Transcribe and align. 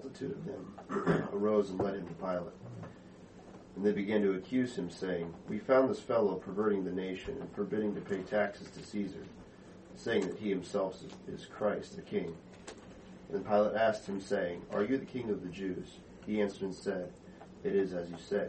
multitude 0.00 0.32
of 0.32 0.44
them, 0.44 1.28
arose 1.32 1.70
and 1.70 1.78
led 1.78 1.94
him 1.94 2.06
to 2.06 2.14
Pilate. 2.14 2.54
And 3.76 3.84
they 3.84 3.92
began 3.92 4.22
to 4.22 4.34
accuse 4.34 4.76
him, 4.76 4.90
saying, 4.90 5.32
We 5.48 5.58
found 5.58 5.90
this 5.90 6.00
fellow 6.00 6.34
perverting 6.34 6.84
the 6.84 6.92
nation 6.92 7.36
and 7.40 7.52
forbidding 7.54 7.94
to 7.94 8.00
pay 8.00 8.18
taxes 8.22 8.68
to 8.70 8.82
Caesar, 8.82 9.24
saying 9.96 10.26
that 10.26 10.38
he 10.38 10.48
himself 10.48 11.00
is 11.28 11.46
Christ, 11.46 11.96
the 11.96 12.02
king. 12.02 12.36
And 13.32 13.46
Pilate 13.46 13.76
asked 13.76 14.06
him, 14.06 14.20
saying, 14.20 14.62
Are 14.72 14.82
you 14.82 14.98
the 14.98 15.06
king 15.06 15.30
of 15.30 15.42
the 15.42 15.48
Jews? 15.48 15.98
He 16.26 16.40
answered 16.40 16.62
and 16.62 16.74
said, 16.74 17.12
It 17.62 17.74
is 17.74 17.92
as 17.92 18.08
you 18.08 18.16
say. 18.18 18.48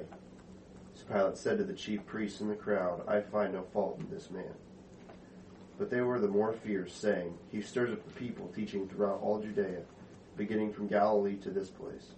So 0.95 1.03
Pilate 1.11 1.37
said 1.37 1.57
to 1.57 1.63
the 1.63 1.73
chief 1.73 2.05
priests 2.05 2.41
and 2.41 2.49
the 2.49 2.55
crowd, 2.55 3.07
I 3.07 3.21
find 3.21 3.53
no 3.53 3.63
fault 3.73 3.99
in 3.99 4.09
this 4.09 4.31
man. 4.31 4.53
But 5.77 5.89
they 5.89 6.01
were 6.01 6.19
the 6.19 6.27
more 6.27 6.53
fierce, 6.53 6.93
saying, 6.93 7.37
He 7.51 7.61
stirs 7.61 7.91
up 7.91 8.05
the 8.05 8.19
people, 8.19 8.51
teaching 8.55 8.87
throughout 8.87 9.21
all 9.21 9.39
Judea, 9.39 9.81
beginning 10.37 10.73
from 10.73 10.87
Galilee 10.87 11.35
to 11.37 11.49
this 11.49 11.69
place. 11.69 12.11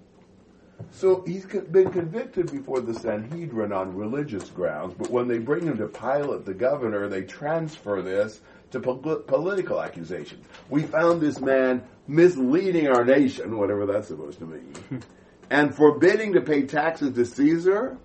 So 0.91 1.23
he's 1.25 1.45
been 1.45 1.91
convicted 1.91 2.51
before 2.51 2.81
the 2.81 2.93
Sanhedrin 2.93 3.71
on 3.71 3.95
religious 3.95 4.49
grounds, 4.49 4.93
but 4.97 5.09
when 5.09 5.27
they 5.27 5.37
bring 5.37 5.65
him 5.65 5.77
to 5.77 5.87
Pilate, 5.87 6.45
the 6.45 6.53
governor, 6.53 7.07
they 7.07 7.23
transfer 7.23 8.01
this 8.01 8.41
to 8.71 8.79
political 8.79 9.81
accusations. 9.81 10.45
We 10.69 10.83
found 10.83 11.21
this 11.21 11.39
man 11.39 11.83
misleading 12.07 12.87
our 12.87 13.05
nation, 13.05 13.57
whatever 13.57 13.85
that's 13.85 14.07
supposed 14.07 14.39
to 14.39 14.45
mean, 14.45 14.73
and 15.49 15.75
forbidding 15.75 16.33
to 16.33 16.41
pay 16.41 16.63
taxes 16.63 17.13
to 17.15 17.25
Caesar. 17.25 17.97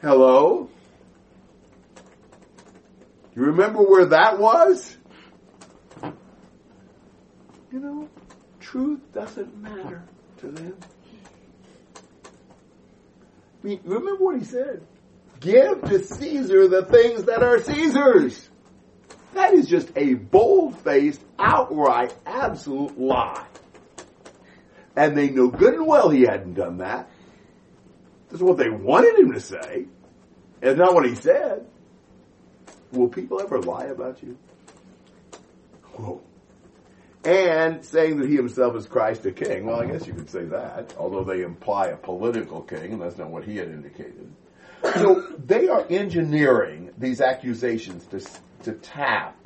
Hello? 0.00 0.70
You 3.34 3.42
remember 3.42 3.82
where 3.82 4.06
that 4.06 4.38
was? 4.38 4.96
You 7.72 7.78
know, 7.78 8.08
truth 8.70 9.00
doesn't 9.12 9.56
matter 9.60 10.02
to 10.38 10.46
them. 10.48 10.76
Remember 13.62 14.14
what 14.16 14.38
he 14.38 14.44
said? 14.44 14.82
Give 15.40 15.82
to 15.82 16.04
Caesar 16.04 16.68
the 16.68 16.84
things 16.84 17.24
that 17.24 17.42
are 17.42 17.58
Caesar's. 17.60 18.48
That 19.34 19.54
is 19.54 19.66
just 19.66 19.90
a 19.96 20.14
bold-faced, 20.14 21.20
outright, 21.38 22.14
absolute 22.24 22.98
lie. 22.98 23.46
And 24.96 25.16
they 25.16 25.30
know 25.30 25.48
good 25.48 25.74
and 25.74 25.86
well 25.86 26.10
he 26.10 26.22
hadn't 26.22 26.54
done 26.54 26.78
that. 26.78 27.10
That's 28.28 28.42
what 28.42 28.56
they 28.56 28.70
wanted 28.70 29.18
him 29.18 29.32
to 29.32 29.40
say. 29.40 29.86
It's 30.62 30.78
not 30.78 30.94
what 30.94 31.08
he 31.08 31.14
said. 31.16 31.66
Will 32.92 33.08
people 33.08 33.40
ever 33.40 33.60
lie 33.60 33.86
about 33.86 34.22
you? 34.22 34.36
Whoa. 35.94 36.22
And 37.24 37.84
saying 37.84 38.18
that 38.20 38.28
he 38.30 38.36
himself 38.36 38.74
is 38.76 38.86
Christ 38.86 39.24
the 39.24 39.32
King. 39.32 39.66
Well, 39.66 39.80
I 39.80 39.86
guess 39.86 40.06
you 40.06 40.14
could 40.14 40.30
say 40.30 40.44
that, 40.44 40.94
although 40.98 41.22
they 41.22 41.42
imply 41.42 41.88
a 41.88 41.96
political 41.96 42.62
king, 42.62 42.92
and 42.94 43.02
that's 43.02 43.18
not 43.18 43.28
what 43.28 43.44
he 43.44 43.58
had 43.58 43.68
indicated. 43.68 44.32
So 44.94 45.26
they 45.44 45.68
are 45.68 45.84
engineering 45.90 46.90
these 46.96 47.20
accusations 47.20 48.06
to, 48.06 48.26
to 48.64 48.72
tap, 48.72 49.36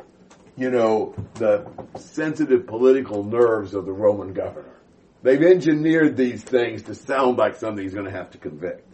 you 0.56 0.70
know, 0.70 1.17
the 1.34 1.67
sensitive 1.97 2.69
political 2.69 3.25
nerves 3.25 3.75
of 3.75 3.86
the 3.86 3.92
Roman 3.92 4.33
governor. 4.33 4.70
They've 5.25 5.42
engineered 5.42 6.17
these 6.17 6.45
things 6.45 6.83
to 6.84 6.95
sound 6.95 7.39
like 7.39 7.56
something 7.56 7.83
he's 7.83 7.95
going 7.95 8.06
to 8.06 8.12
have 8.12 8.30
to 8.33 8.39
convict. 8.39 8.86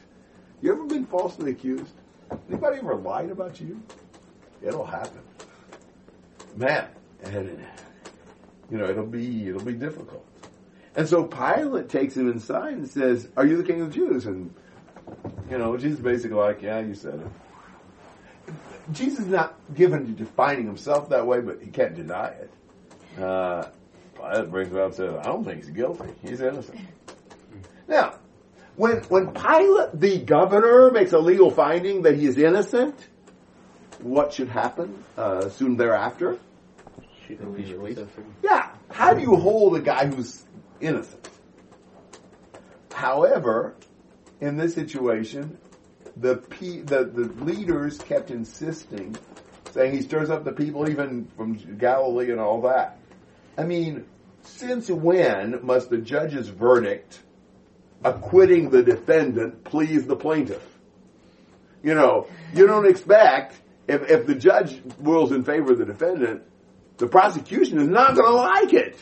You 0.63 0.73
ever 0.73 0.85
been 0.85 1.05
falsely 1.05 1.51
accused? 1.51 1.93
Anybody 2.49 2.79
ever 2.79 2.95
lied 2.95 3.31
about 3.31 3.61
you? 3.61 3.83
It'll 4.63 4.87
happen. 4.87 5.21
Man, 6.57 6.89
and, 7.25 7.67
you 8.71 8.79
know, 8.79 8.89
it'll 8.89 9.07
be, 9.07 9.49
it'll 9.49 9.65
be 9.65 9.73
difficult. 9.73 10.25
And 10.97 11.09
so 11.09 11.25
Pilate 11.25 11.89
takes 11.89 12.17
him 12.17 12.31
inside 12.31 12.75
and 12.75 12.89
says, 12.89 13.29
are 13.37 13.47
you 13.47 13.57
the 13.57 13.65
king 13.65 13.81
of 13.81 13.89
the 13.89 13.95
Jews? 13.95 14.27
And, 14.27 14.55
you 15.51 15.59
know, 15.59 15.77
Jesus 15.77 16.01
basically 16.01 16.37
like, 16.37 16.63
yeah, 16.63 16.81
you 16.81 16.95
said 16.95 17.15
it. 17.15 18.55
Jesus 18.93 19.21
is 19.21 19.27
not 19.27 19.55
given 19.75 20.07
to 20.07 20.13
defining 20.13 20.67
himself 20.67 21.11
that 21.11 21.27
way, 21.27 21.41
but 21.41 21.61
he 21.63 21.71
can't 21.71 21.95
deny 21.95 22.29
it. 22.29 22.51
Uh, 23.21 23.69
Pilate 24.17 24.51
brings 24.51 24.73
it 24.73 24.79
out 24.79 24.87
and 24.87 24.95
says, 24.95 25.15
I 25.21 25.25
don't 25.25 25.45
think 25.45 25.65
he's 25.65 25.71
guilty. 25.71 26.13
He's 26.23 26.41
innocent. 26.41 26.81
Now, 27.87 28.15
when, 28.77 28.99
when 29.05 29.33
Pilate, 29.33 29.99
the 29.99 30.19
governor, 30.19 30.91
makes 30.91 31.13
a 31.13 31.19
legal 31.19 31.51
finding 31.51 32.03
that 32.03 32.17
he 32.17 32.27
is 32.27 32.37
innocent, 32.37 32.97
what 34.01 34.33
should 34.33 34.49
happen 34.49 35.05
uh, 35.17 35.49
soon 35.51 35.77
thereafter? 35.77 36.39
Yeah. 38.43 38.71
How 38.91 39.15
do 39.15 39.21
you 39.21 39.37
hold 39.37 39.77
a 39.77 39.81
guy 39.81 40.07
who's 40.07 40.43
innocent? 40.81 41.29
However, 42.93 43.77
in 44.41 44.57
this 44.57 44.75
situation, 44.75 45.59
the, 46.17 46.37
P, 46.37 46.81
the 46.81 47.05
the 47.05 47.33
leaders 47.45 47.99
kept 47.99 48.31
insisting, 48.31 49.17
saying 49.73 49.95
he 49.95 50.03
stirs 50.03 50.31
up 50.31 50.45
the 50.45 50.53
people 50.53 50.89
even 50.89 51.27
from 51.37 51.55
Galilee 51.79 52.31
and 52.31 52.41
all 52.41 52.63
that. 52.63 52.99
I 53.57 53.65
mean, 53.65 54.07
since 54.43 54.89
when 54.89 55.65
must 55.65 55.91
the 55.91 55.99
judge's 55.99 56.49
verdict 56.49 57.21
acquitting 58.05 58.71
the 58.71 58.83
defendant 58.83 59.65
please 59.65 60.07
the 60.07 60.17
plaintiff? 60.17 60.67
You 61.83 61.95
know, 61.95 62.27
you 62.55 62.67
don't 62.67 62.87
expect 62.87 63.61
if, 63.89 64.09
if 64.11 64.27
the 64.27 64.35
judge 64.35 64.83
rules 64.99 65.33
in 65.33 65.45
favor 65.45 65.73
of 65.73 65.79
the 65.79 65.85
defendant, 65.85 66.43
the 67.01 67.09
prosecution 67.09 67.81
is 67.81 67.89
not 67.89 68.15
going 68.15 68.31
to 68.31 68.37
like 68.37 68.75
it. 68.75 68.97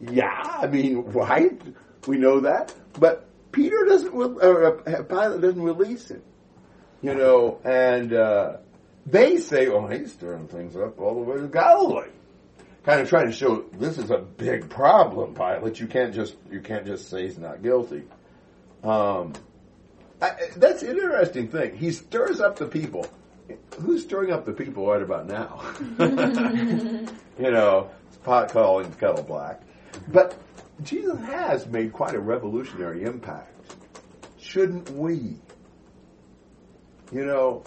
Yeah, 0.00 0.42
I 0.44 0.66
mean, 0.66 1.02
right? 1.02 1.58
We 2.06 2.18
know 2.18 2.40
that. 2.40 2.74
But 2.98 3.26
Peter 3.52 3.84
doesn't, 3.86 4.12
uh, 4.12 5.02
Pilate 5.04 5.40
doesn't 5.40 5.62
release 5.62 6.10
him. 6.10 6.22
You 7.00 7.14
know, 7.14 7.60
and 7.64 8.12
uh, 8.12 8.56
they 9.06 9.38
say, 9.38 9.68
oh, 9.68 9.86
he's 9.86 10.12
stirring 10.12 10.48
things 10.48 10.76
up 10.76 11.00
all 11.00 11.14
the 11.14 11.20
way 11.20 11.36
to 11.38 11.46
Galilee. 11.46 12.10
Kind 12.84 13.00
of 13.00 13.08
trying 13.08 13.26
to 13.26 13.32
show 13.32 13.64
this 13.78 13.96
is 13.96 14.10
a 14.10 14.18
big 14.18 14.68
problem, 14.68 15.34
Pilate. 15.34 15.78
You 15.78 15.86
can't 15.86 16.14
just 16.14 16.34
you 16.50 16.60
can't 16.60 16.86
just 16.86 17.08
say 17.08 17.22
he's 17.22 17.38
not 17.38 17.62
guilty. 17.62 18.02
Um, 18.82 19.34
I, 20.20 20.32
that's 20.56 20.82
an 20.82 20.90
interesting 20.90 21.48
thing. 21.48 21.76
He 21.76 21.92
stirs 21.92 22.40
up 22.40 22.56
the 22.56 22.66
people 22.66 23.06
who's 23.80 24.02
stirring 24.02 24.32
up 24.32 24.44
the 24.44 24.52
people 24.52 24.86
right 24.86 25.02
about 25.02 25.26
now? 25.26 25.62
you 27.38 27.50
know, 27.50 27.90
it's 28.08 28.16
pot 28.18 28.50
calling 28.50 28.90
kettle 28.94 29.22
black. 29.22 29.62
But 30.08 30.38
Jesus 30.82 31.18
has 31.20 31.66
made 31.66 31.92
quite 31.92 32.14
a 32.14 32.20
revolutionary 32.20 33.04
impact. 33.04 33.54
Shouldn't 34.38 34.90
we? 34.90 35.36
You 37.12 37.24
know, 37.24 37.64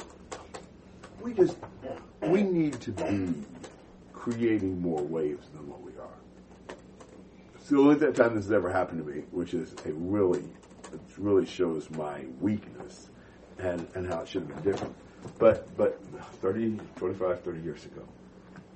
we 1.22 1.34
just, 1.34 1.58
we 2.22 2.44
need 2.44 2.80
to 2.82 2.92
be 2.92 3.34
creating 4.14 4.82
more 4.82 5.02
waves 5.02 5.48
than 5.54 5.68
what 5.70 5.82
we 5.82 5.92
are. 5.94 6.76
It's 7.56 7.70
the 7.70 7.78
only 7.78 7.96
time 8.14 8.36
this 8.36 8.46
has 8.46 8.52
ever 8.52 8.72
happened 8.72 9.06
to 9.06 9.12
me, 9.12 9.24
which 9.32 9.54
is 9.54 9.76
a 9.86 9.92
really, 9.94 10.44
it 10.94 11.00
really 11.18 11.46
shows 11.46 11.90
my 11.92 12.26
weakness 12.40 13.10
and, 13.58 13.88
and 13.96 14.08
how 14.08 14.22
it 14.22 14.28
should 14.28 14.44
have 14.44 14.64
been 14.64 14.72
different. 14.72 14.96
But, 15.40 15.76
but 15.78 16.02
30, 16.42 16.80
25, 16.96 17.42
30 17.42 17.62
years 17.62 17.86
ago, 17.86 18.04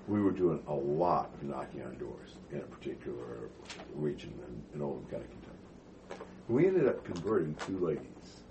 we 0.07 0.21
were 0.21 0.31
doing 0.31 0.59
a 0.67 0.73
lot 0.73 1.29
of 1.33 1.43
knocking 1.43 1.83
on 1.83 1.97
doors 1.97 2.35
in 2.51 2.59
a 2.59 2.63
particular 2.63 3.49
region 3.93 4.33
in, 4.47 4.75
in 4.75 4.81
Oldham 4.81 5.05
County, 5.09 5.25
Kentucky. 5.25 6.23
We 6.47 6.67
ended 6.67 6.87
up 6.87 7.03
converting 7.03 7.55
two 7.65 7.77
ladies 7.79 8.41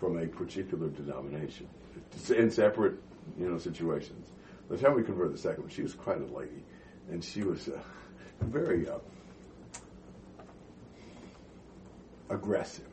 from 0.00 0.18
a 0.18 0.26
particular 0.26 0.88
denomination 0.88 1.68
in 2.36 2.50
separate, 2.50 2.94
you 3.38 3.48
know, 3.48 3.58
situations. 3.58 4.30
By 4.68 4.76
the 4.76 4.82
time 4.82 4.94
we 4.94 5.02
converted 5.02 5.34
the 5.34 5.38
second 5.38 5.62
one, 5.64 5.70
she 5.70 5.82
was 5.82 5.94
quite 5.94 6.20
a 6.20 6.36
lady, 6.36 6.64
and 7.10 7.22
she 7.22 7.42
was 7.42 7.68
uh, 7.68 7.78
very 8.40 8.88
uh, 8.88 8.98
aggressive. 12.30 12.88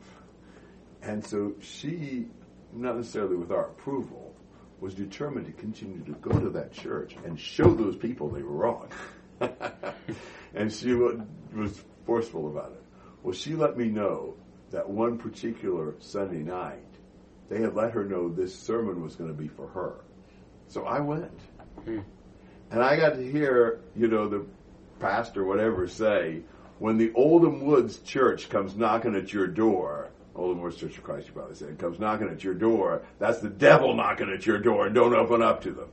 And 1.02 1.24
so 1.24 1.54
she 1.60 2.26
not 2.72 2.96
necessarily 2.96 3.36
with 3.36 3.50
our 3.50 3.66
approval, 3.66 4.34
was 4.80 4.94
determined 4.94 5.46
to 5.46 5.52
continue 5.52 6.02
to 6.04 6.12
go 6.12 6.38
to 6.38 6.50
that 6.50 6.72
church 6.72 7.16
and 7.24 7.38
show 7.38 7.72
those 7.72 7.96
people 7.96 8.28
they 8.28 8.42
were 8.42 8.50
wrong. 8.50 8.88
and 10.54 10.72
she 10.72 10.92
was 10.92 11.84
forceful 12.04 12.48
about 12.48 12.72
it. 12.72 12.82
Well, 13.22 13.32
she 13.32 13.54
let 13.54 13.76
me 13.76 13.86
know 13.86 14.34
that 14.72 14.88
one 14.88 15.18
particular 15.18 15.94
Sunday 16.00 16.42
night, 16.42 16.78
they 17.48 17.60
had 17.60 17.74
let 17.74 17.92
her 17.92 18.04
know 18.04 18.28
this 18.28 18.54
sermon 18.54 19.02
was 19.02 19.14
going 19.14 19.30
to 19.30 19.36
be 19.36 19.48
for 19.48 19.68
her. 19.68 19.96
So 20.66 20.84
I 20.84 21.00
went. 21.00 21.38
Hmm. 21.84 22.00
And 22.70 22.82
I 22.82 22.96
got 22.96 23.16
to 23.16 23.30
hear, 23.30 23.80
you 23.94 24.08
know, 24.08 24.28
the 24.28 24.46
pastor, 24.98 25.44
whatever, 25.44 25.86
say, 25.86 26.40
when 26.78 26.96
the 26.96 27.12
Oldham 27.14 27.66
Woods 27.66 27.98
church 27.98 28.48
comes 28.48 28.74
knocking 28.74 29.14
at 29.14 29.32
your 29.32 29.46
door, 29.46 30.08
Old 30.34 30.56
Morris 30.56 30.76
Church 30.76 30.96
of 30.96 31.04
Christ, 31.04 31.28
you 31.28 31.32
probably 31.34 31.54
said, 31.54 31.78
comes 31.78 31.98
knocking 31.98 32.28
at 32.28 32.42
your 32.42 32.54
door, 32.54 33.02
that's 33.18 33.40
the 33.40 33.50
devil 33.50 33.94
knocking 33.94 34.30
at 34.30 34.46
your 34.46 34.58
door 34.58 34.86
and 34.86 34.94
don't 34.94 35.14
open 35.14 35.42
up 35.42 35.62
to 35.62 35.72
them. 35.72 35.88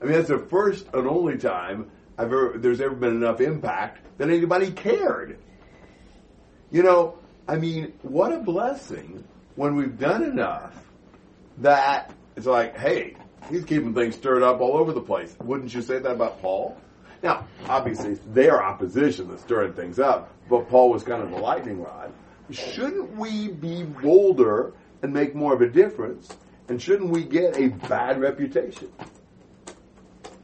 I 0.00 0.04
mean, 0.04 0.14
that's 0.14 0.28
the 0.28 0.38
first 0.38 0.86
and 0.92 1.06
only 1.06 1.38
time 1.38 1.90
I've 2.18 2.26
ever, 2.26 2.54
there's 2.56 2.80
ever 2.80 2.94
been 2.94 3.16
enough 3.16 3.40
impact 3.40 4.04
that 4.18 4.28
anybody 4.28 4.70
cared. 4.70 5.38
You 6.70 6.82
know, 6.82 7.18
I 7.48 7.56
mean, 7.56 7.92
what 8.02 8.32
a 8.32 8.38
blessing 8.38 9.24
when 9.56 9.76
we've 9.76 9.98
done 9.98 10.22
enough 10.22 10.74
that 11.58 12.12
it's 12.36 12.46
like, 12.46 12.76
hey, 12.76 13.16
he's 13.50 13.64
keeping 13.64 13.94
things 13.94 14.16
stirred 14.16 14.42
up 14.42 14.60
all 14.60 14.76
over 14.76 14.92
the 14.92 15.00
place. 15.00 15.34
Wouldn't 15.42 15.72
you 15.74 15.82
say 15.82 15.98
that 15.98 16.12
about 16.12 16.40
Paul? 16.40 16.76
Now, 17.22 17.46
obviously, 17.68 18.12
it's 18.12 18.24
their 18.28 18.62
opposition 18.62 19.28
that's 19.28 19.42
stirring 19.42 19.74
things 19.74 19.98
up, 19.98 20.32
but 20.48 20.68
Paul 20.68 20.90
was 20.90 21.04
kind 21.04 21.22
of 21.22 21.30
the 21.30 21.38
lightning 21.38 21.80
rod. 21.80 22.12
Shouldn't 22.50 23.16
we 23.16 23.48
be 23.48 23.84
bolder 23.84 24.74
and 25.02 25.12
make 25.12 25.34
more 25.34 25.54
of 25.54 25.60
a 25.60 25.68
difference? 25.68 26.28
And 26.68 26.80
shouldn't 26.80 27.10
we 27.10 27.24
get 27.24 27.56
a 27.56 27.68
bad 27.68 28.20
reputation? 28.20 28.90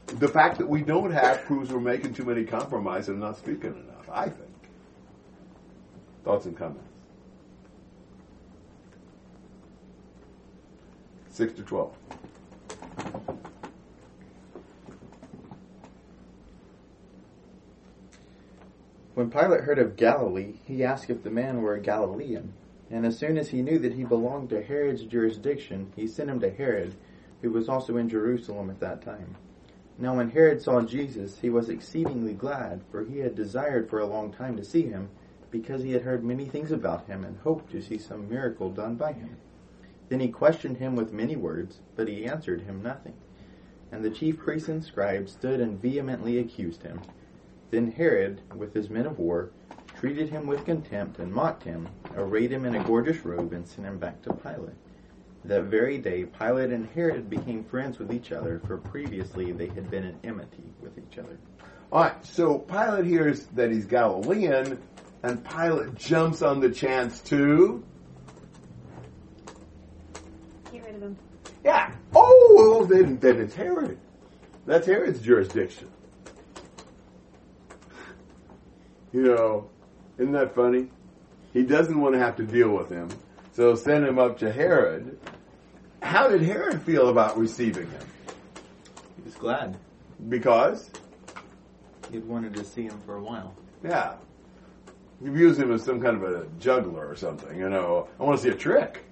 The 0.07 0.27
fact 0.27 0.57
that 0.57 0.67
we 0.67 0.81
don't 0.81 1.11
have 1.11 1.43
proves 1.45 1.71
we're 1.71 1.79
making 1.79 2.13
too 2.13 2.25
many 2.25 2.43
compromises 2.43 3.09
and 3.09 3.19
not 3.19 3.37
speaking 3.37 3.75
enough, 3.75 4.09
I 4.11 4.25
think. 4.25 4.49
Thoughts 6.23 6.45
and 6.45 6.57
comments? 6.57 6.83
6 11.29 11.53
to 11.53 11.63
12. 11.63 11.95
When 19.19 19.29
Pilate 19.29 19.65
heard 19.65 19.79
of 19.79 19.97
Galilee, 19.97 20.53
he 20.63 20.81
asked 20.81 21.09
if 21.09 21.23
the 21.23 21.29
man 21.29 21.61
were 21.61 21.73
a 21.73 21.81
Galilean. 21.81 22.53
And 22.89 23.05
as 23.05 23.17
soon 23.17 23.37
as 23.37 23.49
he 23.49 23.61
knew 23.61 23.77
that 23.79 23.95
he 23.95 24.05
belonged 24.05 24.49
to 24.51 24.63
Herod's 24.63 25.03
jurisdiction, 25.03 25.91
he 25.93 26.07
sent 26.07 26.29
him 26.29 26.39
to 26.39 26.49
Herod, 26.49 26.95
who 27.41 27.51
was 27.51 27.67
also 27.67 27.97
in 27.97 28.07
Jerusalem 28.07 28.69
at 28.69 28.79
that 28.79 29.01
time. 29.01 29.35
Now 29.97 30.15
when 30.15 30.29
Herod 30.29 30.61
saw 30.61 30.83
Jesus, 30.83 31.39
he 31.39 31.49
was 31.49 31.67
exceedingly 31.67 32.33
glad, 32.33 32.79
for 32.89 33.03
he 33.03 33.19
had 33.19 33.35
desired 33.35 33.89
for 33.89 33.99
a 33.99 34.05
long 34.05 34.31
time 34.31 34.55
to 34.55 34.63
see 34.63 34.83
him, 34.83 35.09
because 35.51 35.83
he 35.83 35.91
had 35.91 36.03
heard 36.03 36.23
many 36.23 36.45
things 36.45 36.71
about 36.71 37.07
him 37.07 37.25
and 37.25 37.39
hoped 37.39 37.73
to 37.73 37.81
see 37.81 37.97
some 37.97 38.29
miracle 38.29 38.69
done 38.69 38.95
by 38.95 39.11
him. 39.11 39.35
Then 40.07 40.21
he 40.21 40.29
questioned 40.29 40.77
him 40.77 40.95
with 40.95 41.11
many 41.11 41.35
words, 41.35 41.79
but 41.97 42.07
he 42.07 42.25
answered 42.25 42.61
him 42.61 42.81
nothing. 42.81 43.15
And 43.91 44.01
the 44.01 44.11
chief 44.11 44.37
priests 44.37 44.69
and 44.69 44.81
scribes 44.81 45.33
stood 45.33 45.59
and 45.59 45.81
vehemently 45.81 46.39
accused 46.39 46.83
him. 46.83 47.01
Then 47.71 47.91
Herod, 47.91 48.41
with 48.55 48.73
his 48.73 48.89
men 48.89 49.05
of 49.05 49.19
war, 49.19 49.51
treated 49.99 50.29
him 50.29 50.47
with 50.47 50.65
contempt 50.65 51.19
and 51.19 51.31
mocked 51.31 51.63
him, 51.63 51.87
arrayed 52.15 52.51
him 52.51 52.65
in 52.65 52.75
a 52.75 52.83
gorgeous 52.83 53.23
robe, 53.23 53.53
and 53.53 53.67
sent 53.67 53.87
him 53.87 53.99
back 53.99 54.21
to 54.23 54.33
Pilate. 54.33 54.75
That 55.45 55.63
very 55.63 55.97
day, 55.97 56.25
Pilate 56.25 56.71
and 56.71 56.87
Herod 56.89 57.29
became 57.29 57.63
friends 57.63 57.99
with 57.99 58.11
each 58.11 58.31
other, 58.31 58.61
for 58.65 58.77
previously 58.77 59.51
they 59.51 59.67
had 59.67 59.89
been 59.89 60.03
in 60.03 60.19
enmity 60.23 60.73
with 60.81 60.97
each 60.97 61.17
other. 61.17 61.37
All 61.91 62.03
right, 62.03 62.25
so 62.25 62.59
Pilate 62.59 63.05
hears 63.05 63.45
that 63.55 63.71
he's 63.71 63.85
Galilean, 63.85 64.81
and 65.23 65.49
Pilate 65.49 65.95
jumps 65.95 66.41
on 66.41 66.59
the 66.59 66.69
chance 66.69 67.19
to. 67.21 67.83
Get 70.71 70.85
rid 70.85 70.95
of 70.95 71.01
him. 71.01 71.17
Yeah. 71.63 71.93
Oh, 72.15 72.53
well, 72.55 72.85
then, 72.85 73.17
then 73.19 73.39
it's 73.39 73.55
Herod. 73.55 73.97
That's 74.65 74.87
Herod's 74.87 75.21
jurisdiction. 75.21 75.89
You 79.11 79.23
know, 79.23 79.69
isn't 80.17 80.33
that 80.33 80.53
funny? 80.55 80.87
He 81.53 81.63
doesn't 81.63 81.99
want 81.99 82.13
to 82.13 82.19
have 82.19 82.35
to 82.37 82.43
deal 82.43 82.69
with 82.69 82.89
him, 82.89 83.09
so 83.53 83.73
send 83.75 84.05
him 84.05 84.19
up 84.19 84.37
to 84.39 84.51
Herod. 84.51 85.17
How 86.01 86.27
did 86.27 86.41
Herod 86.41 86.81
feel 86.83 87.09
about 87.09 87.37
receiving 87.37 87.89
him? 87.89 88.01
He 89.17 89.23
was 89.23 89.35
glad. 89.35 89.77
Because, 90.27 90.89
He 92.09 92.15
had 92.17 92.27
wanted 92.27 92.53
to 92.55 92.63
see 92.63 92.83
him 92.83 92.99
for 93.05 93.15
a 93.15 93.21
while. 93.21 93.55
yeah, 93.83 94.15
he 95.23 95.29
views 95.29 95.57
him 95.57 95.71
as 95.73 95.83
some 95.83 96.01
kind 96.01 96.21
of 96.21 96.23
a 96.23 96.45
juggler 96.59 97.07
or 97.07 97.15
something. 97.15 97.57
You 97.57 97.69
know, 97.69 98.07
I 98.19 98.23
want 98.23 98.37
to 98.39 98.43
see 98.43 98.49
a 98.49 98.55
trick. 98.55 99.05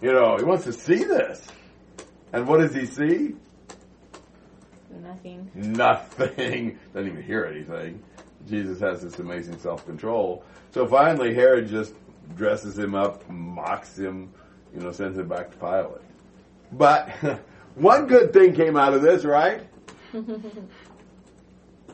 You 0.00 0.12
know, 0.12 0.36
he 0.36 0.44
wants 0.44 0.64
to 0.64 0.72
see 0.72 1.04
this. 1.04 1.44
And 2.32 2.46
what 2.46 2.60
does 2.60 2.74
he 2.74 2.86
see? 2.86 3.34
Nothing. 4.90 5.50
Nothing. 5.54 6.78
Doesn't 6.94 7.10
even 7.10 7.22
hear 7.22 7.44
anything. 7.44 8.02
Jesus 8.48 8.80
has 8.80 9.02
this 9.02 9.18
amazing 9.18 9.58
self 9.58 9.84
control. 9.86 10.44
So 10.72 10.86
finally, 10.86 11.34
Herod 11.34 11.68
just 11.68 11.94
dresses 12.36 12.78
him 12.78 12.94
up, 12.94 13.28
mocks 13.28 13.98
him, 13.98 14.32
you 14.74 14.80
know, 14.80 14.92
sends 14.92 15.18
him 15.18 15.28
back 15.28 15.50
to 15.50 15.56
Pilate. 15.56 16.02
But 16.72 17.10
one 17.74 18.06
good 18.06 18.32
thing 18.32 18.54
came 18.54 18.76
out 18.76 18.94
of 18.94 19.02
this, 19.02 19.24
right? 19.24 19.66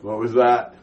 what 0.01 0.17
was 0.17 0.33
that? 0.33 0.75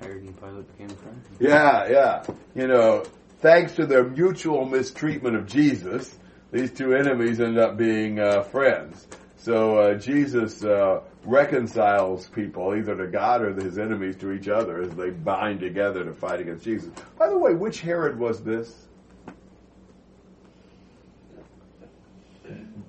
Herod 0.00 0.22
and 0.22 0.40
Pilate 0.40 0.76
became 0.76 0.96
friends. 0.96 1.26
Yeah, 1.40 1.88
yeah. 1.88 2.24
You 2.54 2.66
know, 2.68 3.04
thanks 3.40 3.74
to 3.76 3.86
their 3.86 4.04
mutual 4.04 4.64
mistreatment 4.64 5.36
of 5.36 5.46
Jesus, 5.46 6.16
these 6.52 6.72
two 6.72 6.94
enemies 6.94 7.40
end 7.40 7.58
up 7.58 7.76
being 7.76 8.20
uh, 8.20 8.42
friends. 8.42 9.06
So 9.36 9.78
uh, 9.78 9.94
Jesus 9.94 10.64
uh, 10.64 11.00
reconciles 11.28 12.26
people 12.28 12.74
either 12.74 12.96
to 12.96 13.06
God 13.06 13.42
or 13.42 13.52
his 13.52 13.78
enemies 13.78 14.16
to 14.16 14.32
each 14.32 14.48
other 14.48 14.80
as 14.80 14.90
they 14.94 15.10
bind 15.10 15.60
together 15.60 16.02
to 16.02 16.12
fight 16.14 16.40
against 16.40 16.64
Jesus. 16.64 16.90
By 17.18 17.28
the 17.28 17.36
way, 17.36 17.54
which 17.54 17.82
Herod 17.82 18.18
was 18.18 18.42
this? 18.42 18.86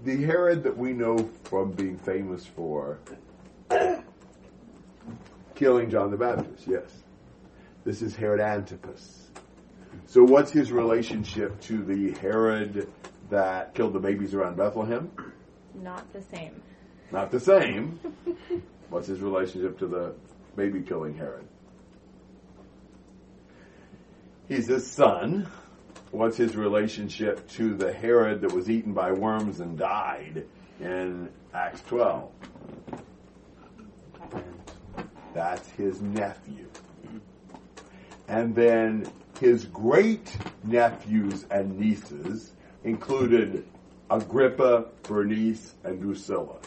The 0.05 0.23
Herod 0.23 0.63
that 0.63 0.77
we 0.77 0.93
know 0.93 1.29
from 1.43 1.73
being 1.73 1.97
famous 1.97 2.45
for 2.45 2.99
killing 5.55 5.89
John 5.89 6.09
the 6.09 6.17
Baptist, 6.17 6.65
yes. 6.65 6.89
This 7.83 8.01
is 8.01 8.15
Herod 8.15 8.39
Antipas. 8.39 9.31
So 10.05 10.23
what's 10.23 10.51
his 10.51 10.71
relationship 10.71 11.59
to 11.61 11.83
the 11.83 12.17
Herod 12.19 12.89
that 13.29 13.75
killed 13.75 13.91
the 13.91 13.99
babies 13.99 14.33
around 14.33 14.55
Bethlehem? 14.55 15.11
Not 15.75 16.11
the 16.13 16.21
same. 16.21 16.61
Not 17.11 17.31
the 17.31 17.39
same. 17.39 17.99
What's 18.89 19.07
his 19.07 19.19
relationship 19.19 19.79
to 19.79 19.87
the 19.87 20.13
baby 20.55 20.81
killing 20.81 21.15
Herod? 21.15 21.45
He's 24.47 24.67
his 24.67 24.85
son. 24.85 25.47
What's 26.11 26.37
his 26.37 26.55
relationship 26.55 27.47
to 27.51 27.75
the 27.75 27.93
Herod 27.93 28.41
that 28.41 28.51
was 28.51 28.69
eaten 28.69 28.93
by 28.93 29.11
worms 29.11 29.59
and 29.59 29.77
died 29.77 30.45
in 30.79 31.29
Acts 31.53 31.81
12? 31.81 32.31
That's 35.33 35.69
his 35.69 36.01
nephew. 36.01 36.67
And 38.27 38.55
then 38.55 39.11
his 39.39 39.65
great 39.65 40.35
nephews 40.63 41.45
and 41.51 41.79
nieces 41.79 42.53
included 42.83 43.65
Agrippa, 44.09 44.85
Bernice, 45.03 45.75
and 45.83 46.01
Drusilla. 46.01 46.57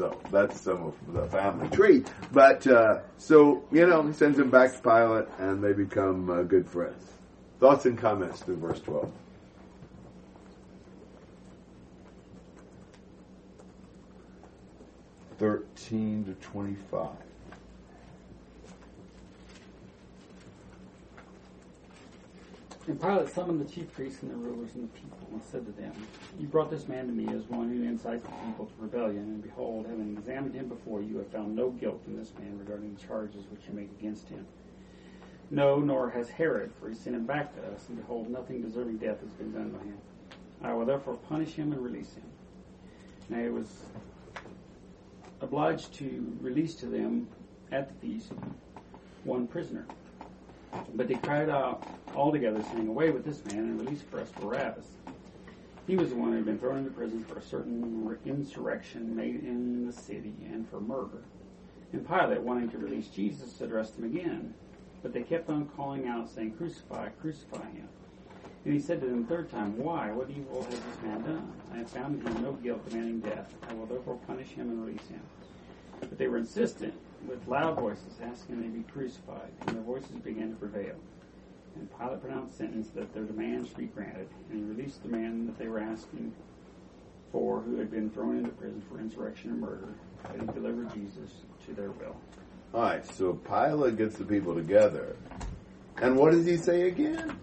So 0.00 0.18
that's 0.30 0.58
some 0.58 0.82
of 0.82 0.94
the 1.12 1.26
family 1.26 1.68
tree. 1.68 2.04
But 2.32 2.66
uh, 2.66 3.00
so 3.18 3.62
you 3.70 3.86
know, 3.86 4.00
he 4.00 4.14
sends 4.14 4.38
him 4.38 4.48
back 4.48 4.72
to 4.72 4.80
Pilate, 4.80 5.26
and 5.38 5.62
they 5.62 5.74
become 5.74 6.30
uh, 6.30 6.40
good 6.40 6.66
friends. 6.66 7.04
Thoughts 7.58 7.84
and 7.84 7.98
comments 7.98 8.40
through 8.40 8.56
verse 8.56 8.80
twelve. 8.80 9.12
Thirteen 15.36 16.24
to 16.24 16.32
twenty-five. 16.46 17.29
And 22.90 23.00
Pilate 23.00 23.28
summoned 23.28 23.60
the 23.60 23.72
chief 23.72 23.92
priests 23.92 24.20
and 24.22 24.32
the 24.32 24.34
rulers 24.34 24.74
and 24.74 24.82
the 24.82 24.98
people, 24.98 25.28
and 25.30 25.40
said 25.44 25.64
to 25.64 25.70
them, 25.80 25.92
You 26.40 26.48
brought 26.48 26.72
this 26.72 26.88
man 26.88 27.06
to 27.06 27.12
me 27.12 27.32
as 27.32 27.44
one 27.44 27.68
who 27.68 27.84
incites 27.84 28.24
the 28.24 28.46
people 28.46 28.66
to 28.66 28.72
rebellion, 28.80 29.22
and 29.22 29.40
behold, 29.40 29.86
having 29.86 30.16
examined 30.18 30.56
him 30.56 30.66
before 30.66 31.00
you, 31.00 31.18
have 31.18 31.28
found 31.28 31.54
no 31.54 31.70
guilt 31.70 32.02
in 32.08 32.16
this 32.16 32.32
man 32.40 32.58
regarding 32.58 32.92
the 32.92 33.00
charges 33.00 33.44
which 33.48 33.60
you 33.68 33.74
make 33.74 33.92
against 33.92 34.28
him. 34.28 34.44
No, 35.52 35.78
nor 35.78 36.10
has 36.10 36.30
Herod, 36.30 36.72
for 36.80 36.88
he 36.88 36.96
sent 36.96 37.14
him 37.14 37.26
back 37.26 37.54
to 37.54 37.62
us, 37.72 37.88
and 37.88 37.96
behold, 37.96 38.28
nothing 38.28 38.60
deserving 38.60 38.96
death 38.96 39.20
has 39.20 39.30
been 39.34 39.52
done 39.52 39.70
by 39.70 39.84
him. 39.84 39.98
I 40.60 40.74
will 40.74 40.84
therefore 40.84 41.14
punish 41.14 41.52
him 41.54 41.72
and 41.72 41.80
release 41.80 42.14
him. 42.14 42.24
Now 43.28 43.40
he 43.40 43.50
was 43.50 43.84
obliged 45.40 45.94
to 45.94 46.36
release 46.40 46.74
to 46.76 46.86
them 46.86 47.28
at 47.70 47.88
the 47.88 47.94
feast 48.04 48.32
one 49.22 49.46
prisoner. 49.46 49.86
But 50.94 51.08
they 51.08 51.14
cried 51.14 51.48
out 51.48 51.86
all 52.14 52.32
together, 52.32 52.62
saying, 52.72 52.88
Away 52.88 53.10
with 53.10 53.24
this 53.24 53.44
man, 53.46 53.64
and 53.64 53.80
release 53.80 54.02
for 54.02 54.20
us 54.20 54.30
Barabbas. 54.40 54.86
He 55.86 55.96
was 55.96 56.10
the 56.10 56.16
one 56.16 56.30
who 56.30 56.36
had 56.36 56.44
been 56.44 56.58
thrown 56.58 56.78
into 56.78 56.90
prison 56.90 57.24
for 57.24 57.38
a 57.38 57.42
certain 57.42 58.16
insurrection 58.24 59.16
made 59.16 59.42
in 59.42 59.86
the 59.86 59.92
city 59.92 60.34
and 60.52 60.68
for 60.68 60.80
murder. 60.80 61.24
And 61.92 62.06
Pilate, 62.06 62.42
wanting 62.42 62.70
to 62.70 62.78
release 62.78 63.08
Jesus, 63.08 63.60
addressed 63.60 63.96
them 63.96 64.04
again. 64.04 64.54
But 65.02 65.12
they 65.12 65.22
kept 65.22 65.48
on 65.48 65.66
calling 65.76 66.06
out, 66.06 66.28
saying, 66.28 66.52
Crucify, 66.52 67.08
crucify 67.20 67.64
him. 67.70 67.88
And 68.64 68.74
he 68.74 68.80
said 68.80 69.00
to 69.00 69.06
them 69.06 69.22
the 69.22 69.28
third 69.28 69.50
time, 69.50 69.78
Why? 69.78 70.12
What 70.12 70.30
evil 70.30 70.62
has 70.62 70.74
this 70.74 71.02
man 71.02 71.22
done? 71.22 71.52
I 71.72 71.78
have 71.78 71.90
found 71.90 72.20
in 72.20 72.26
him 72.26 72.42
no 72.42 72.52
guilt 72.52 72.88
demanding 72.88 73.20
death. 73.20 73.52
I 73.68 73.74
will 73.74 73.86
therefore 73.86 74.18
punish 74.26 74.48
him 74.48 74.68
and 74.68 74.84
release 74.84 75.08
him. 75.08 75.22
But 76.00 76.18
they 76.18 76.28
were 76.28 76.38
insistent 76.38 76.94
with 77.28 77.46
loud 77.46 77.78
voices, 77.78 78.18
asking 78.22 78.60
they 78.60 78.68
be 78.68 78.82
crucified, 78.90 79.50
and 79.60 79.76
their 79.76 79.82
voices 79.82 80.10
began 80.24 80.50
to 80.50 80.56
prevail. 80.56 80.96
And 81.76 81.88
Pilate 81.98 82.20
pronounced 82.22 82.58
sentence 82.58 82.88
that 82.96 83.12
their 83.14 83.24
demands 83.24 83.68
should 83.68 83.78
be 83.78 83.86
granted, 83.86 84.28
and 84.50 84.58
he 84.58 84.64
released 84.64 85.02
the 85.02 85.08
man 85.08 85.46
that 85.46 85.58
they 85.58 85.68
were 85.68 85.78
asking 85.78 86.32
for, 87.30 87.60
who 87.60 87.76
had 87.76 87.90
been 87.90 88.10
thrown 88.10 88.38
into 88.38 88.50
prison 88.50 88.82
for 88.90 88.98
insurrection 88.98 89.50
and 89.50 89.60
murder, 89.60 89.94
and 90.28 90.40
he 90.40 90.46
delivered 90.48 90.92
Jesus 90.92 91.30
to 91.66 91.74
their 91.74 91.90
will. 91.92 92.16
All 92.74 92.82
right, 92.82 93.04
so 93.14 93.34
Pilate 93.34 93.96
gets 93.96 94.16
the 94.16 94.24
people 94.24 94.54
together. 94.54 95.16
And 95.98 96.16
what 96.16 96.32
does 96.32 96.46
he 96.46 96.56
say 96.56 96.88
again? 96.88 97.38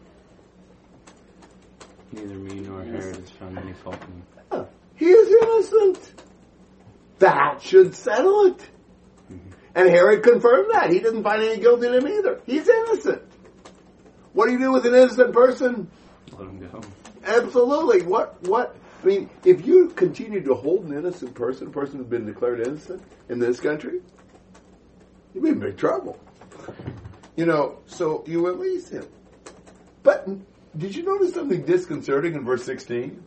Neither 2.11 2.35
me 2.35 2.61
nor 2.61 2.83
Herod 2.83 3.17
has 3.17 3.29
found 3.31 3.57
any 3.59 3.73
fault 3.73 3.97
in 4.01 4.57
him. 4.57 4.67
He 4.95 5.05
is 5.05 5.29
innocent. 5.41 6.23
That 7.19 7.61
should 7.61 7.95
settle 7.95 8.45
it. 8.45 8.59
Mm-hmm. 9.31 9.49
And 9.75 9.89
Herod 9.89 10.23
confirmed 10.23 10.69
that. 10.73 10.91
He 10.91 10.99
didn't 10.99 11.23
find 11.23 11.41
any 11.41 11.59
guilt 11.59 11.83
in 11.83 11.93
him 11.93 12.07
either. 12.07 12.41
He's 12.45 12.67
innocent. 12.67 13.23
What 14.33 14.47
do 14.47 14.53
you 14.53 14.59
do 14.59 14.71
with 14.71 14.85
an 14.85 14.93
innocent 14.93 15.33
person? 15.33 15.89
Let 16.31 16.41
him 16.41 16.59
go. 16.59 16.81
Absolutely. 17.23 18.03
What, 18.03 18.41
what, 18.43 18.75
I 19.03 19.05
mean, 19.05 19.29
if 19.43 19.65
you 19.65 19.89
continue 19.89 20.43
to 20.43 20.53
hold 20.53 20.85
an 20.85 20.97
innocent 20.97 21.33
person, 21.33 21.67
a 21.67 21.71
person 21.71 21.97
who's 21.97 22.07
been 22.07 22.25
declared 22.25 22.61
innocent 22.61 23.01
in 23.29 23.39
this 23.39 23.59
country, 23.59 24.01
you'd 25.33 25.43
be 25.43 25.49
in 25.49 25.59
big 25.59 25.77
trouble. 25.77 26.19
You 27.35 27.45
know, 27.45 27.79
so 27.85 28.23
you 28.27 28.45
release 28.45 28.89
him. 28.89 29.07
But 30.03 30.27
did 30.77 30.95
you 30.95 31.03
notice 31.03 31.33
something 31.33 31.63
disconcerting 31.65 32.35
in 32.35 32.45
verse 32.45 32.63
16? 32.63 33.23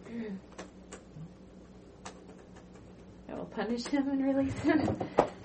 I 3.28 3.34
will 3.34 3.39
punish 3.54 3.86
him 3.86 4.08
and 4.08 4.24
release 4.24 4.58
him. 4.60 4.96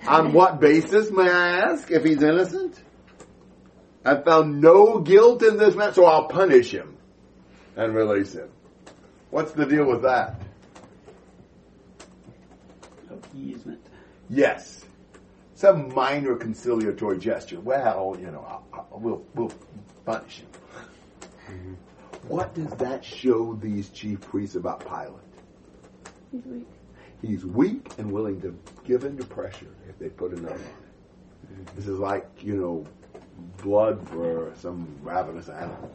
On 0.06 0.32
what 0.32 0.60
basis, 0.60 1.10
may 1.10 1.28
I 1.28 1.58
ask, 1.58 1.90
if 1.90 2.04
he's 2.04 2.22
innocent? 2.22 2.80
I 4.04 4.20
found 4.22 4.60
no 4.60 5.00
guilt 5.00 5.42
in 5.42 5.56
this 5.56 5.74
man, 5.74 5.92
so 5.92 6.04
I'll 6.04 6.28
punish 6.28 6.70
him 6.70 6.96
and 7.76 7.94
release 7.94 8.32
him. 8.34 8.48
What's 9.30 9.52
the 9.52 9.66
deal 9.66 9.84
with 9.84 10.02
that? 10.02 10.40
Appeasement. 13.10 13.84
Yes. 14.30 14.84
Some 15.54 15.92
minor 15.94 16.36
conciliatory 16.36 17.18
gesture. 17.18 17.58
Well, 17.58 18.16
you 18.20 18.30
know, 18.30 18.44
I'll, 18.48 18.66
I'll, 18.72 19.00
we'll, 19.00 19.24
we'll 19.34 19.52
punish 20.04 20.40
him. 20.40 20.48
Mm-hmm. 21.50 21.74
What 22.28 22.54
does 22.54 22.70
that 22.78 23.04
show 23.04 23.54
these 23.54 23.88
chief 23.90 24.20
priests 24.20 24.56
about 24.56 24.80
Pilate? 24.80 25.22
He's 26.32 26.44
weak. 26.44 26.66
He's 27.22 27.44
weak 27.44 27.90
and 27.98 28.12
willing 28.12 28.40
to 28.42 28.56
give 28.84 29.04
in 29.04 29.16
to 29.16 29.24
pressure 29.24 29.74
if 29.88 29.98
they 29.98 30.08
put 30.08 30.32
enough 30.32 30.52
on 30.52 30.58
it. 30.58 31.74
This 31.74 31.88
is 31.88 31.98
like, 31.98 32.28
you 32.42 32.56
know, 32.56 32.86
blood 33.62 34.06
for 34.08 34.52
some 34.56 34.96
ravenous 35.02 35.48
animal. 35.48 35.90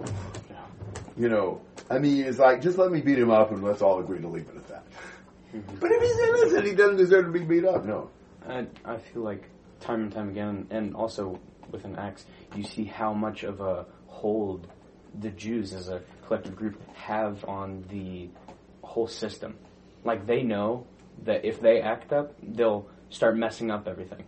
You 1.17 1.29
know, 1.29 1.61
I 1.89 1.99
mean, 1.99 2.25
it's 2.25 2.39
like, 2.39 2.61
just 2.61 2.77
let 2.77 2.91
me 2.91 3.01
beat 3.01 3.19
him 3.19 3.31
up 3.31 3.51
and 3.51 3.63
let's 3.63 3.81
all 3.81 3.99
agree 3.99 4.19
to 4.19 4.27
leave 4.27 4.47
it 4.49 4.55
at 4.55 4.67
that. 4.67 4.83
Mm-hmm. 5.55 5.75
But 5.79 5.91
if 5.91 6.01
he's 6.01 6.19
innocent, 6.19 6.67
he 6.67 6.75
doesn't 6.75 6.97
deserve 6.97 7.25
to 7.25 7.31
be 7.31 7.39
beat 7.41 7.65
up. 7.65 7.85
No. 7.85 8.09
I, 8.47 8.65
I 8.85 8.97
feel 8.97 9.21
like 9.21 9.49
time 9.79 10.03
and 10.03 10.11
time 10.11 10.29
again, 10.29 10.67
and 10.71 10.95
also 10.95 11.39
with 11.71 11.85
an 11.85 11.95
Acts, 11.97 12.25
you 12.55 12.63
see 12.63 12.85
how 12.85 13.13
much 13.13 13.43
of 13.43 13.61
a 13.61 13.85
hold 14.07 14.67
the 15.19 15.29
Jews 15.29 15.73
as 15.73 15.89
a 15.89 16.01
collective 16.25 16.55
group 16.55 16.81
have 16.95 17.43
on 17.45 17.83
the 17.89 18.29
whole 18.81 19.07
system. 19.07 19.55
Like 20.03 20.25
they 20.25 20.43
know 20.43 20.87
that 21.23 21.45
if 21.45 21.61
they 21.61 21.81
act 21.81 22.13
up, 22.13 22.33
they'll 22.41 22.87
start 23.09 23.37
messing 23.37 23.71
up 23.71 23.87
everything. 23.87 24.23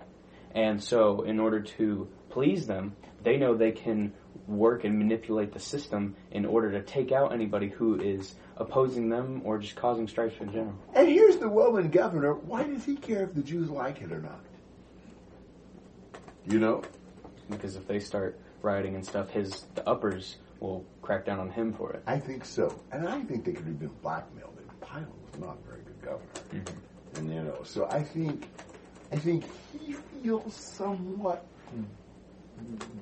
And 0.55 0.81
so, 0.81 1.23
in 1.23 1.39
order 1.39 1.61
to 1.61 2.07
please 2.29 2.67
them, 2.67 2.95
they 3.23 3.37
know 3.37 3.55
they 3.55 3.71
can 3.71 4.13
work 4.47 4.83
and 4.83 4.97
manipulate 4.97 5.53
the 5.53 5.59
system 5.59 6.15
in 6.31 6.45
order 6.45 6.71
to 6.71 6.81
take 6.81 7.11
out 7.11 7.33
anybody 7.33 7.69
who 7.69 7.99
is 7.99 8.35
opposing 8.57 9.09
them 9.09 9.41
or 9.45 9.57
just 9.57 9.75
causing 9.75 10.07
strife 10.07 10.41
in 10.41 10.51
general. 10.51 10.75
And 10.93 11.07
here's 11.07 11.37
the 11.37 11.47
Roman 11.47 11.89
governor. 11.89 12.33
Why 12.33 12.63
does 12.63 12.85
he 12.85 12.95
care 12.95 13.23
if 13.23 13.33
the 13.33 13.41
Jews 13.41 13.69
like 13.69 14.01
it 14.01 14.11
or 14.11 14.21
not? 14.21 14.41
You 16.45 16.59
know? 16.59 16.83
Because 17.49 17.75
if 17.75 17.87
they 17.87 17.99
start 17.99 18.39
rioting 18.61 18.95
and 18.95 19.05
stuff, 19.05 19.29
his 19.29 19.65
the 19.75 19.87
uppers 19.87 20.37
will 20.59 20.85
crack 21.01 21.25
down 21.25 21.39
on 21.39 21.49
him 21.49 21.73
for 21.73 21.93
it. 21.93 22.03
I 22.07 22.17
think 22.17 22.45
so. 22.45 22.81
And 22.91 23.07
I 23.07 23.21
think 23.21 23.45
they 23.45 23.51
could 23.51 23.65
have 23.65 23.79
been 23.79 23.91
blackmailed. 24.01 24.57
And 24.57 24.81
Pilate 24.81 25.07
was 25.31 25.39
not 25.39 25.57
very 25.65 25.81
good 25.83 25.92
governor. 26.03 26.63
And 27.15 27.33
you 27.33 27.43
know, 27.43 27.59
so 27.63 27.87
I 27.89 28.03
think 28.03 28.47
I 29.11 29.17
think 29.17 29.45
he 29.71 29.93
feels 29.93 30.53
somewhat 30.55 31.45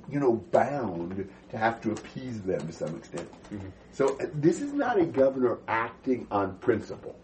you 0.09 0.19
know, 0.19 0.33
bound 0.51 1.29
to 1.49 1.57
have 1.57 1.81
to 1.81 1.91
appease 1.91 2.41
them 2.41 2.65
to 2.67 2.73
some 2.73 2.95
extent. 2.95 3.27
So 3.91 4.17
uh, 4.19 4.25
this 4.35 4.61
is 4.61 4.73
not 4.73 4.99
a 4.99 5.05
governor 5.05 5.59
acting 5.67 6.27
on 6.31 6.57
principle, 6.57 7.15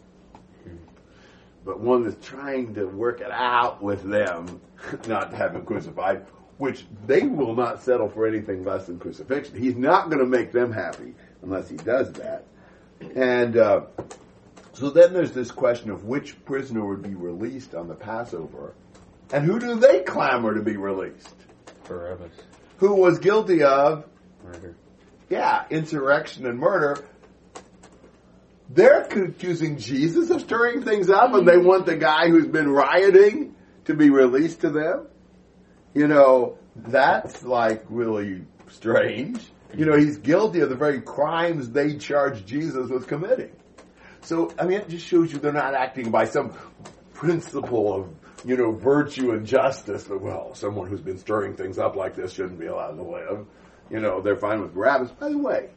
but 1.65 1.79
one 1.79 2.03
that's 2.03 2.25
trying 2.25 2.73
to 2.75 2.85
work 2.85 3.21
it 3.21 3.31
out 3.31 3.81
with 3.81 4.03
them, 4.03 4.61
not 5.07 5.31
to 5.31 5.37
have 5.37 5.55
him 5.55 5.65
crucified, 5.65 6.25
which 6.57 6.85
they 7.05 7.23
will 7.23 7.55
not 7.55 7.83
settle 7.83 8.09
for 8.09 8.25
anything 8.25 8.63
less 8.63 8.85
than 8.85 8.99
crucifixion. 8.99 9.61
He's 9.61 9.75
not 9.75 10.09
going 10.09 10.19
to 10.19 10.25
make 10.25 10.51
them 10.51 10.71
happy 10.71 11.13
unless 11.41 11.69
he 11.69 11.77
does 11.77 12.11
that. 12.13 12.45
And 13.15 13.57
uh, 13.57 13.81
so 14.77 14.91
then 14.91 15.11
there's 15.11 15.31
this 15.31 15.49
question 15.49 15.89
of 15.89 16.05
which 16.05 16.43
prisoner 16.45 16.85
would 16.85 17.01
be 17.01 17.15
released 17.15 17.73
on 17.73 17.87
the 17.87 17.95
Passover, 17.95 18.75
and 19.33 19.43
who 19.43 19.59
do 19.59 19.75
they 19.75 20.01
clamor 20.01 20.53
to 20.53 20.61
be 20.61 20.77
released? 20.77 21.33
Barabbas. 21.87 22.31
Who 22.77 22.93
was 22.93 23.17
guilty 23.17 23.63
of 23.63 24.05
Murder. 24.45 24.75
yeah, 25.29 25.65
insurrection 25.71 26.45
and 26.45 26.59
murder. 26.59 27.03
They're 28.69 29.01
accusing 29.01 29.77
Jesus 29.77 30.29
of 30.29 30.41
stirring 30.41 30.83
things 30.83 31.09
up, 31.09 31.33
and 31.33 31.47
they 31.47 31.57
want 31.57 31.87
the 31.87 31.95
guy 31.95 32.29
who's 32.29 32.47
been 32.47 32.69
rioting 32.69 33.55
to 33.85 33.95
be 33.95 34.11
released 34.11 34.61
to 34.61 34.69
them. 34.69 35.07
You 35.95 36.07
know, 36.07 36.59
that's 36.75 37.41
like 37.43 37.83
really 37.89 38.43
strange. 38.69 39.39
You 39.75 39.85
know, 39.85 39.97
he's 39.97 40.17
guilty 40.17 40.59
of 40.59 40.69
the 40.69 40.75
very 40.75 41.01
crimes 41.01 41.71
they 41.71 41.95
charge 41.95 42.45
Jesus 42.45 42.89
with 42.89 43.07
committing. 43.07 43.51
So, 44.27 44.53
I 44.59 44.65
mean, 44.65 44.81
it 44.81 44.89
just 44.89 45.05
shows 45.05 45.31
you 45.31 45.39
they're 45.39 45.53
not 45.53 45.73
acting 45.73 46.11
by 46.11 46.25
some 46.25 46.53
principle 47.13 47.93
of, 47.93 48.09
you 48.43 48.57
know, 48.57 48.73
virtue 48.73 49.31
and 49.31 49.47
justice. 49.47 50.03
But, 50.03 50.19
well, 50.19 50.53
someone 50.53 50.89
who's 50.89 50.99
been 50.99 51.17
stirring 51.17 51.55
things 51.55 51.79
up 51.79 51.95
like 51.95 52.13
this 52.13 52.33
shouldn't 52.33 52.59
be 52.59 52.65
allowed 52.65 52.97
to 52.97 53.03
live. 53.03 53.45
You 53.89 54.01
know, 54.01 54.19
they're 54.19 54.35
fine 54.35 54.59
with 54.59 54.73
Barabbas. 54.73 55.11
By 55.11 55.29
the 55.29 55.37
way, 55.37 55.69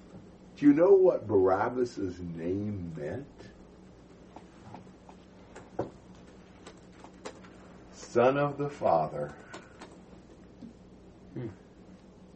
do 0.56 0.66
you 0.66 0.72
know 0.72 0.90
what 0.90 1.28
Barabbas's 1.28 2.18
name 2.18 2.92
meant? 2.96 3.24
Son 7.92 8.36
of 8.36 8.58
the 8.58 8.68
Father. 8.68 9.32
Hmm. 11.34 11.46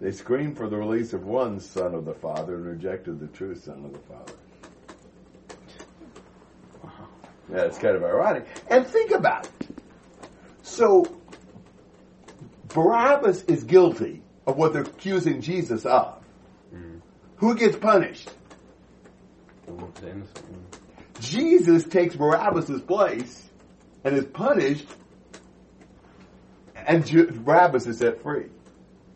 They 0.01 0.13
screamed 0.13 0.57
for 0.57 0.69
the 0.69 0.77
release 0.77 1.13
of 1.13 1.27
one 1.27 1.59
son 1.59 1.93
of 1.93 2.05
the 2.05 2.15
Father 2.15 2.55
and 2.55 2.67
rejected 2.67 3.19
the 3.19 3.27
true 3.27 3.57
Son 3.57 3.85
of 3.85 3.93
the 3.93 3.99
Father. 3.99 4.35
Yeah, 7.51 7.63
it's 7.63 7.79
kind 7.79 7.97
of 7.97 8.03
ironic. 8.03 8.47
And 8.69 8.87
think 8.87 9.11
about 9.11 9.47
it. 9.47 9.69
So, 10.63 11.05
Barabbas 12.69 13.45
is 13.45 13.65
guilty 13.65 14.23
of 14.47 14.57
what 14.57 14.73
they're 14.73 14.83
accusing 14.83 15.41
Jesus 15.41 15.85
of. 15.85 16.23
Mm. 16.75 17.01
Who 17.37 17.55
gets 17.55 17.77
punished? 17.77 18.31
The, 19.67 19.73
the 20.01 20.11
innocent 20.11 20.51
one. 20.51 20.65
Jesus 21.21 21.85
takes 21.85 22.17
Barabbas' 22.17 22.81
place 22.81 23.49
and 24.03 24.17
is 24.17 24.25
punished, 24.27 24.87
and 26.75 27.07
Ju- 27.07 27.31
Barabbas 27.31 27.87
is 27.87 27.99
set 27.99 28.23
free. 28.23 28.47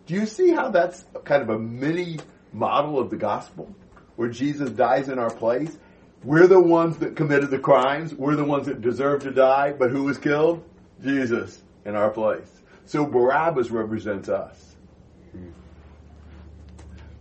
Do 0.07 0.15
you 0.15 0.27
see 0.27 0.53
how 0.53 0.71
that's 0.71 1.05
kind 1.25 1.43
of 1.43 1.51
a 1.51 1.59
mini 1.59 2.19
model 2.53 2.99
of 2.99 3.11
the 3.11 3.17
gospel? 3.17 3.75
Where 4.17 4.29
Jesus 4.29 4.71
dies 4.71 5.09
in 5.09 5.19
our 5.19 5.31
place? 5.31 5.77
We're 6.25 6.47
the 6.47 6.61
ones 6.61 6.99
that 6.99 7.17
committed 7.17 7.51
the 7.51 7.59
crimes. 7.59 8.15
We're 8.15 8.37
the 8.37 8.45
ones 8.45 8.67
that 8.67 8.81
deserve 8.81 9.23
to 9.23 9.31
die, 9.31 9.73
but 9.73 9.91
who 9.91 10.05
was 10.05 10.19
killed? 10.19 10.65
Jesus 11.03 11.63
in 11.85 11.95
our 11.95 12.11
place. 12.11 12.51
So 12.87 13.07
Barabbas 13.07 13.71
represents 13.71 14.29
us. 14.29 14.77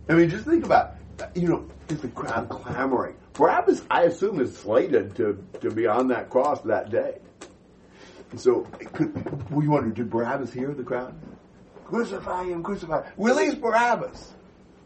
I 0.08 0.14
mean, 0.14 0.30
just 0.30 0.46
think 0.46 0.64
about, 0.64 0.94
you 1.34 1.48
know, 1.48 1.68
is 1.88 2.00
the 2.00 2.08
crowd 2.08 2.48
clamoring? 2.48 3.14
Barabbas, 3.34 3.82
I 3.90 4.04
assume, 4.04 4.40
is 4.40 4.56
slated 4.56 5.14
to, 5.16 5.44
to 5.60 5.70
be 5.70 5.86
on 5.86 6.08
that 6.08 6.30
cross 6.30 6.60
that 6.62 6.90
day. 6.90 7.18
So, 8.36 8.62
could, 8.92 9.14
you 9.50 9.70
wonder, 9.70 9.90
did 9.90 10.10
Barabbas 10.10 10.52
hear 10.52 10.74
the 10.74 10.82
crowd? 10.82 11.14
Crucify 11.84 12.44
him, 12.44 12.62
crucify 12.62 13.02
him. 13.02 13.12
Release 13.16 13.54
Barabbas. 13.54 14.32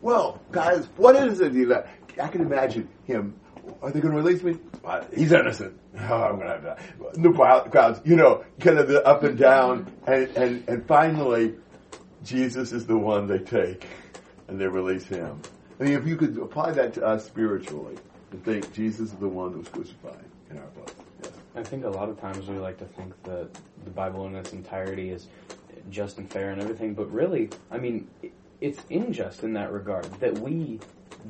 Well, 0.00 0.40
guys, 0.50 0.88
what 0.96 1.16
is 1.16 1.40
it? 1.40 1.86
I 2.20 2.28
can 2.28 2.40
imagine 2.40 2.88
him. 3.04 3.34
Are 3.80 3.90
they 3.90 4.00
going 4.00 4.14
to 4.14 4.20
release 4.20 4.42
me? 4.42 4.58
He's 5.14 5.32
innocent. 5.32 5.78
Oh, 5.94 6.22
I'm 6.22 6.36
going 6.36 6.48
to 6.48 6.68
have 6.70 7.12
to. 7.12 7.20
The 7.20 7.68
crowds, 7.70 8.00
you 8.04 8.16
know, 8.16 8.44
kind 8.60 8.78
of 8.78 8.88
the 8.88 9.06
up 9.06 9.24
and 9.24 9.36
down, 9.36 9.92
and, 10.06 10.36
and, 10.36 10.68
and 10.68 10.86
finally, 10.86 11.54
Jesus 12.24 12.72
is 12.72 12.86
the 12.86 12.96
one 12.96 13.26
they 13.26 13.38
take, 13.38 13.86
and 14.48 14.58
they 14.58 14.66
release 14.66 15.06
him. 15.06 15.42
I 15.78 15.84
mean, 15.84 15.92
if 15.92 16.06
you 16.06 16.16
could 16.16 16.38
apply 16.38 16.72
that 16.72 16.94
to 16.94 17.04
us 17.04 17.26
spiritually, 17.26 17.96
and 18.30 18.42
think 18.42 18.72
Jesus 18.72 19.12
is 19.12 19.18
the 19.18 19.28
one 19.28 19.52
who 19.52 19.58
was 19.58 19.68
crucified 19.68 20.24
in 20.50 20.56
our 20.56 20.66
place. 20.68 20.96
Yes. 21.22 21.32
I 21.56 21.62
think 21.62 21.84
a 21.84 21.90
lot 21.90 22.08
of 22.08 22.18
times 22.18 22.48
we 22.48 22.56
like 22.56 22.78
to 22.78 22.86
think 22.86 23.12
that 23.24 23.48
the 23.84 23.90
Bible 23.90 24.26
in 24.26 24.34
its 24.34 24.52
entirety 24.54 25.10
is 25.10 25.28
just 25.90 26.18
and 26.18 26.30
fair 26.30 26.50
and 26.50 26.60
everything, 26.60 26.94
but 26.94 27.12
really, 27.12 27.50
I 27.70 27.78
mean, 27.78 28.08
it's 28.60 28.80
unjust 28.90 29.42
in 29.42 29.52
that 29.54 29.72
regard 29.72 30.04
that 30.20 30.38
we 30.38 30.80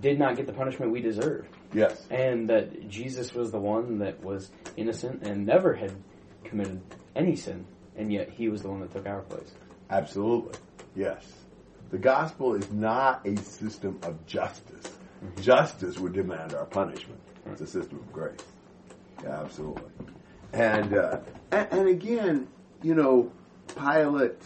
did 0.00 0.18
not 0.18 0.36
get 0.36 0.46
the 0.46 0.52
punishment 0.52 0.92
we 0.92 1.00
deserved, 1.00 1.48
Yes. 1.72 2.06
and 2.10 2.48
that 2.50 2.88
Jesus 2.88 3.34
was 3.34 3.50
the 3.50 3.58
one 3.58 3.98
that 3.98 4.22
was 4.22 4.50
innocent 4.76 5.22
and 5.22 5.46
never 5.46 5.74
had 5.74 5.92
committed 6.44 6.80
any 7.16 7.36
sin, 7.36 7.66
and 7.96 8.12
yet 8.12 8.30
he 8.30 8.48
was 8.48 8.62
the 8.62 8.68
one 8.68 8.80
that 8.80 8.92
took 8.92 9.06
our 9.06 9.22
place. 9.22 9.52
Absolutely. 9.90 10.58
Yes. 10.94 11.24
The 11.90 11.98
gospel 11.98 12.54
is 12.54 12.70
not 12.72 13.26
a 13.26 13.36
system 13.36 13.98
of 14.02 14.24
justice. 14.26 14.84
Justice 15.40 15.98
would 15.98 16.14
demand 16.14 16.54
our 16.54 16.64
punishment. 16.64 17.20
It's 17.46 17.60
a 17.60 17.66
system 17.66 17.98
of 17.98 18.12
grace. 18.12 18.40
Yeah, 19.22 19.40
absolutely. 19.40 19.90
And, 20.52 20.94
uh, 20.94 21.18
and, 21.50 21.68
and 21.70 21.88
again, 21.88 22.48
you 22.82 22.94
know, 22.94 23.30
Pilate 23.76 24.42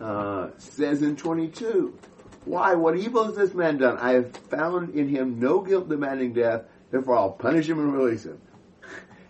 uh, 0.00 0.50
says 0.58 1.02
in 1.02 1.16
22, 1.16 1.96
Why, 2.44 2.74
what 2.74 2.96
evil 2.96 3.24
has 3.24 3.36
this 3.36 3.54
man 3.54 3.78
done? 3.78 3.98
I 3.98 4.12
have 4.12 4.36
found 4.36 4.94
in 4.94 5.08
him 5.08 5.38
no 5.40 5.60
guilt 5.60 5.88
demanding 5.88 6.32
death, 6.32 6.62
therefore 6.90 7.16
I'll 7.16 7.30
punish 7.32 7.68
him 7.68 7.78
and 7.78 7.92
release 7.92 8.24
him. 8.24 8.40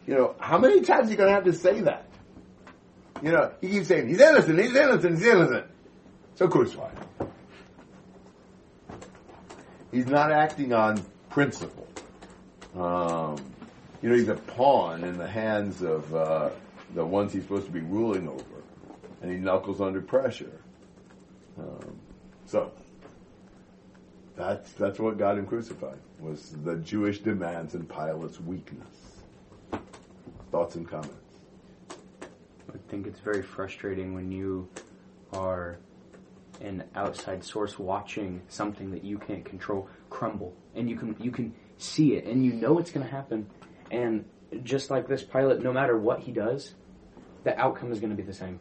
You 0.07 0.15
know, 0.15 0.35
how 0.39 0.59
many 0.59 0.81
times 0.83 1.09
are 1.09 1.11
you 1.11 1.17
going 1.17 1.29
to 1.29 1.35
have 1.35 1.45
to 1.45 1.53
say 1.53 1.81
that? 1.83 2.07
You 3.23 3.33
know, 3.33 3.53
he 3.61 3.69
keeps 3.69 3.89
saying, 3.89 4.09
He's 4.09 4.21
innocent, 4.21 4.59
he's 4.59 4.75
innocent, 4.75 5.19
he's 5.19 5.27
innocent. 5.27 5.67
So 6.37 6.49
crucify. 6.49 6.91
He's 9.91 10.07
not 10.07 10.31
acting 10.31 10.73
on 10.73 11.03
principle. 11.31 11.89
Um, 12.77 13.37
you 14.03 14.09
know, 14.09 14.15
he's 14.15 14.29
a 14.29 14.35
pawn 14.35 15.03
in 15.03 15.19
the 15.19 15.27
hands 15.27 15.83
of 15.83 16.15
uh, 16.15 16.51
the 16.95 17.05
ones 17.05 17.33
he's 17.33 17.43
supposed 17.43 17.67
to 17.67 17.73
be 17.73 17.81
ruling 17.81 18.29
over, 18.29 18.63
and 19.21 19.31
he 19.31 19.39
knuckles 19.39 19.81
under 19.81 20.01
pressure. 20.01 20.61
Um, 21.59 21.99
so 22.47 22.71
that's 24.39 24.73
that's 24.73 25.01
what 25.01 25.19
got 25.19 25.37
him 25.37 25.47
crucified 25.47 25.99
was 26.21 26.55
the 26.65 26.77
Jewish 26.77 27.19
demands 27.19 27.75
and 27.75 27.89
Pilate's 27.89 28.41
weakness. 28.41 28.87
Thoughts 30.53 30.77
and 30.77 30.89
comments. 30.89 31.13
I 32.73 32.79
think 32.89 33.07
it's 33.07 33.21
very 33.21 33.43
frustrating 33.43 34.15
when 34.15 34.31
you 34.31 34.69
are 35.33 35.79
an 36.61 36.85
outside 36.95 37.45
source 37.45 37.79
watching 37.79 38.41
something 38.49 38.91
that 38.93 39.05
you 39.05 39.19
can't 39.19 39.45
control 39.45 39.89
crumble, 40.09 40.55
and 40.75 40.89
you 40.89 40.97
can 40.97 41.17
you 41.19 41.33
can 41.33 41.53
see 41.77 42.15
it, 42.15 42.25
and 42.25 42.45
you 42.45 42.53
know 42.53 42.79
it's 42.79 42.93
going 42.93 43.05
to 43.05 43.13
happen, 43.13 43.47
and 43.91 44.25
just 44.63 44.89
like 44.89 45.09
this 45.09 45.23
Pilate, 45.23 45.63
no 45.63 45.73
matter 45.73 45.99
what 45.99 46.21
he 46.21 46.31
does, 46.33 46.75
the 47.43 47.59
outcome 47.59 47.91
is 47.93 47.99
going 47.99 48.11
to 48.11 48.17
be 48.17 48.23
the 48.23 48.35
same. 48.35 48.61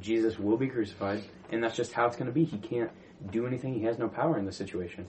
Jesus 0.00 0.38
will 0.38 0.56
be 0.56 0.68
crucified, 0.68 1.22
and 1.50 1.62
that's 1.62 1.76
just 1.76 1.92
how 1.92 2.06
it's 2.06 2.16
going 2.16 2.26
to 2.26 2.32
be. 2.32 2.44
He 2.44 2.58
can't 2.58 2.90
do 3.30 3.46
anything. 3.46 3.74
He 3.74 3.84
has 3.84 3.98
no 3.98 4.08
power 4.08 4.38
in 4.38 4.44
this 4.46 4.56
situation, 4.56 5.06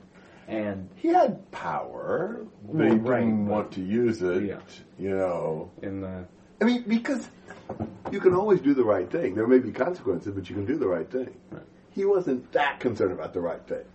and 0.48 0.89
He 0.96 1.10
had 1.10 1.50
power, 1.51 2.46
but 2.72 2.86
he 2.86 2.89
right, 2.98 3.20
didn't 3.20 3.46
but- 3.46 3.51
want 3.51 3.72
to 3.74 3.82
use 3.82 4.22
it. 4.22 4.44
Yeah. 4.44 4.60
You 4.98 5.16
know, 5.16 5.72
in 5.82 6.01
the 6.01 6.25
I 6.62 6.66
mean, 6.66 6.84
because 6.88 7.30
you 8.12 8.20
can 8.20 8.34
always 8.34 8.60
do 8.60 8.74
the 8.74 8.84
right 8.84 9.10
thing. 9.10 9.34
There 9.36 9.48
may 9.48 9.60
be 9.60 9.72
consequences, 9.72 10.34
but 10.34 10.50
you 10.50 10.56
can 10.56 10.66
do 10.66 10.78
the 10.78 10.88
right 10.88 11.10
thing. 11.10 11.34
Right. 11.51 11.63
He 11.92 12.03
wasn't 12.03 12.51
that 12.51 12.79
concerned 12.81 13.14
about 13.14 13.33
the 13.33 13.40
right 13.40 13.62
thing. 13.66 13.86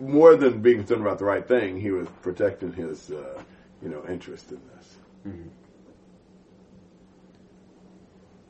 More 0.00 0.36
than 0.36 0.60
being 0.60 0.78
concerned 0.78 1.00
about 1.00 1.18
the 1.18 1.24
right 1.24 1.46
thing, 1.46 1.80
he 1.80 1.90
was 1.92 2.08
protecting 2.20 2.72
his, 2.72 3.10
uh, 3.10 3.40
you 3.82 3.88
know, 3.88 4.04
interest 4.08 4.50
in 4.50 4.60
this. 4.74 4.96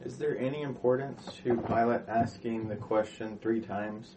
Is 0.04 0.18
there 0.18 0.38
any 0.38 0.62
importance 0.62 1.30
to 1.44 1.56
Pilate 1.56 2.02
asking 2.08 2.68
the 2.68 2.76
question 2.76 3.38
three 3.42 3.60
times? 3.60 4.16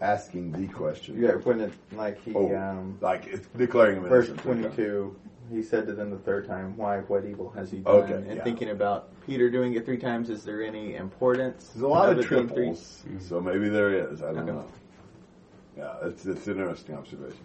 Asking 0.00 0.52
the 0.52 0.68
question. 0.72 1.20
Yeah, 1.20 1.32
when 1.32 1.60
it 1.60 1.72
like 1.92 2.22
he 2.22 2.32
Oh, 2.34 2.54
um, 2.54 2.96
like 3.00 3.26
it's 3.26 3.48
declaring 3.48 3.96
him 3.96 4.04
verse 4.08 4.28
innocent. 4.28 4.60
twenty 4.60 4.76
two, 4.76 5.16
he 5.50 5.60
said 5.60 5.86
to 5.88 5.92
them 5.92 6.10
the 6.10 6.18
third 6.18 6.46
time, 6.46 6.76
"Why? 6.76 6.98
What 7.00 7.24
evil 7.24 7.50
has 7.50 7.70
he 7.72 7.78
done?" 7.78 7.94
Okay, 8.04 8.12
and 8.14 8.36
yeah. 8.36 8.44
thinking 8.44 8.70
about 8.70 9.08
Peter 9.26 9.50
doing 9.50 9.74
it 9.74 9.84
three 9.84 9.98
times, 9.98 10.30
is 10.30 10.44
there 10.44 10.62
any 10.62 10.94
importance? 10.94 11.70
There's 11.74 11.82
a 11.82 11.88
lot 11.88 12.10
of 12.10 12.18
it 12.20 12.30
being 12.30 12.46
three? 12.46 12.66
triples, 12.66 13.04
so 13.18 13.40
maybe 13.40 13.68
there 13.68 13.92
is. 13.92 14.22
I 14.22 14.26
don't 14.32 14.38
Okay. 14.48 14.52
know. 14.52 14.66
Yeah, 15.76 15.94
it's 16.04 16.24
it's 16.26 16.46
an 16.46 16.58
interesting 16.58 16.94
observation. 16.94 17.44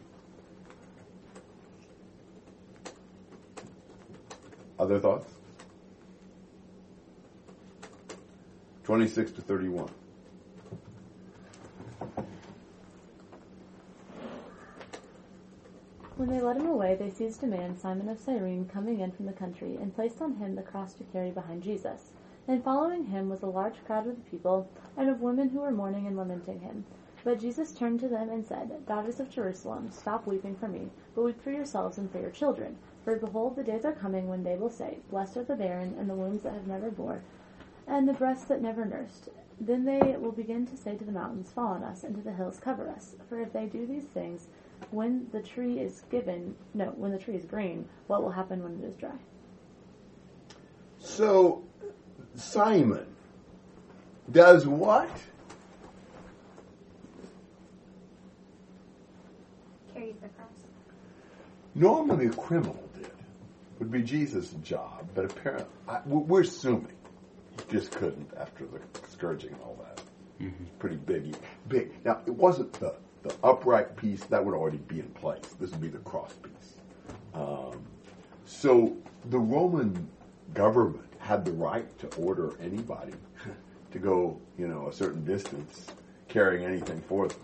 Other 4.78 5.00
thoughts? 5.00 5.32
Twenty-six 8.84 9.32
to 9.32 9.42
thirty-one. 9.42 9.90
When 16.24 16.38
they 16.38 16.42
led 16.42 16.56
him 16.56 16.68
away, 16.68 16.96
they 16.96 17.10
seized 17.10 17.44
a 17.44 17.48
man, 17.48 17.76
Simon 17.76 18.08
of 18.08 18.18
Cyrene, 18.18 18.66
coming 18.66 19.02
in 19.02 19.12
from 19.12 19.26
the 19.26 19.34
country, 19.34 19.76
and 19.76 19.94
placed 19.94 20.22
on 20.22 20.36
him 20.36 20.56
the 20.56 20.62
cross 20.62 20.94
to 20.94 21.04
carry 21.04 21.32
behind 21.32 21.64
Jesus. 21.64 22.14
And 22.48 22.64
following 22.64 23.08
him 23.08 23.28
was 23.28 23.42
a 23.42 23.48
large 23.48 23.84
crowd 23.84 24.08
of 24.08 24.16
the 24.16 24.30
people, 24.32 24.70
and 24.96 25.10
of 25.10 25.20
women 25.20 25.50
who 25.50 25.60
were 25.60 25.72
mourning 25.72 26.08
and 26.08 26.16
lamenting 26.16 26.62
him. 26.62 26.86
But 27.26 27.42
Jesus 27.42 27.74
turned 27.74 28.00
to 28.00 28.08
them 28.08 28.30
and 28.30 28.46
said, 28.46 28.86
Daughters 28.86 29.20
of 29.20 29.30
Jerusalem, 29.30 29.90
stop 29.92 30.26
weeping 30.26 30.56
for 30.56 30.70
me, 30.70 30.92
but 31.14 31.24
weep 31.24 31.42
for 31.42 31.52
yourselves 31.52 31.98
and 31.98 32.10
for 32.10 32.22
your 32.22 32.32
children. 32.32 32.78
For 33.04 33.18
behold, 33.18 33.58
the 33.58 33.64
days 33.66 33.84
are 33.84 33.92
coming 33.92 34.30
when 34.30 34.46
they 34.46 34.56
will 34.56 34.70
say, 34.70 35.00
Blessed 35.10 35.36
are 35.36 35.44
the 35.44 35.58
barren, 35.58 35.94
and 36.00 36.10
the 36.10 36.16
wombs 36.16 36.44
that 36.44 36.54
have 36.54 36.68
never 36.68 36.90
borne, 36.90 37.24
and 37.86 38.08
the 38.08 38.14
breasts 38.14 38.46
that 38.46 38.62
never 38.62 38.86
nursed. 38.86 39.28
Then 39.60 39.84
they 39.84 40.16
will 40.18 40.32
begin 40.32 40.66
to 40.68 40.78
say 40.78 40.96
to 40.96 41.04
the 41.04 41.12
mountains, 41.12 41.52
Fall 41.52 41.74
on 41.74 41.84
us, 41.84 42.02
and 42.02 42.16
to 42.16 42.22
the 42.22 42.32
hills, 42.32 42.62
cover 42.62 42.90
us. 42.90 43.18
For 43.28 43.42
if 43.42 43.52
they 43.52 43.66
do 43.66 43.86
these 43.86 44.06
things, 44.06 44.48
when 44.92 45.28
the 45.32 45.42
tree 45.42 45.80
is 45.80 46.04
given, 46.12 46.56
no, 46.74 46.86
when 46.86 47.12
the 47.12 47.18
tree 47.18 47.36
is 47.36 47.46
green, 47.46 47.88
what 48.08 48.24
will 48.24 48.32
happen 48.32 48.64
when 48.64 48.84
it 48.84 48.88
is 48.88 48.96
dry? 48.96 49.12
So, 51.00 51.64
Simon 52.36 53.06
does 54.32 54.66
what? 54.66 55.10
Carries 59.94 60.16
the 60.22 60.30
cross. 60.30 60.48
Normally, 61.76 62.28
a 62.28 62.30
criminal 62.32 62.90
did. 62.96 63.12
Would 63.80 63.92
be 63.92 64.02
Jesus' 64.02 64.52
job, 64.64 65.08
but 65.14 65.26
apparently, 65.26 65.66
I, 65.88 66.00
we're 66.06 66.20
we're 66.20 66.42
assuming 66.42 66.94
he 67.52 67.58
just 67.72 67.92
couldn't 67.92 68.30
after 68.40 68.66
the 68.66 68.80
scourging 69.10 69.52
and 69.52 69.62
all 69.62 69.78
that. 69.84 70.02
It's 70.40 70.72
pretty 70.80 70.96
big. 70.96 71.36
Big. 71.68 71.92
Now, 72.04 72.22
it 72.26 72.34
wasn't 72.34 72.74
the, 72.74 72.96
the 73.24 73.34
upright 73.44 73.96
piece 73.96 74.24
that 74.26 74.44
would 74.44 74.54
already 74.54 74.78
be 74.78 75.00
in 75.00 75.10
place. 75.10 75.56
This 75.60 75.72
would 75.72 75.82
be 75.82 75.88
the 75.88 76.00
cross 76.00 76.34
piece. 76.34 76.76
Um, 77.34 77.82
so 78.46 78.96
the 79.30 79.40
Roman 79.40 80.08
government 80.54 81.12
had 81.20 81.46
the 81.46 81.54
right 81.54 81.98
to 82.00 82.08
order 82.18 82.54
anybody 82.60 83.14
to 83.92 84.00
go, 84.00 84.40
you 84.58 84.68
know, 84.68 84.90
a 84.90 84.94
certain 84.94 85.24
distance 85.24 85.88
carrying 86.28 86.66
anything 86.66 87.02
for 87.08 87.30
them. 87.30 87.40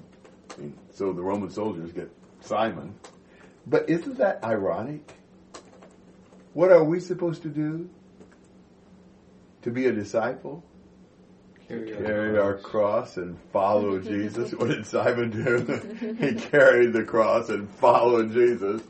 I 0.57 0.61
mean, 0.61 0.77
so 0.91 1.13
the 1.13 1.21
Roman 1.21 1.49
soldiers 1.49 1.93
get 1.93 2.11
Simon. 2.41 2.93
But 3.67 3.89
isn't 3.89 4.17
that 4.17 4.43
ironic? 4.43 5.13
What 6.53 6.71
are 6.71 6.83
we 6.83 6.99
supposed 6.99 7.41
to 7.43 7.49
do? 7.49 7.89
To 9.61 9.71
be 9.71 9.87
a 9.87 9.91
disciple? 9.91 10.63
Carry 11.69 12.39
our 12.39 12.55
cross 12.55 13.17
and 13.17 13.37
follow 13.53 13.99
Jesus. 14.01 14.53
What 14.53 14.69
did 14.69 14.87
Simon 14.87 15.29
do? 15.29 16.15
he 16.19 16.33
carried 16.33 16.93
the 16.93 17.03
cross 17.03 17.49
and 17.49 17.69
followed 17.69 18.33
Jesus. 18.33 18.81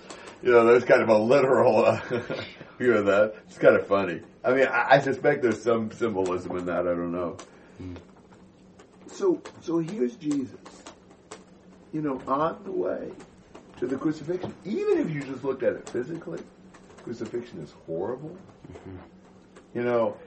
You 0.41 0.51
know, 0.51 0.65
there's 0.65 0.85
kind 0.85 1.01
of 1.01 1.09
a 1.09 1.17
literal 1.17 1.85
uh, 1.85 1.99
view 2.79 2.93
of 2.93 3.05
that. 3.07 3.35
It's 3.47 3.57
kind 3.57 3.75
of 3.75 3.85
funny. 3.85 4.21
I 4.45 4.53
mean, 4.53 4.67
I, 4.67 4.91
I 4.91 4.99
suspect 5.01 5.41
there's 5.41 5.61
some 5.61 5.91
symbolism 5.91 6.57
in 6.57 6.65
that. 6.67 6.87
I 6.87 6.93
don't 6.93 7.11
know. 7.11 7.35
So, 9.07 9.41
so 9.59 9.79
here's 9.79 10.15
Jesus. 10.15 10.55
You 11.91 12.01
know, 12.01 12.21
on 12.27 12.63
the 12.63 12.71
way 12.71 13.11
to 13.79 13.87
the 13.87 13.97
crucifixion. 13.97 14.53
Even 14.63 14.99
if 14.99 15.09
you 15.09 15.21
just 15.23 15.43
looked 15.43 15.63
at 15.63 15.73
it 15.73 15.89
physically, 15.89 16.41
crucifixion 17.03 17.61
is 17.61 17.73
horrible. 17.85 18.37
You 19.73 19.83
know, 19.83 20.17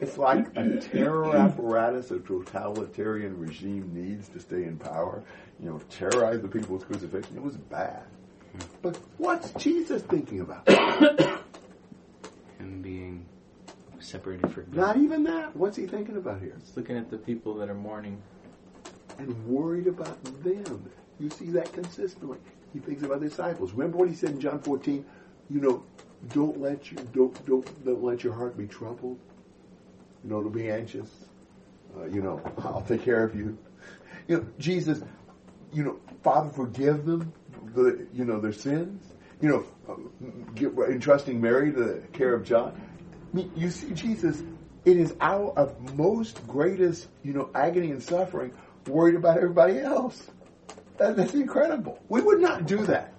it's 0.00 0.18
like 0.18 0.56
a 0.56 0.76
terror 0.78 1.36
apparatus 1.36 2.10
a 2.10 2.18
totalitarian 2.18 3.38
regime 3.38 3.90
needs 3.94 4.28
to 4.30 4.40
stay 4.40 4.64
in 4.64 4.78
power. 4.78 5.22
You 5.60 5.70
know, 5.70 5.78
terrorize 5.90 6.42
the 6.42 6.48
people 6.48 6.76
with 6.76 6.86
crucifixion. 6.86 7.36
It 7.36 7.42
was 7.42 7.56
bad. 7.56 8.02
But 8.82 8.98
what's 9.18 9.50
Jesus 9.52 10.02
thinking 10.02 10.40
about? 10.40 10.68
him 12.58 12.82
being 12.82 13.26
separated 13.98 14.52
for 14.52 14.62
good. 14.62 14.76
Not 14.76 14.96
even 14.96 15.24
that. 15.24 15.56
What's 15.56 15.76
he 15.76 15.86
thinking 15.86 16.16
about 16.16 16.40
here? 16.40 16.56
Just 16.60 16.76
looking 16.76 16.96
at 16.96 17.10
the 17.10 17.18
people 17.18 17.54
that 17.56 17.68
are 17.68 17.74
mourning. 17.74 18.20
And 19.18 19.46
worried 19.46 19.86
about 19.86 20.22
them. 20.42 20.90
You 21.20 21.30
see 21.30 21.46
that 21.50 21.72
consistently. 21.72 22.38
He 22.72 22.80
thinks 22.80 23.04
about 23.04 23.20
the 23.20 23.28
disciples. 23.28 23.72
Remember 23.72 23.98
what 23.98 24.08
he 24.08 24.14
said 24.14 24.30
in 24.30 24.40
John 24.40 24.58
14? 24.58 25.04
You 25.48 25.60
know, 25.60 25.84
don't 26.30 26.60
let 26.60 26.90
your 26.90 27.02
don't 27.12 27.46
don't 27.46 27.84
don't 27.84 28.02
let 28.02 28.24
your 28.24 28.32
heart 28.32 28.56
be 28.56 28.66
troubled. 28.66 29.18
You 30.22 30.30
know, 30.30 30.42
to 30.42 30.50
be 30.50 30.70
anxious. 30.70 31.08
Uh, 31.96 32.06
you 32.06 32.22
know, 32.22 32.40
I'll 32.58 32.84
take 32.86 33.02
care 33.02 33.24
of 33.24 33.34
you. 33.34 33.56
You 34.26 34.38
know, 34.38 34.46
Jesus. 34.58 35.02
You 35.70 35.82
know, 35.82 36.00
Father, 36.22 36.48
forgive 36.48 37.04
them. 37.04 37.30
The 37.74 38.06
you 38.14 38.24
know 38.24 38.40
their 38.40 38.54
sins. 38.54 39.04
You 39.42 39.48
know, 39.50 39.64
uh, 39.86 39.96
get, 40.54 40.72
entrusting 40.78 41.38
Mary 41.38 41.72
to 41.72 41.78
the 41.78 42.06
care 42.14 42.32
of 42.32 42.42
John. 42.42 42.80
I 43.32 43.36
mean, 43.36 43.52
you 43.54 43.68
see, 43.68 43.90
Jesus 43.90 44.42
in 44.84 44.98
his 44.98 45.14
hour 45.20 45.52
of 45.56 45.96
most 45.96 46.46
greatest, 46.46 47.08
you 47.22 47.32
know, 47.32 47.50
agony 47.54 47.90
and 47.90 48.02
suffering, 48.02 48.52
worried 48.86 49.14
about 49.14 49.38
everybody 49.38 49.78
else. 49.78 50.30
That, 50.98 51.16
that's 51.16 51.34
incredible. 51.34 51.98
We 52.08 52.20
would 52.20 52.40
not 52.40 52.66
do 52.66 52.84
that. 52.86 53.13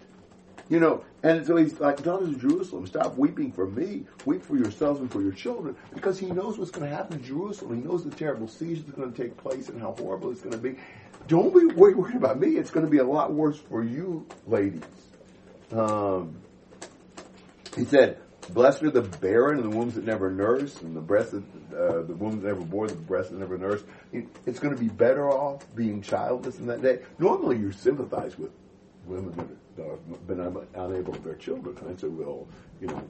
You 0.67 0.80
know, 0.80 1.04
and 1.21 1.45
so 1.45 1.56
he's 1.58 1.80
like, 1.80 2.01
daughters 2.01 2.30
of 2.30 2.41
Jerusalem, 2.41 2.88
stop 2.88 3.17
weeping 3.17 3.51
for 3.51 3.67
me. 3.67 4.06
Weep 4.25 4.43
for 4.43 4.58
yourselves 4.58 4.99
and 4.99 5.12
for 5.12 5.21
your 5.21 5.32
children. 5.32 5.75
Because 5.93 6.19
he 6.19 6.25
knows 6.25 6.58
what's 6.58 6.71
going 6.71 6.89
to 6.89 6.95
happen 6.95 7.19
in 7.19 7.23
Jerusalem. 7.23 7.82
He 7.82 7.88
knows 7.88 8.04
the 8.04 8.10
terrible 8.10 8.47
siege 8.47 8.84
that's 8.84 8.97
going 8.97 9.13
to 9.13 9.23
take 9.23 9.38
place 9.38 9.69
and 9.69 9.80
how 9.80 9.95
horrible 9.97 10.32
it's 10.32 10.41
going 10.41 10.54
to 10.54 10.58
be. 10.58 10.78
Don't 11.28 11.54
be 11.54 11.65
worried 11.75 12.15
about 12.15 12.39
me. 12.39 12.58
It's 12.58 12.71
going 12.71 12.86
to 12.86 12.91
be 12.91 12.97
a 12.97 13.04
lot 13.04 13.32
worse 13.34 13.58
for 13.58 13.84
you, 13.84 14.25
ladies. 14.47 14.82
Um, 15.71 16.38
he 17.75 17.86
said, 17.86 18.19
Blessed 18.49 18.84
are 18.84 18.91
the 18.91 19.01
barren 19.01 19.60
and 19.60 19.71
the 19.71 19.75
wombs 19.75 19.95
that 19.95 20.06
never 20.06 20.30
nurse, 20.30 20.80
and 20.82 20.95
the 20.95 21.01
breasts 21.01 21.32
that, 21.32 21.43
uh, 21.75 22.04
the 22.04 22.13
wombs 22.13 22.43
that 22.43 22.47
never 22.49 22.62
bore, 22.62 22.88
the 22.88 22.93
breasts 22.93 23.32
that 23.32 23.39
never 23.39 23.58
nursed. 23.58 23.86
It's 24.13 24.60
going 24.60 24.75
to 24.75 24.80
be 24.80 24.88
better 24.88 25.30
off 25.30 25.65
being 25.75 26.01
childless 26.04 26.60
in 26.60 26.67
that 26.67 26.82
day. 26.84 26.99
Normally, 27.17 27.58
you 27.58 27.71
sympathize 27.71 28.38
with 28.38 28.51
women 29.06 29.58
have 29.77 30.27
been 30.27 30.39
unable 30.75 31.13
to 31.13 31.19
bear 31.19 31.35
children. 31.35 31.75
It's 31.89 32.03
a 32.03 32.07
real, 32.07 32.47
you 32.81 32.88
know, 32.88 33.03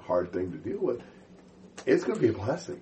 hard 0.00 0.32
thing 0.32 0.50
to 0.52 0.58
deal 0.58 0.80
with. 0.80 1.02
It's 1.86 2.04
going 2.04 2.18
to 2.18 2.22
be 2.22 2.28
a 2.28 2.32
blessing. 2.32 2.80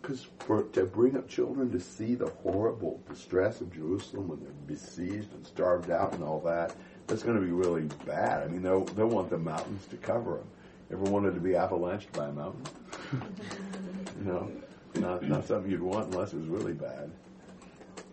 Because 0.00 0.26
for 0.40 0.62
to 0.62 0.84
bring 0.86 1.16
up 1.16 1.28
children 1.28 1.70
to 1.72 1.80
see 1.80 2.14
the 2.14 2.30
horrible 2.42 3.00
distress 3.08 3.60
of 3.60 3.72
Jerusalem 3.72 4.28
when 4.28 4.40
they're 4.40 4.50
besieged 4.66 5.32
and 5.34 5.46
starved 5.46 5.90
out 5.90 6.14
and 6.14 6.24
all 6.24 6.40
that, 6.40 6.74
that's 7.06 7.22
going 7.22 7.38
to 7.38 7.44
be 7.44 7.52
really 7.52 7.82
bad. 8.06 8.42
I 8.42 8.46
mean, 8.48 8.62
they'll, 8.62 8.84
they'll 8.84 9.08
want 9.08 9.28
the 9.28 9.38
mountains 9.38 9.86
to 9.88 9.96
cover 9.96 10.36
them. 10.36 10.46
Ever 10.90 11.02
wanted 11.02 11.34
to 11.34 11.40
be 11.40 11.50
avalanched 11.50 12.12
by 12.12 12.28
a 12.28 12.32
mountain? 12.32 12.62
you 13.12 14.24
know, 14.24 14.50
not, 14.94 15.22
not 15.22 15.46
something 15.46 15.70
you'd 15.70 15.82
want 15.82 16.12
unless 16.12 16.32
it 16.32 16.38
was 16.38 16.48
really 16.48 16.72
bad. 16.72 17.10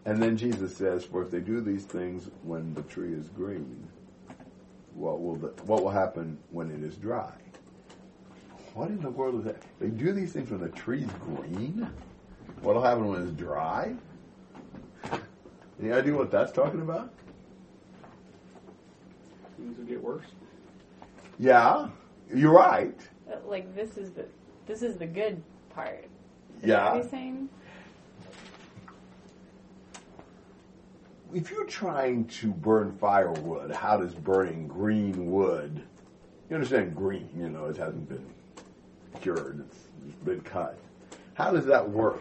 And 0.07 0.23
then 0.23 0.37
Jesus 0.37 0.75
says, 0.75 1.03
"For 1.03 1.21
if 1.21 1.29
they 1.31 1.41
do 1.41 1.59
these 1.59 1.83
things 1.83 2.29
when 2.43 2.73
the 2.73 2.81
tree 2.83 3.13
is 3.13 3.27
green, 3.27 3.89
what 4.95 5.21
will 5.21 5.35
the, 5.35 5.47
what 5.65 5.83
will 5.83 5.89
happen 5.91 6.39
when 6.49 6.71
it 6.71 6.81
is 6.81 6.95
dry?" 6.95 7.33
What 8.73 8.87
in 8.89 9.01
the 9.01 9.09
world 9.09 9.39
is 9.39 9.43
that? 9.43 9.61
They 9.79 9.89
do 9.89 10.13
these 10.13 10.31
things 10.31 10.49
when 10.49 10.61
the 10.61 10.69
tree's 10.69 11.09
green. 11.25 11.89
What'll 12.61 12.81
happen 12.81 13.07
when 13.09 13.21
it's 13.23 13.31
dry? 13.31 13.95
Any 15.81 15.91
idea 15.91 16.15
what 16.15 16.31
that's 16.31 16.53
talking 16.53 16.81
about? 16.81 17.11
Things 19.57 19.77
will 19.77 19.85
get 19.85 20.01
worse. 20.01 20.25
Yeah, 21.37 21.89
you're 22.33 22.53
right. 22.53 22.97
Uh, 23.29 23.35
Like 23.45 23.75
this 23.75 23.97
is 23.97 24.11
the 24.11 24.25
this 24.67 24.81
is 24.83 24.95
the 24.95 25.05
good 25.07 25.43
part. 25.75 26.05
Is 26.61 26.69
Yeah. 26.69 26.77
that 26.77 26.93
what 26.93 27.01
he's 27.01 27.11
saying? 27.11 27.49
If 31.33 31.51
you're 31.51 31.65
trying 31.65 32.25
to 32.25 32.47
burn 32.47 32.97
firewood, 32.97 33.71
how 33.71 33.97
does 33.97 34.13
burning 34.13 34.67
green 34.67 35.31
wood? 35.31 35.81
You 36.49 36.55
understand 36.55 36.95
green? 36.95 37.29
You 37.35 37.49
know, 37.49 37.65
it 37.65 37.77
hasn't 37.77 38.07
been 38.07 38.25
cured; 39.21 39.65
it's, 39.67 39.77
been 40.23 40.41
cut. 40.41 40.77
How 41.33 41.51
does 41.51 41.65
that 41.65 41.89
work? 41.89 42.19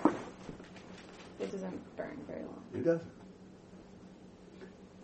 It 1.38 1.52
doesn't 1.52 1.96
burn 1.96 2.18
very 2.26 2.42
long. 2.42 2.62
It 2.74 2.84
doesn't. 2.84 3.10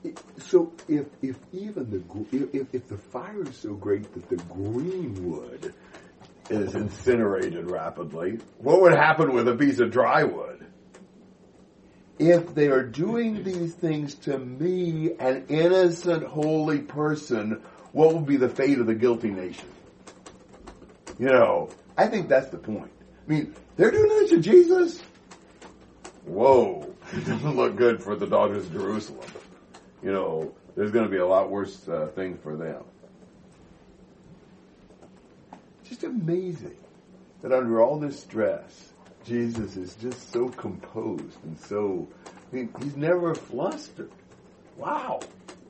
It, 0.04 0.20
so 0.38 0.72
if 0.88 1.06
if 1.22 1.38
even 1.52 1.90
the 1.90 2.46
if 2.52 2.74
if 2.74 2.88
the 2.88 2.98
fire 2.98 3.42
is 3.42 3.56
so 3.56 3.74
great 3.74 4.12
that 4.14 4.28
the 4.28 4.36
green 4.52 5.30
wood 5.30 5.72
is 6.50 6.74
incinerated 6.74 7.70
rapidly, 7.70 8.40
what 8.58 8.80
would 8.80 8.92
happen 8.92 9.32
with 9.32 9.46
a 9.46 9.54
piece 9.54 9.78
of 9.78 9.92
dry 9.92 10.24
wood? 10.24 10.66
If 12.22 12.54
they 12.54 12.68
are 12.68 12.84
doing 12.84 13.42
these 13.42 13.74
things 13.74 14.14
to 14.26 14.38
me, 14.38 15.10
an 15.18 15.46
innocent, 15.48 16.22
holy 16.22 16.78
person, 16.78 17.60
what 17.90 18.12
will 18.12 18.20
be 18.20 18.36
the 18.36 18.48
fate 18.48 18.78
of 18.78 18.86
the 18.86 18.94
guilty 18.94 19.30
nation? 19.30 19.68
You 21.18 21.26
know, 21.26 21.70
I 21.98 22.06
think 22.06 22.28
that's 22.28 22.48
the 22.50 22.58
point. 22.58 22.92
I 23.26 23.32
mean, 23.32 23.56
they're 23.76 23.90
doing 23.90 24.08
this 24.08 24.30
to 24.30 24.40
Jesus. 24.40 25.02
Whoa, 26.24 26.94
it 27.12 27.26
doesn't 27.26 27.56
look 27.56 27.74
good 27.74 28.00
for 28.00 28.14
the 28.14 28.28
daughters 28.28 28.66
of 28.66 28.72
Jerusalem. 28.72 29.28
You 30.00 30.12
know, 30.12 30.54
there's 30.76 30.92
going 30.92 31.06
to 31.06 31.10
be 31.10 31.18
a 31.18 31.26
lot 31.26 31.50
worse 31.50 31.88
uh, 31.88 32.08
things 32.14 32.38
for 32.40 32.54
them. 32.54 32.84
Just 35.88 36.04
amazing 36.04 36.76
that 37.40 37.50
under 37.50 37.82
all 37.82 37.98
this 37.98 38.20
stress, 38.20 38.91
Jesus 39.24 39.76
is 39.76 39.94
just 39.96 40.32
so 40.32 40.48
composed 40.48 41.42
and 41.44 41.58
so. 41.58 42.08
I 42.26 42.56
mean, 42.56 42.74
he's 42.82 42.96
never 42.96 43.34
flustered. 43.34 44.10
Wow. 44.76 45.20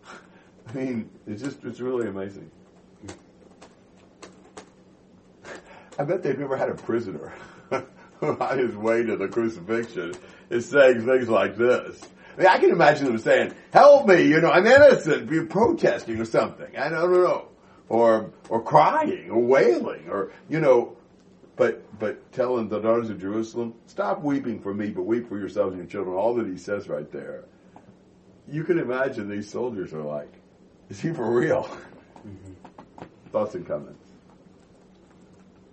I 0.68 0.72
mean, 0.72 1.10
it's 1.26 1.42
just, 1.42 1.62
it's 1.64 1.80
really 1.80 2.08
amazing. 2.08 2.50
I 5.98 6.04
bet 6.04 6.22
they've 6.22 6.38
never 6.38 6.56
had 6.56 6.70
a 6.70 6.74
prisoner 6.74 7.32
on 8.22 8.58
his 8.58 8.74
way 8.76 9.02
to 9.02 9.16
the 9.16 9.28
crucifixion 9.28 10.14
is 10.50 10.68
saying 10.68 11.04
things 11.04 11.28
like 11.28 11.56
this. 11.56 12.00
I 12.36 12.40
mean, 12.40 12.46
I 12.48 12.58
can 12.58 12.70
imagine 12.70 13.06
them 13.06 13.18
saying, 13.18 13.54
help 13.72 14.06
me, 14.06 14.22
you 14.26 14.40
know, 14.40 14.50
I'm 14.50 14.66
innocent, 14.66 15.28
be 15.28 15.44
protesting 15.44 16.18
or 16.18 16.24
something. 16.24 16.76
I 16.76 16.88
don't 16.88 17.12
know. 17.12 17.48
Or, 17.88 18.32
or 18.48 18.62
crying 18.62 19.28
or 19.30 19.38
wailing 19.40 20.08
or, 20.08 20.32
you 20.48 20.60
know, 20.60 20.96
but, 21.56 21.98
but 21.98 22.32
telling 22.32 22.68
the 22.68 22.80
daughters 22.80 23.10
of 23.10 23.20
Jerusalem, 23.20 23.74
stop 23.86 24.22
weeping 24.22 24.60
for 24.60 24.72
me, 24.72 24.90
but 24.90 25.02
weep 25.02 25.28
for 25.28 25.38
yourselves 25.38 25.74
and 25.74 25.82
your 25.82 25.90
children. 25.90 26.16
All 26.16 26.34
that 26.34 26.46
he 26.46 26.56
says 26.56 26.88
right 26.88 27.10
there. 27.12 27.44
You 28.48 28.64
can 28.64 28.78
imagine 28.78 29.28
these 29.28 29.50
soldiers 29.50 29.92
are 29.92 30.02
like, 30.02 30.32
is 30.88 31.00
he 31.00 31.12
for 31.12 31.30
real? 31.30 31.64
Mm-hmm. 32.26 33.04
Thoughts 33.30 33.54
and 33.54 33.66
comments? 33.66 34.04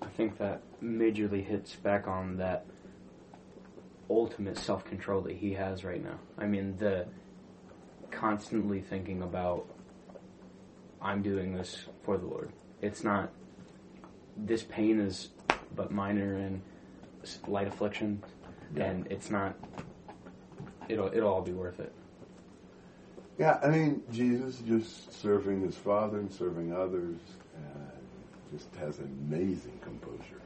I 0.01 0.07
think 0.07 0.37
that 0.37 0.61
majorly 0.81 1.45
hits 1.45 1.75
back 1.75 2.07
on 2.07 2.37
that 2.37 2.65
ultimate 4.09 4.57
self 4.57 4.85
control 4.85 5.21
that 5.21 5.35
he 5.35 5.53
has 5.53 5.83
right 5.83 6.03
now. 6.03 6.19
I 6.37 6.45
mean, 6.45 6.75
the 6.77 7.05
constantly 8.11 8.81
thinking 8.81 9.21
about, 9.21 9.65
I'm 11.01 11.21
doing 11.21 11.53
this 11.53 11.85
for 12.03 12.17
the 12.17 12.25
Lord. 12.25 12.51
It's 12.81 13.03
not, 13.03 13.31
this 14.35 14.63
pain 14.63 14.99
is 14.99 15.29
but 15.75 15.91
minor 15.91 16.35
and 16.35 16.61
s- 17.23 17.39
light 17.47 17.67
affliction, 17.67 18.21
and 18.75 19.07
it's 19.09 19.29
not, 19.29 19.55
it'll, 20.87 21.07
it'll 21.13 21.31
all 21.33 21.41
be 21.41 21.51
worth 21.51 21.79
it. 21.79 21.91
Yeah, 23.37 23.59
I 23.63 23.67
mean, 23.69 24.03
Jesus 24.11 24.59
just 24.67 25.13
serving 25.21 25.61
his 25.61 25.75
Father 25.75 26.19
and 26.19 26.31
serving 26.31 26.73
others, 26.73 27.19
uh, 27.55 27.91
just 28.51 28.73
has 28.75 28.99
amazing 28.99 29.79
composure. 29.81 30.41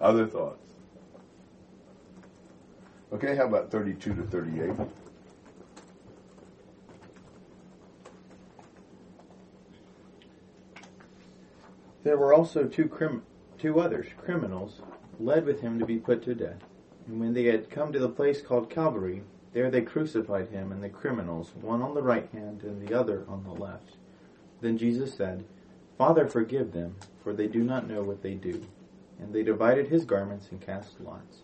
Other 0.00 0.26
thoughts? 0.26 0.64
Okay, 3.12 3.34
how 3.36 3.46
about 3.46 3.70
32 3.70 4.14
to 4.14 4.22
38? 4.22 4.70
There 12.08 12.16
were 12.16 12.32
also 12.32 12.64
two 12.64 12.88
crim- 12.88 13.24
two 13.58 13.80
others, 13.80 14.06
criminals, 14.16 14.80
led 15.20 15.44
with 15.44 15.60
him 15.60 15.78
to 15.78 15.84
be 15.84 15.98
put 15.98 16.22
to 16.22 16.34
death. 16.34 16.64
And 17.06 17.20
when 17.20 17.34
they 17.34 17.44
had 17.44 17.68
come 17.68 17.92
to 17.92 17.98
the 17.98 18.08
place 18.08 18.40
called 18.40 18.70
Calvary, 18.70 19.24
there 19.52 19.70
they 19.70 19.82
crucified 19.82 20.48
him 20.48 20.72
and 20.72 20.82
the 20.82 20.88
criminals, 20.88 21.52
one 21.60 21.82
on 21.82 21.92
the 21.92 22.00
right 22.00 22.26
hand 22.32 22.62
and 22.62 22.80
the 22.80 22.98
other 22.98 23.26
on 23.28 23.44
the 23.44 23.52
left. 23.52 23.98
Then 24.62 24.78
Jesus 24.78 25.12
said, 25.12 25.44
Father, 25.98 26.26
forgive 26.26 26.72
them, 26.72 26.96
for 27.22 27.34
they 27.34 27.46
do 27.46 27.62
not 27.62 27.86
know 27.86 28.02
what 28.02 28.22
they 28.22 28.32
do. 28.32 28.64
And 29.20 29.34
they 29.34 29.42
divided 29.42 29.88
his 29.88 30.06
garments 30.06 30.48
and 30.50 30.62
cast 30.62 30.98
lots. 31.02 31.42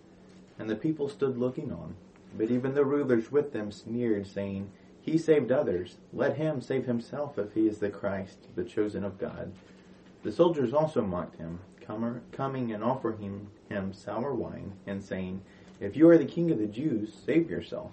And 0.59 0.71
the 0.71 0.77
people 0.77 1.11
stood 1.11 1.37
looking 1.37 1.73
on. 1.73 1.95
But 2.39 2.51
even 2.51 2.73
the 2.73 2.87
rulers 2.87 3.31
with 3.31 3.53
them 3.53 3.71
sneered, 3.71 4.27
saying, 4.27 4.71
He 5.03 5.19
saved 5.19 5.53
others. 5.53 5.99
Let 6.11 6.39
him 6.39 6.63
save 6.63 6.87
himself 6.87 7.39
if 7.39 7.53
he 7.53 7.69
is 7.69 7.81
the 7.81 7.91
Christ, 7.91 8.49
the 8.55 8.65
chosen 8.65 9.05
of 9.05 9.19
God. 9.19 9.53
The 10.25 10.33
soldiers 10.33 10.73
also 10.73 11.03
mocked 11.03 11.37
him, 11.37 11.61
coming 12.33 12.73
and 12.73 12.83
offering 12.83 13.49
him 13.69 13.93
sour 13.93 14.35
wine, 14.35 14.73
and 14.87 15.05
saying, 15.05 15.43
If 15.81 15.97
you 15.97 16.09
are 16.09 16.17
the 16.17 16.25
king 16.25 16.51
of 16.51 16.59
the 16.59 16.67
Jews, 16.67 17.13
save 17.27 17.51
yourself. 17.51 17.93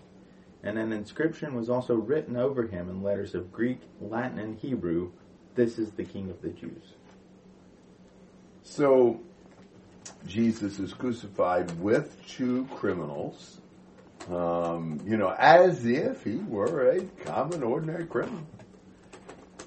and 0.63 0.77
an 0.77 0.93
inscription 0.93 1.55
was 1.55 1.69
also 1.69 1.95
written 1.95 2.37
over 2.37 2.67
him 2.67 2.89
in 2.89 3.03
letters 3.03 3.35
of 3.35 3.51
Greek, 3.51 3.81
Latin, 3.99 4.39
and 4.39 4.57
Hebrew 4.57 5.11
This 5.55 5.77
is 5.77 5.91
the 5.91 6.05
King 6.05 6.29
of 6.29 6.41
the 6.41 6.49
Jews. 6.49 6.93
So, 8.63 9.19
Jesus 10.25 10.79
is 10.79 10.93
crucified 10.93 11.77
with 11.81 12.15
two 12.27 12.65
criminals, 12.75 13.59
um, 14.29 15.01
you 15.05 15.17
know, 15.17 15.35
as 15.37 15.85
if 15.85 16.23
he 16.23 16.35
were 16.35 16.91
a 16.91 17.03
common, 17.25 17.63
ordinary 17.63 18.05
criminal. 18.05 18.45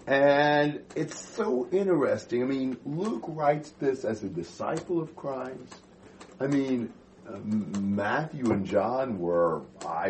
And 0.07 0.83
it's 0.95 1.19
so 1.19 1.67
interesting. 1.73 2.43
I 2.43 2.47
mean, 2.47 2.77
Luke 2.85 3.25
writes 3.27 3.71
this 3.81 4.05
as 4.05 4.23
a 4.23 4.29
disciple 4.29 5.01
of 5.01 5.17
Christ. 5.17 5.81
I 6.39 6.47
mean, 6.47 6.93
uh, 7.27 7.39
Matthew 7.39 8.53
and 8.53 8.67
John 8.67 9.19
were 9.19 9.63
I, 9.87 10.09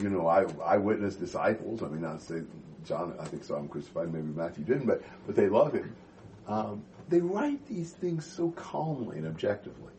you 0.00 0.08
know, 0.08 0.26
I 0.26 0.46
eyewitness 0.64 1.16
disciples. 1.16 1.82
I 1.82 1.88
mean, 1.88 2.02
to 2.02 2.18
say 2.18 2.42
John, 2.84 3.14
I 3.20 3.26
think 3.26 3.44
saw 3.44 3.58
him 3.58 3.68
crucified. 3.68 4.12
Maybe 4.12 4.28
Matthew 4.28 4.64
didn't, 4.64 4.86
but 4.86 5.02
but 5.26 5.36
they 5.36 5.48
love 5.48 5.74
him. 5.74 5.94
Um, 6.46 6.82
they 7.10 7.20
write 7.20 7.66
these 7.66 7.90
things 7.92 8.24
so 8.24 8.50
calmly 8.52 9.18
and 9.18 9.26
objectively. 9.26 9.92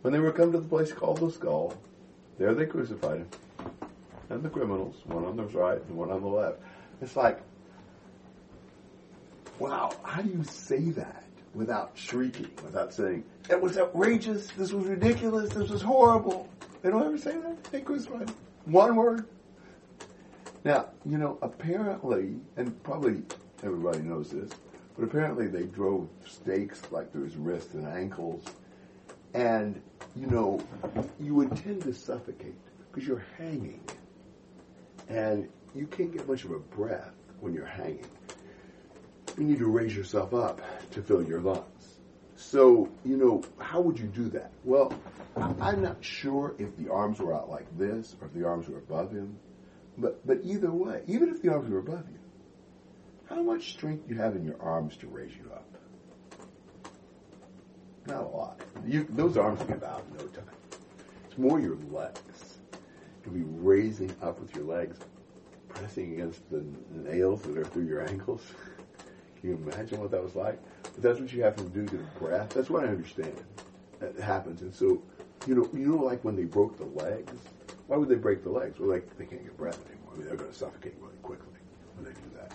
When 0.00 0.14
they 0.14 0.18
were 0.18 0.32
come 0.32 0.52
to 0.52 0.58
the 0.58 0.68
place 0.68 0.92
called 0.92 1.18
the 1.18 1.30
skull, 1.30 1.74
there 2.38 2.54
they 2.54 2.66
crucified 2.66 3.18
him, 3.18 3.28
and 4.30 4.42
the 4.42 4.48
criminals, 4.48 4.96
one 5.04 5.24
on 5.24 5.36
the 5.36 5.44
right 5.44 5.82
and 5.88 5.96
one 5.96 6.10
on 6.10 6.22
the 6.22 6.28
left. 6.28 6.58
It's 7.02 7.16
like, 7.16 7.40
wow, 9.62 9.92
how 10.02 10.20
do 10.20 10.28
you 10.28 10.42
say 10.42 10.90
that 10.90 11.22
without 11.54 11.92
shrieking, 11.94 12.50
without 12.64 12.92
saying, 12.92 13.22
it 13.48 13.60
was 13.60 13.78
outrageous, 13.78 14.48
this 14.58 14.72
was 14.72 14.86
ridiculous, 14.86 15.52
this 15.52 15.70
was 15.70 15.80
horrible? 15.80 16.48
They 16.82 16.90
don't 16.90 17.04
ever 17.04 17.16
say 17.16 17.36
that. 17.38 17.84
Crucified 17.84 18.28
him. 18.28 18.36
One 18.64 18.96
word. 18.96 19.24
Now, 20.64 20.88
you 21.06 21.16
know, 21.16 21.38
apparently, 21.42 22.40
and 22.56 22.82
probably 22.82 23.22
everybody 23.62 24.00
knows 24.00 24.30
this, 24.30 24.50
but 24.96 25.04
apparently 25.04 25.46
they 25.46 25.62
drove 25.62 26.08
stakes 26.26 26.82
like 26.90 27.12
through 27.12 27.24
his 27.24 27.36
wrists 27.36 27.74
and 27.74 27.86
ankles. 27.86 28.44
And, 29.32 29.80
you 30.16 30.26
know, 30.26 30.60
you 31.20 31.36
would 31.36 31.56
tend 31.56 31.82
to 31.82 31.94
suffocate 31.94 32.56
because 32.90 33.06
you're 33.06 33.24
hanging. 33.38 33.80
And 35.08 35.48
you 35.72 35.86
can't 35.86 36.12
get 36.12 36.28
much 36.28 36.44
of 36.44 36.50
a 36.50 36.58
breath 36.58 37.12
when 37.38 37.54
you're 37.54 37.64
hanging. 37.64 38.06
You 39.38 39.44
need 39.44 39.58
to 39.58 39.66
raise 39.66 39.96
yourself 39.96 40.34
up 40.34 40.60
to 40.92 41.02
fill 41.02 41.22
your 41.22 41.40
lungs. 41.40 41.98
So, 42.36 42.88
you 43.04 43.16
know, 43.16 43.42
how 43.58 43.80
would 43.80 43.98
you 43.98 44.06
do 44.06 44.28
that? 44.30 44.52
Well, 44.64 44.92
I'm 45.36 45.82
not 45.82 46.04
sure 46.04 46.54
if 46.58 46.76
the 46.76 46.90
arms 46.90 47.18
were 47.18 47.34
out 47.34 47.48
like 47.48 47.66
this 47.78 48.16
or 48.20 48.26
if 48.26 48.34
the 48.34 48.44
arms 48.46 48.68
were 48.68 48.78
above 48.78 49.10
him. 49.12 49.38
But, 49.96 50.26
but 50.26 50.40
either 50.42 50.70
way, 50.70 51.02
even 51.06 51.28
if 51.28 51.40
the 51.40 51.50
arms 51.50 51.70
were 51.70 51.78
above 51.78 52.04
you, 52.10 52.18
how 53.28 53.42
much 53.42 53.72
strength 53.72 54.06
do 54.06 54.14
you 54.14 54.20
have 54.20 54.36
in 54.36 54.44
your 54.44 54.60
arms 54.60 54.96
to 54.98 55.06
raise 55.06 55.32
you 55.34 55.50
up? 55.52 55.66
Not 58.06 58.24
a 58.24 58.26
lot. 58.26 58.60
You, 58.86 59.06
those 59.10 59.36
arms 59.36 59.62
give 59.62 59.82
out 59.82 60.04
in 60.10 60.18
no 60.18 60.26
time. 60.26 60.44
It's 61.26 61.38
more 61.38 61.60
your 61.60 61.76
legs. 61.90 62.58
To 63.24 63.30
be 63.30 63.42
raising 63.44 64.14
up 64.20 64.40
with 64.40 64.54
your 64.56 64.64
legs, 64.64 64.98
pressing 65.68 66.14
against 66.14 66.50
the 66.50 66.64
nails 66.90 67.42
that 67.42 67.56
are 67.56 67.64
through 67.64 67.86
your 67.86 68.06
ankles. 68.06 68.42
Can 69.42 69.50
you 69.50 69.56
imagine 69.56 70.00
what 70.00 70.12
that 70.12 70.22
was 70.22 70.36
like? 70.36 70.58
But 70.84 71.02
that's 71.02 71.20
what 71.20 71.32
you 71.32 71.42
have 71.42 71.56
to 71.56 71.64
do 71.64 71.84
to 71.84 71.96
the 71.96 72.04
breath. 72.18 72.50
That's 72.50 72.70
what 72.70 72.84
I 72.84 72.88
understand. 72.88 73.34
That 73.98 74.16
happens. 74.18 74.62
And 74.62 74.72
so, 74.72 75.02
you 75.46 75.56
know, 75.56 75.68
you 75.72 75.88
know, 75.88 76.02
like 76.02 76.22
when 76.24 76.36
they 76.36 76.44
broke 76.44 76.78
the 76.78 76.84
legs. 76.84 77.32
Why 77.88 77.96
would 77.96 78.08
they 78.08 78.14
break 78.14 78.44
the 78.44 78.50
legs? 78.50 78.78
Well, 78.78 78.88
like 78.88 79.18
they 79.18 79.26
can't 79.26 79.42
get 79.42 79.56
breath 79.56 79.84
anymore. 79.86 80.12
I 80.14 80.16
mean, 80.16 80.28
they're 80.28 80.36
going 80.36 80.50
to 80.50 80.56
suffocate 80.56 80.94
really 81.00 81.16
quickly 81.22 81.58
when 81.96 82.04
they 82.04 82.12
do 82.12 82.30
that. 82.36 82.52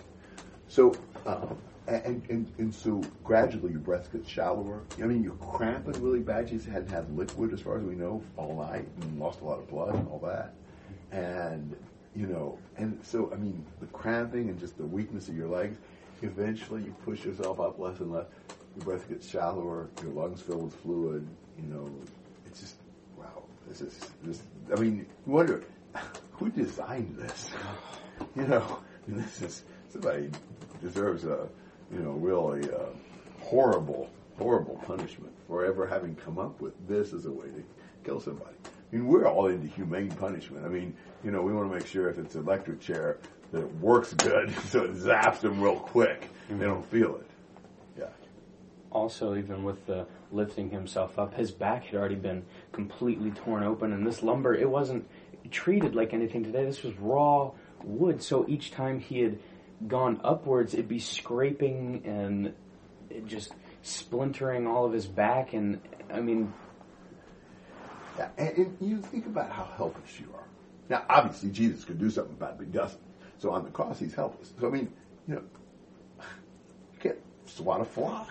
So, 0.68 0.94
um, 1.26 1.58
and, 1.86 2.22
and, 2.30 2.52
and 2.58 2.74
so 2.74 3.02
gradually 3.22 3.72
your 3.72 3.80
breath 3.80 4.10
gets 4.10 4.28
shallower. 4.28 4.82
I 4.98 5.02
mean, 5.02 5.22
you're 5.22 5.34
cramping 5.34 6.02
really 6.02 6.20
bad. 6.20 6.50
You 6.50 6.58
hadn't 6.58 6.90
had 6.90 7.14
liquid, 7.16 7.52
as 7.52 7.60
far 7.60 7.78
as 7.78 7.84
we 7.84 7.94
know, 7.94 8.22
all 8.36 8.56
night 8.56 8.88
and 9.00 9.18
lost 9.18 9.40
a 9.42 9.44
lot 9.44 9.58
of 9.58 9.68
blood 9.68 9.94
and 9.94 10.08
all 10.08 10.20
that. 10.20 10.54
And, 11.12 11.76
you 12.14 12.26
know, 12.26 12.58
and 12.76 12.98
so, 13.02 13.30
I 13.32 13.36
mean, 13.36 13.64
the 13.80 13.86
cramping 13.86 14.48
and 14.48 14.58
just 14.58 14.76
the 14.78 14.86
weakness 14.86 15.28
of 15.28 15.36
your 15.36 15.48
legs, 15.48 15.78
eventually 16.22 16.82
you 16.84 16.94
push 17.04 17.24
yourself 17.24 17.60
up 17.60 17.78
less 17.78 17.98
and 18.00 18.12
less. 18.12 18.26
Your 18.76 18.84
breath 18.84 19.08
gets 19.08 19.28
shallower. 19.28 19.88
Your 20.02 20.12
lungs 20.12 20.40
fill 20.40 20.58
with 20.58 20.74
fluid. 20.76 21.26
You 21.58 21.74
know, 21.74 21.90
it's 22.46 22.60
just, 22.60 22.76
wow. 23.16 23.42
This 23.66 23.80
is, 23.80 23.98
this, 24.22 24.42
I 24.74 24.80
mean, 24.80 25.06
you 25.26 25.32
wonder, 25.32 25.64
who 26.32 26.50
designed 26.50 27.16
this? 27.16 27.50
You 28.34 28.48
know, 28.48 28.80
this 29.08 29.42
is, 29.42 29.62
somebody 29.90 30.28
deserves 30.82 31.24
a, 31.24 31.48
you 31.92 32.00
know, 32.00 32.10
really 32.10 32.68
uh, 32.68 32.86
horrible, 33.40 34.10
horrible 34.36 34.74
punishment 34.84 35.32
for 35.46 35.64
ever 35.64 35.86
having 35.86 36.16
come 36.16 36.36
up 36.36 36.60
with 36.60 36.74
this 36.88 37.12
as 37.12 37.26
a 37.26 37.30
way 37.30 37.46
to 37.46 37.62
kill 38.04 38.20
somebody. 38.20 38.56
I 38.92 38.96
mean, 38.96 39.06
we're 39.06 39.26
all 39.26 39.46
into 39.46 39.68
humane 39.68 40.10
punishment. 40.10 40.64
I 40.64 40.68
mean, 40.68 40.94
you 41.22 41.30
know, 41.30 41.42
we 41.42 41.52
want 41.52 41.70
to 41.70 41.76
make 41.76 41.86
sure 41.86 42.08
if 42.08 42.18
it's 42.18 42.34
an 42.34 42.42
electric 42.42 42.80
chair 42.80 43.18
that 43.52 43.60
it 43.60 43.74
works 43.76 44.12
good, 44.14 44.54
so 44.68 44.84
it 44.84 44.94
zaps 44.94 45.40
them 45.40 45.60
real 45.60 45.76
quick. 45.76 46.28
They 46.48 46.54
mm-hmm. 46.54 46.64
don't 46.64 46.86
feel 46.90 47.16
it. 47.16 47.26
Yeah. 47.98 48.06
also 48.90 49.36
even 49.36 49.64
with 49.64 49.84
the 49.86 50.06
lifting 50.30 50.70
himself 50.70 51.18
up 51.18 51.34
his 51.34 51.50
back 51.50 51.84
had 51.84 51.94
already 51.94 52.14
been 52.14 52.44
completely 52.72 53.30
torn 53.30 53.62
open 53.64 53.92
and 53.92 54.06
this 54.06 54.22
lumber 54.22 54.54
it 54.54 54.68
wasn't 54.68 55.08
treated 55.50 55.94
like 55.94 56.12
anything 56.12 56.44
today 56.44 56.64
this 56.64 56.82
was 56.82 56.94
raw 56.98 57.50
wood 57.82 58.22
so 58.22 58.44
each 58.46 58.70
time 58.70 59.00
he 59.00 59.20
had 59.20 59.38
gone 59.86 60.20
upwards 60.22 60.74
it'd 60.74 60.88
be 60.88 60.98
scraping 60.98 62.02
and 62.04 62.52
just 63.26 63.54
splintering 63.82 64.66
all 64.66 64.84
of 64.84 64.92
his 64.92 65.06
back 65.06 65.54
and 65.54 65.80
i 66.12 66.20
mean 66.20 66.52
Yeah, 68.18 68.28
and, 68.36 68.56
and 68.56 68.76
you 68.80 69.00
think 69.00 69.26
about 69.26 69.50
how 69.50 69.64
helpless 69.76 70.18
you 70.18 70.26
are. 70.34 70.44
Now, 70.88 71.04
obviously, 71.08 71.50
Jesus 71.50 71.84
could 71.84 71.98
do 71.98 72.10
something 72.10 72.34
about 72.34 72.52
it, 72.52 72.58
but 72.58 72.66
he 72.66 72.72
doesn't. 72.72 73.00
So 73.38 73.50
on 73.50 73.64
the 73.64 73.70
cross, 73.70 73.98
he's 73.98 74.14
helpless. 74.14 74.52
So 74.60 74.66
I 74.66 74.70
mean, 74.70 74.92
you 75.26 75.34
know, 75.36 75.42
you 76.92 77.00
can't 77.00 77.18
swat 77.46 77.80
a 77.80 77.84
fly. 77.84 78.26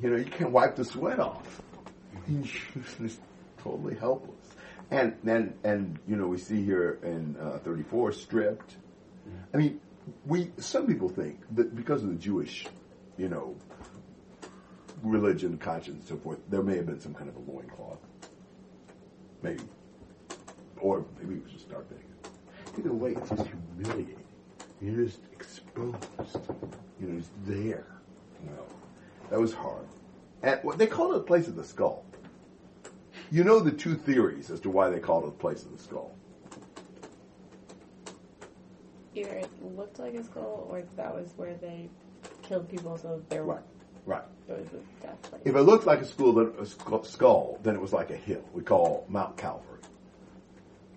You 0.00 0.10
know, 0.10 0.16
you 0.16 0.24
can't 0.24 0.50
wipe 0.50 0.76
the 0.76 0.84
sweat 0.84 1.18
off. 1.18 1.60
He's 2.26 2.50
just 2.98 3.20
totally 3.62 3.94
helpless. 3.94 4.34
And 4.90 5.14
then, 5.22 5.54
and 5.62 5.98
you 6.08 6.16
know, 6.16 6.26
we 6.26 6.38
see 6.38 6.64
here 6.64 6.98
in 7.02 7.36
uh, 7.40 7.58
34, 7.58 8.12
stripped. 8.12 8.76
I 9.52 9.56
mean, 9.58 9.80
we 10.26 10.50
some 10.58 10.86
people 10.86 11.08
think 11.08 11.40
that 11.54 11.76
because 11.76 12.02
of 12.02 12.08
the 12.08 12.16
Jewish, 12.16 12.66
you 13.16 13.28
know, 13.28 13.56
religion, 15.02 15.58
conscience, 15.58 16.08
and 16.10 16.18
so 16.18 16.22
forth, 16.22 16.38
there 16.48 16.62
may 16.62 16.76
have 16.76 16.86
been 16.86 17.00
some 17.00 17.14
kind 17.14 17.28
of 17.28 17.36
a 17.36 17.50
loincloth. 17.50 17.98
Maybe. 19.42 19.62
Or 20.80 21.04
maybe 21.18 21.36
it 21.36 21.44
was 21.44 21.52
just 21.52 21.68
naked. 21.68 22.09
Either 22.78 22.92
way, 22.92 23.12
it's 23.12 23.28
just 23.30 23.48
humiliating. 23.76 24.22
You're 24.80 25.04
just 25.04 25.20
exposed. 25.32 25.96
You 27.00 27.08
know, 27.08 27.18
it's 27.18 27.28
there. 27.44 27.86
You 28.42 28.50
know, 28.50 28.66
that 29.30 29.38
was 29.40 29.52
hard. 29.52 29.86
And 30.42 30.58
what 30.62 30.78
they 30.78 30.86
called 30.86 31.14
it 31.14 31.18
a 31.18 31.20
place 31.20 31.48
of 31.48 31.56
the 31.56 31.64
skull. 31.64 32.04
You 33.30 33.44
know 33.44 33.60
the 33.60 33.70
two 33.70 33.94
theories 33.94 34.50
as 34.50 34.60
to 34.60 34.70
why 34.70 34.90
they 34.90 34.98
called 34.98 35.24
it 35.24 35.26
the 35.26 35.32
place 35.32 35.64
of 35.64 35.76
the 35.76 35.82
skull. 35.82 36.14
Either 39.14 39.30
it 39.30 39.50
looked 39.76 39.98
like 39.98 40.14
a 40.14 40.24
skull, 40.24 40.66
or 40.70 40.82
that 40.96 41.14
was 41.14 41.32
where 41.36 41.54
they 41.54 41.88
killed 42.42 42.68
people, 42.68 42.96
so 42.96 43.22
there 43.28 43.44
Right. 43.44 43.62
Right. 44.06 44.22
it 44.48 44.58
was 44.58 44.68
a 44.68 45.06
death 45.06 45.22
place. 45.22 45.42
If 45.44 45.54
it 45.54 45.60
looked 45.62 45.86
like 45.86 46.00
a 46.00 46.04
skull, 46.06 46.32
then, 46.32 46.52
a 46.58 47.04
skull, 47.04 47.58
then 47.62 47.74
it 47.74 47.80
was 47.80 47.92
like 47.92 48.10
a 48.10 48.16
hill. 48.16 48.42
We 48.52 48.62
call 48.62 49.04
Mount 49.08 49.36
Calvary. 49.36 49.80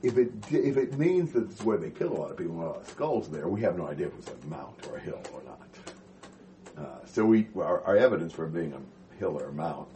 If 0.03 0.17
it 0.17 0.31
if 0.51 0.75
it 0.75 0.97
means 0.99 1.31
that 1.31 1.49
it's 1.49 1.63
where 1.63 1.77
they 1.77 1.89
kill 1.89 2.11
a 2.11 2.19
lot 2.19 2.29
of 2.29 2.37
people, 2.37 2.61
a 2.61 2.61
lot 2.61 2.81
of 2.81 2.87
skulls 2.89 3.29
there, 3.29 3.47
we 3.47 3.61
have 3.61 3.77
no 3.77 3.87
idea 3.87 4.07
if 4.07 4.13
it 4.13 4.17
was 4.17 4.27
a 4.27 4.47
mount 4.47 4.85
or 4.87 4.97
a 4.97 4.99
hill 4.99 5.21
or 5.33 5.41
not. 5.43 5.59
Uh, 6.77 7.05
so 7.05 7.23
we 7.23 7.47
our, 7.55 7.81
our 7.83 7.95
evidence 7.95 8.33
for 8.33 8.45
it 8.45 8.53
being 8.53 8.73
a 8.73 9.17
hill 9.17 9.39
or 9.39 9.47
a 9.47 9.53
mount 9.53 9.87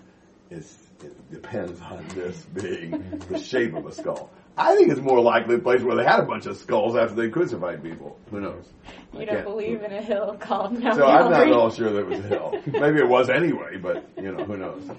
is 0.49 0.77
it 1.03 1.31
depends 1.31 1.81
on 1.81 2.07
this 2.15 2.41
being 2.53 3.21
the 3.29 3.37
shape 3.37 3.73
of 3.75 3.85
a 3.85 3.91
skull. 3.91 4.31
I 4.59 4.75
think 4.75 4.89
it's 4.89 5.01
more 5.01 5.21
likely 5.21 5.55
a 5.55 5.59
place 5.59 5.83
where 5.83 5.95
they 5.95 6.03
had 6.03 6.19
a 6.19 6.25
bunch 6.25 6.47
of 6.47 6.57
skulls 6.57 6.95
after 6.95 7.13
they 7.13 7.29
crucified 7.29 7.83
people. 7.83 8.17
Who 8.31 8.39
knows? 8.41 8.67
I 9.13 9.19
You 9.19 9.25
don't 9.27 9.43
believe 9.43 9.83
in 9.83 9.91
a 9.91 10.01
hill 10.01 10.35
called 10.39 10.81
Mount 10.81 10.95
so 10.95 11.05
I'm 11.05 11.29
not 11.29 11.47
at 11.47 11.51
all 11.51 11.69
sure 11.69 11.91
that 11.91 11.99
it 11.99 12.07
was 12.07 12.19
a 12.19 12.27
hill. 12.27 12.61
Maybe 12.65 12.97
it 12.97 13.07
was 13.07 13.29
anyway, 13.29 13.77
but 13.77 14.09
you 14.17 14.31
know, 14.31 14.43
who 14.45 14.57
knows? 14.57 14.89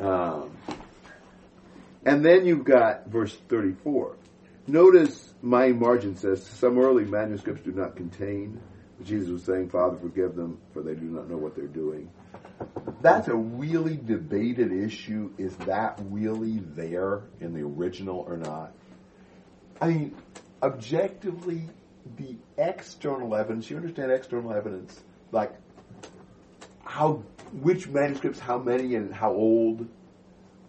Um, 0.00 0.56
and 2.06 2.24
then 2.24 2.46
you've 2.46 2.64
got 2.64 3.08
verse 3.08 3.36
34. 3.48 4.16
Notice 4.66 5.34
my 5.42 5.68
margin 5.68 6.16
says 6.16 6.46
some 6.46 6.78
early 6.78 7.04
manuscripts 7.04 7.62
do 7.62 7.72
not 7.72 7.96
contain. 7.96 8.60
Jesus 9.02 9.28
was 9.28 9.42
saying, 9.42 9.70
"Father, 9.70 9.96
forgive 9.98 10.36
them, 10.36 10.58
for 10.72 10.82
they 10.82 10.94
do 10.94 11.06
not 11.06 11.28
know 11.28 11.36
what 11.36 11.56
they're 11.56 11.66
doing." 11.66 12.08
That's 13.00 13.26
a 13.26 13.34
really 13.34 13.96
debated 13.96 14.72
issue. 14.72 15.30
Is 15.36 15.56
that 15.58 16.00
really 16.10 16.58
there 16.76 17.22
in 17.40 17.54
the 17.54 17.62
original 17.62 18.20
or 18.20 18.36
not? 18.36 18.72
I 19.80 19.88
mean, 19.88 20.14
objectively, 20.62 21.68
the 22.16 22.36
external 22.56 23.34
evidence, 23.34 23.68
you 23.68 23.76
understand 23.76 24.12
external 24.12 24.52
evidence, 24.52 25.02
like 25.32 25.52
how, 26.84 27.24
which 27.60 27.88
manuscripts, 27.88 28.38
how 28.38 28.58
many, 28.58 28.94
and 28.94 29.12
how 29.12 29.32
old, 29.32 29.88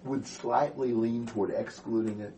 would 0.04 0.26
slightly 0.26 0.94
lean 0.94 1.28
toward 1.28 1.52
excluding 1.52 2.22
it. 2.22 2.34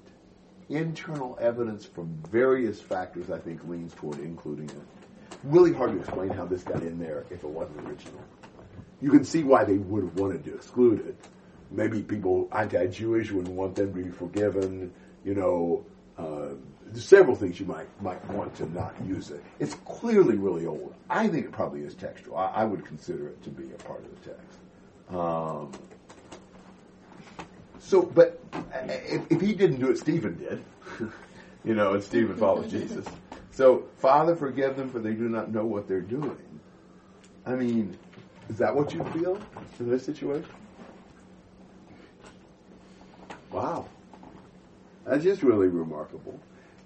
Internal 0.69 1.37
evidence 1.39 1.85
from 1.85 2.07
various 2.29 2.81
factors, 2.81 3.29
I 3.29 3.37
think, 3.37 3.67
leans 3.67 3.93
toward 3.93 4.19
including 4.19 4.69
it. 4.69 5.37
Really 5.43 5.73
hard 5.73 5.91
to 5.91 5.99
explain 5.99 6.29
how 6.29 6.45
this 6.45 6.63
got 6.63 6.81
in 6.81 6.97
there 6.99 7.25
if 7.29 7.43
it 7.43 7.49
wasn't 7.49 7.87
original. 7.87 8.21
You 9.01 9.11
can 9.11 9.23
see 9.23 9.43
why 9.43 9.63
they 9.63 9.77
would 9.77 10.03
have 10.03 10.15
wanted 10.15 10.43
to 10.45 10.55
exclude 10.55 11.05
it. 11.05 11.15
Maybe 11.69 12.01
people 12.01 12.47
anti-Jewish 12.51 13.31
wouldn't 13.31 13.53
want 13.53 13.75
them 13.75 13.93
to 13.93 14.03
be 14.03 14.09
forgiven. 14.09 14.91
You 15.23 15.35
know, 15.35 15.85
uh, 16.17 16.53
several 16.93 17.35
things 17.35 17.59
you 17.59 17.65
might 17.65 17.87
might 18.01 18.23
want 18.29 18.55
to 18.55 18.71
not 18.71 18.95
use 19.05 19.31
it. 19.31 19.43
It's 19.59 19.75
clearly 19.85 20.37
really 20.37 20.65
old. 20.65 20.93
I 21.09 21.27
think 21.27 21.45
it 21.45 21.51
probably 21.51 21.81
is 21.81 21.93
textual. 21.95 22.37
I, 22.37 22.47
I 22.47 22.65
would 22.65 22.85
consider 22.85 23.27
it 23.27 23.43
to 23.43 23.49
be 23.49 23.65
a 23.71 23.83
part 23.83 24.03
of 24.03 24.23
the 24.23 24.29
text. 24.29 24.59
Um, 25.09 25.71
so, 27.85 28.01
but 28.01 28.41
if, 28.87 29.31
if 29.31 29.41
he 29.41 29.53
didn't 29.53 29.79
do 29.79 29.91
it, 29.91 29.99
Stephen 29.99 30.37
did. 30.37 30.63
you 31.63 31.75
know, 31.75 31.93
and 31.93 32.03
Stephen 32.03 32.35
followed 32.35 32.69
Jesus. 32.69 33.05
So, 33.51 33.85
Father, 33.97 34.35
forgive 34.35 34.75
them 34.75 34.89
for 34.89 34.99
they 34.99 35.13
do 35.13 35.29
not 35.29 35.51
know 35.51 35.65
what 35.65 35.87
they're 35.87 36.01
doing. 36.01 36.59
I 37.45 37.53
mean, 37.53 37.95
is 38.49 38.57
that 38.57 38.75
what 38.75 38.91
you 38.91 39.03
feel 39.05 39.39
in 39.79 39.89
this 39.89 40.03
situation? 40.03 40.49
Wow. 43.51 43.87
That's 45.05 45.23
just 45.23 45.43
really 45.43 45.67
remarkable. 45.67 46.39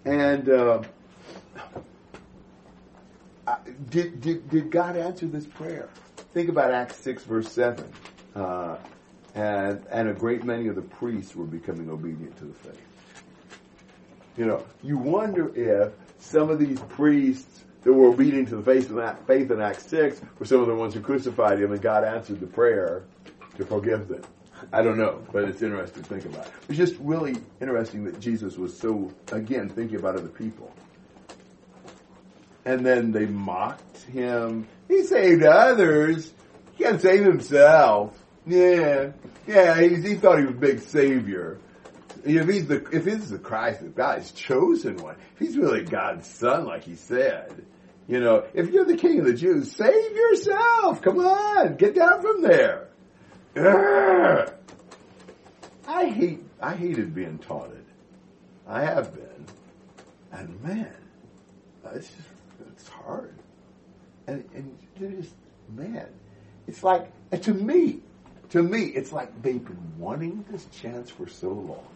And 0.04 0.50
uh, 0.50 0.84
did, 3.90 4.20
did, 4.20 4.50
did 4.50 4.70
God 4.70 4.98
answer 4.98 5.28
this 5.28 5.46
prayer? 5.46 5.88
Think 6.34 6.50
about 6.50 6.72
Acts 6.72 6.98
6, 6.98 7.24
verse 7.24 7.50
7. 7.50 7.90
Uh, 8.36 8.76
and, 9.36 9.86
and 9.92 10.10
a 10.10 10.14
great 10.14 10.44
many 10.44 10.68
of 10.68 10.76
the 10.76 10.82
priests 10.82 11.36
were 11.36 11.46
becoming 11.46 11.90
obedient 11.90 12.38
to 12.38 12.46
the 12.46 12.54
faith. 12.54 12.82
You 14.38 14.46
know, 14.46 14.66
you 14.82 14.98
wonder 14.98 15.54
if 15.56 15.94
some 16.20 16.50
of 16.50 16.60
these 16.60 16.80
priests 16.80 17.66
that 17.84 17.94
were 17.94 18.08
obedient 18.08 18.50
to 18.50 18.58
the 18.58 18.64
faith 18.64 18.90
in, 18.90 19.16
faith 19.26 19.52
in 19.52 19.62
Acts 19.62 19.86
6 19.88 20.22
were 20.38 20.46
some 20.46 20.62
of 20.62 20.68
the 20.68 20.76
ones 20.76 20.94
who 20.94 21.02
crucified 21.02 21.62
him 21.62 21.72
and 21.72 21.82
God 21.82 22.04
answered 22.04 22.40
the 22.40 22.48
prayer 22.48 23.04
to 23.58 23.66
forgive 23.66 24.08
them. 24.08 24.24
I 24.74 24.82
don't 24.82 24.98
know, 24.98 25.24
but 25.32 25.46
it's 25.46 25.62
interesting 25.62 26.04
to 26.04 26.10
think 26.10 26.26
about. 26.26 26.48
It's 26.68 26.78
just 26.78 26.96
really 27.00 27.38
interesting 27.62 28.04
that 28.06 28.20
Jesus 28.20 28.58
was 28.58 28.78
so, 28.78 29.12
again, 29.32 29.70
thinking 29.70 29.98
about 29.98 30.16
other 30.16 30.28
people. 30.28 30.72
And 32.66 32.86
then 32.86 33.12
they 33.12 33.26
mocked 33.26 34.04
him. 34.04 34.68
He 34.88 35.04
saved 35.04 35.44
others. 35.44 36.32
He 36.76 36.84
can't 36.84 37.02
save 37.02 37.24
himself. 37.24 38.19
Yeah, 38.50 39.12
yeah. 39.48 39.80
He, 39.80 39.96
he 40.02 40.16
thought 40.16 40.40
he 40.40 40.46
was 40.46 40.56
a 40.56 40.58
big 40.58 40.80
savior. 40.80 41.60
If 42.26 42.50
he's 42.50 42.68
the 42.68 42.84
if 42.92 43.06
he's 43.06 43.30
the 43.30 43.38
Christ, 43.38 43.82
if 43.82 43.96
God's 43.96 44.32
chosen 44.32 44.98
one, 44.98 45.16
if 45.34 45.40
he's 45.40 45.58
really 45.58 45.84
God's 45.84 46.28
son, 46.28 46.66
like 46.66 46.84
he 46.84 46.96
said, 46.96 47.66
you 48.08 48.20
know, 48.20 48.46
if 48.54 48.72
you're 48.72 48.86
the 48.86 48.98
King 48.98 49.20
of 49.20 49.26
the 49.26 49.34
Jews, 49.34 49.72
save 49.72 50.16
yourself. 50.16 51.02
Come 51.02 51.20
on, 51.20 51.76
get 51.76 51.94
down 51.96 52.22
from 52.22 52.42
there. 52.42 52.88
Urgh. 53.56 54.54
I 55.88 56.06
hate 56.08 56.44
I 56.60 56.76
hated 56.76 57.14
being 57.14 57.38
taunted. 57.38 57.86
I 58.68 58.82
have 58.82 59.14
been, 59.14 59.46
and 60.32 60.62
man, 60.64 60.94
uh, 61.86 61.90
it's 61.94 62.08
just 62.08 62.28
it's 62.74 62.88
hard. 62.88 63.34
And 64.28 64.44
and 64.54 64.78
just 64.98 65.34
man, 65.76 66.08
it's 66.68 66.84
like 66.84 67.12
and 67.32 67.42
to 67.44 67.54
me, 67.54 68.02
to 68.50 68.64
me, 68.64 68.84
it's 68.84 69.12
like 69.12 69.42
they've 69.42 69.64
been 69.64 69.94
wanting 69.98 70.46
this 70.50 70.66
chance 70.82 71.10
for 71.10 71.28
so 71.28 71.50
long. 71.50 71.88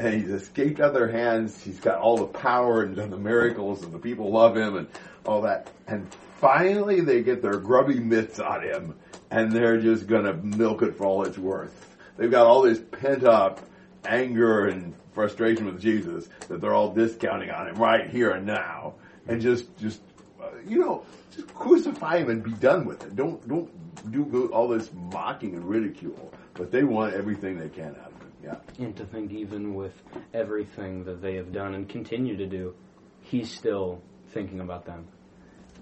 And 0.00 0.14
he's 0.14 0.30
escaped 0.30 0.80
out 0.80 0.88
of 0.88 0.94
their 0.94 1.10
hands. 1.10 1.62
He's 1.62 1.78
got 1.78 1.98
all 1.98 2.16
the 2.16 2.26
power 2.26 2.82
and 2.82 2.96
done 2.96 3.10
the 3.10 3.18
miracles, 3.18 3.82
and 3.84 3.92
the 3.92 3.98
people 3.98 4.32
love 4.32 4.56
him, 4.56 4.76
and 4.76 4.88
all 5.24 5.42
that. 5.42 5.70
And 5.86 6.12
finally, 6.40 7.00
they 7.00 7.22
get 7.22 7.42
their 7.42 7.58
grubby 7.58 8.00
mitts 8.00 8.40
on 8.40 8.62
him, 8.62 8.96
and 9.30 9.52
they're 9.52 9.80
just 9.80 10.08
going 10.08 10.24
to 10.24 10.34
milk 10.34 10.82
it 10.82 10.96
for 10.96 11.06
all 11.06 11.22
it's 11.22 11.38
worth. 11.38 11.96
They've 12.16 12.30
got 12.30 12.46
all 12.46 12.62
this 12.62 12.80
pent 12.80 13.24
up 13.24 13.60
anger 14.04 14.66
and 14.66 14.94
frustration 15.12 15.66
with 15.66 15.80
Jesus 15.80 16.28
that 16.48 16.60
they're 16.60 16.74
all 16.74 16.92
discounting 16.92 17.50
on 17.50 17.68
him 17.68 17.76
right 17.76 18.08
here 18.10 18.30
and 18.30 18.46
now, 18.46 18.94
and 19.28 19.40
just 19.40 19.64
just 19.78 20.00
Uh, 20.44 20.48
you 20.66 20.78
know 20.78 21.04
just 21.34 21.52
crucify 21.54 22.18
him 22.18 22.30
and 22.30 22.42
be 22.42 22.52
done 22.52 22.84
with 22.84 23.02
it. 23.04 23.16
Don't 23.16 23.46
don't 23.48 23.70
do 24.12 24.48
all 24.52 24.68
this 24.68 24.90
mocking 25.12 25.54
and 25.54 25.64
ridicule, 25.64 26.32
but 26.54 26.70
they 26.70 26.84
want 26.84 27.14
everything 27.14 27.58
they 27.58 27.68
can 27.68 27.96
out 28.02 28.12
of 28.12 28.20
him. 28.20 28.32
Yeah. 28.44 28.56
And 28.84 28.94
to 28.96 29.06
think, 29.06 29.32
even 29.32 29.74
with 29.74 29.94
everything 30.34 31.04
that 31.04 31.22
they 31.22 31.36
have 31.36 31.52
done 31.52 31.74
and 31.74 31.88
continue 31.88 32.36
to 32.36 32.46
do, 32.46 32.74
he's 33.22 33.50
still 33.50 34.02
thinking 34.30 34.60
about 34.60 34.84
them. 34.84 35.06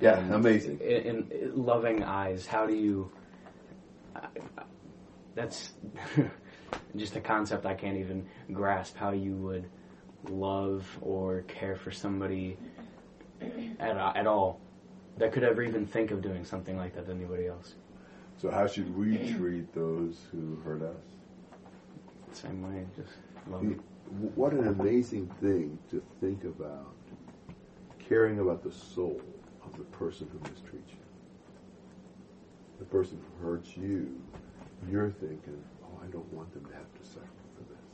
Yeah, 0.00 0.18
And 0.18 0.32
amazing. 0.34 0.78
In, 0.80 1.28
in 1.30 1.64
loving 1.64 2.02
eyes, 2.04 2.46
how 2.46 2.66
do 2.66 2.74
you? 2.74 3.10
I- 4.14 4.28
I- 4.58 4.62
That's 5.34 5.72
just 6.96 7.16
a 7.16 7.20
concept 7.20 7.66
I 7.66 7.74
can't 7.74 7.96
even 7.96 8.26
grasp. 8.52 8.96
How 8.96 9.10
you 9.12 9.34
would 9.36 9.68
love 10.28 10.86
or 11.00 11.42
care 11.42 11.74
for 11.76 11.90
somebody 11.90 12.56
at 13.80 13.96
uh, 13.96 14.12
at 14.14 14.26
all 14.26 14.60
that 15.18 15.32
could 15.32 15.42
ever 15.44 15.62
even 15.62 15.86
think 15.86 16.10
of 16.10 16.22
doing 16.22 16.44
something 16.44 16.76
like 16.76 16.94
that 16.94 17.06
to 17.06 17.12
anybody 17.12 17.46
else. 17.46 17.74
So 18.40 18.50
how 18.50 18.66
should 18.66 18.96
we 18.96 19.32
treat 19.34 19.72
those 19.74 20.26
who 20.32 20.56
hurt 20.64 20.82
us? 20.82 20.96
Same 22.32 22.62
way, 22.62 22.86
just 22.96 23.10
love. 23.50 23.62
You- 23.62 23.82
What 24.34 24.52
an 24.52 24.66
amazing 24.68 25.26
thing 25.40 25.78
to 25.90 26.02
think 26.20 26.44
about 26.44 26.94
caring 27.98 28.40
about 28.40 28.62
the 28.62 28.70
soul 28.72 29.20
of 29.64 29.76
the 29.76 29.84
person 29.84 30.28
who 30.32 30.38
mistreats 30.50 30.90
you. 30.90 30.98
The 32.78 32.84
person 32.86 33.18
who 33.40 33.46
hurts 33.46 33.76
you, 33.76 34.20
you're 34.90 35.10
thinking, 35.10 35.62
oh, 35.84 36.00
I 36.02 36.06
don't 36.10 36.30
want 36.32 36.52
them 36.52 36.64
to 36.66 36.72
have 36.74 36.92
to 37.00 37.06
suffer 37.08 37.26
for 37.56 37.62
this. 37.72 37.84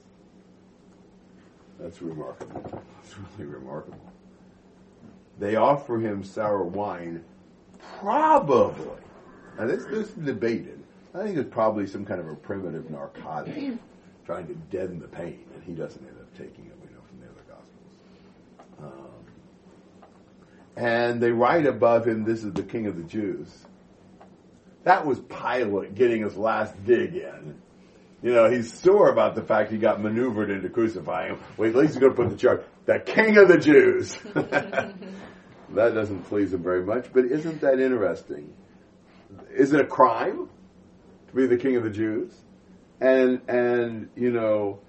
That's 1.79 2.01
remarkable. 2.03 2.63
That's 3.03 3.15
really 3.19 3.45
remarkable. 3.53 4.13
They 5.39 5.57
offer 5.57 5.99
him 5.99 6.25
sour 6.25 6.63
wine, 6.65 7.25
probably. 8.01 9.03
Now 9.59 9.67
this, 9.67 9.85
this 9.87 10.09
is 10.09 10.15
debated. 10.15 10.83
I 11.15 11.23
think 11.23 11.39
it's 11.39 11.51
probably 11.51 11.87
some 11.87 12.05
kind 12.05 12.21
of 12.21 12.29
a 12.29 12.35
primitive 12.35 12.91
narcotic 12.91 13.75
trying 14.27 14.47
to 14.47 14.55
deaden 14.55 14.99
the 15.01 15.09
pain, 15.09 15.45
and 15.55 15.65
he 15.65 15.73
doesn't 15.73 16.05
end 16.07 16.17
up 16.21 16.33
taking 16.37 16.67
it. 16.67 16.77
We 16.83 16.95
know 16.95 17.01
from 17.09 17.21
the 17.21 17.27
other 17.27 17.45
gospels. 17.49 18.93
Um, 20.77 20.83
and 20.83 21.21
they 21.21 21.31
write 21.31 21.67
above 21.67 22.07
him, 22.07 22.25
"This 22.25 22.45
is 22.45 22.53
the 22.53 22.63
King 22.63 22.87
of 22.87 22.97
the 22.97 23.05
Jews." 23.05 23.67
That 24.85 25.07
was 25.07 25.19
Pilate 25.21 25.95
getting 25.95 26.23
his 26.23 26.37
last 26.37 26.85
dig 26.85 27.17
in. 27.17 27.61
You 28.23 28.33
know, 28.33 28.51
he's 28.51 28.73
sore 28.73 29.11
about 29.11 29.35
the 29.35 29.43
fact 29.43 29.71
he 29.71 29.79
got 29.79 30.01
maneuvered 30.01 30.51
into 30.51 30.69
crucifying 30.69 31.33
him. 31.33 31.41
Well, 31.57 31.69
at 31.69 31.77
least 31.77 31.95
he's 31.95 32.01
going 32.01 32.13
to 32.13 32.17
put 32.17 32.31
the 32.31 32.37
charge, 32.37 32.63
the 32.89 32.99
King 33.01 33.37
of 33.37 33.49
the 33.49 33.59
Jews. 33.59 34.17
that 34.33 34.95
doesn't 35.75 36.23
please 36.25 36.55
him 36.55 36.63
very 36.63 36.83
much, 36.83 37.13
but 37.13 37.27
isn't 37.27 37.61
that 37.61 37.79
interesting? 37.81 38.51
Is 39.55 39.75
it 39.75 39.81
a 39.81 39.85
crime 39.85 40.49
to 41.29 41.35
be 41.35 41.47
the 41.47 41.59
King 41.59 41.77
of 41.77 41.85
the 41.85 41.91
Jews? 41.91 42.33
And 43.01 43.43
and 43.47 44.09
you 44.17 44.33
know, 44.33 44.81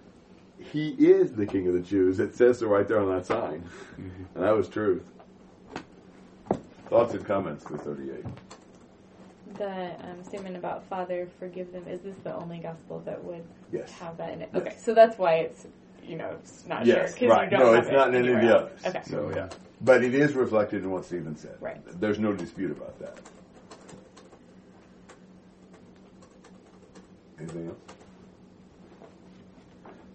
he 0.59 0.91
is 0.91 1.34
the 1.34 1.45
King 1.45 1.67
of 1.67 1.74
the 1.74 1.82
Jews. 1.82 2.21
It 2.21 2.36
says 2.36 2.59
so 2.59 2.67
right 2.67 2.88
there 2.88 3.01
on 3.01 3.09
that 3.09 3.26
sign, 3.26 3.67
and 3.97 4.43
that 4.45 4.55
was 4.55 4.69
truth. 4.69 5.03
Thoughts 6.89 7.13
and 7.13 7.26
comments 7.26 7.65
to 7.65 7.78
thirty-eight. 7.78 8.26
The 9.57 9.91
um, 10.07 10.24
statement 10.24 10.55
about 10.55 10.88
Father, 10.88 11.28
forgive 11.38 11.74
them. 11.74 11.86
Is 11.88 11.99
this 11.99 12.15
the 12.24 12.34
only 12.34 12.59
gospel 12.59 13.01
that 13.05 13.21
would 13.21 13.43
Yes. 13.74 13.91
have 13.99 14.15
that 14.17 14.32
in 14.32 14.41
it? 14.43 14.49
Yes. 14.53 14.61
Okay, 14.61 14.76
so 14.80 14.93
that's 14.93 15.17
why 15.17 15.36
it's 15.36 15.67
you 16.04 16.16
know 16.18 16.32
it's 16.39 16.66
not 16.66 16.86
Yes, 16.86 16.95
sure 16.95 17.04
because 17.14 17.30
right. 17.30 17.52
you 17.52 17.58
don't 17.58 17.66
No, 17.68 17.74
have 17.74 17.84
it's 17.84 17.91
it 17.91 17.95
not 17.95 18.10
in 18.10 18.16
any 18.16 18.34
of 18.34 18.41
the 18.41 18.56
others. 18.58 18.80
Okay. 18.86 19.02
So 19.06 19.32
yeah, 19.36 19.50
but 19.82 20.04
it 20.04 20.14
is 20.14 20.34
reflected 20.34 20.84
in 20.84 20.91
what 20.91 21.06
Stephen 21.06 21.36
said. 21.36 21.58
Right. 21.60 21.78
There's 22.00 22.20
no 22.20 22.34
dispute 22.34 22.72
about 22.72 22.97
that. 23.00 23.18
Anything 27.39 27.68
else? 27.68 27.78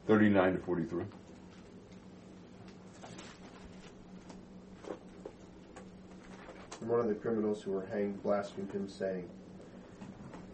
Thirty-nine 0.06 0.52
to 0.54 0.58
forty-three. 0.60 1.04
And 6.80 6.90
one 6.90 7.00
of 7.00 7.08
the 7.08 7.14
criminals 7.14 7.62
who 7.62 7.72
were 7.72 7.86
hanged 7.86 8.22
blasphemed 8.22 8.70
him, 8.72 8.88
saying, 8.88 9.28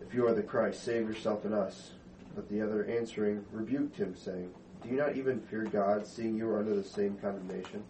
If 0.01 0.15
you 0.15 0.27
are 0.29 0.33
the 0.33 0.43
Christ, 0.43 0.85
save 0.85 1.09
yourself 1.09 1.45
and 1.45 1.55
us. 1.55 1.91
But 2.37 2.49
the 2.49 2.63
other 2.63 2.85
answering 2.85 3.45
rebuked 3.51 3.97
him, 3.97 4.15
saying, 4.15 4.53
Do 4.83 4.89
you 4.89 4.97
not 4.97 5.17
even 5.17 5.41
fear 5.41 5.65
God, 5.65 6.07
seeing 6.07 6.37
you 6.37 6.49
are 6.51 6.59
under 6.59 6.75
the 6.75 6.85
same 6.85 7.17
condemnation? 7.17 7.85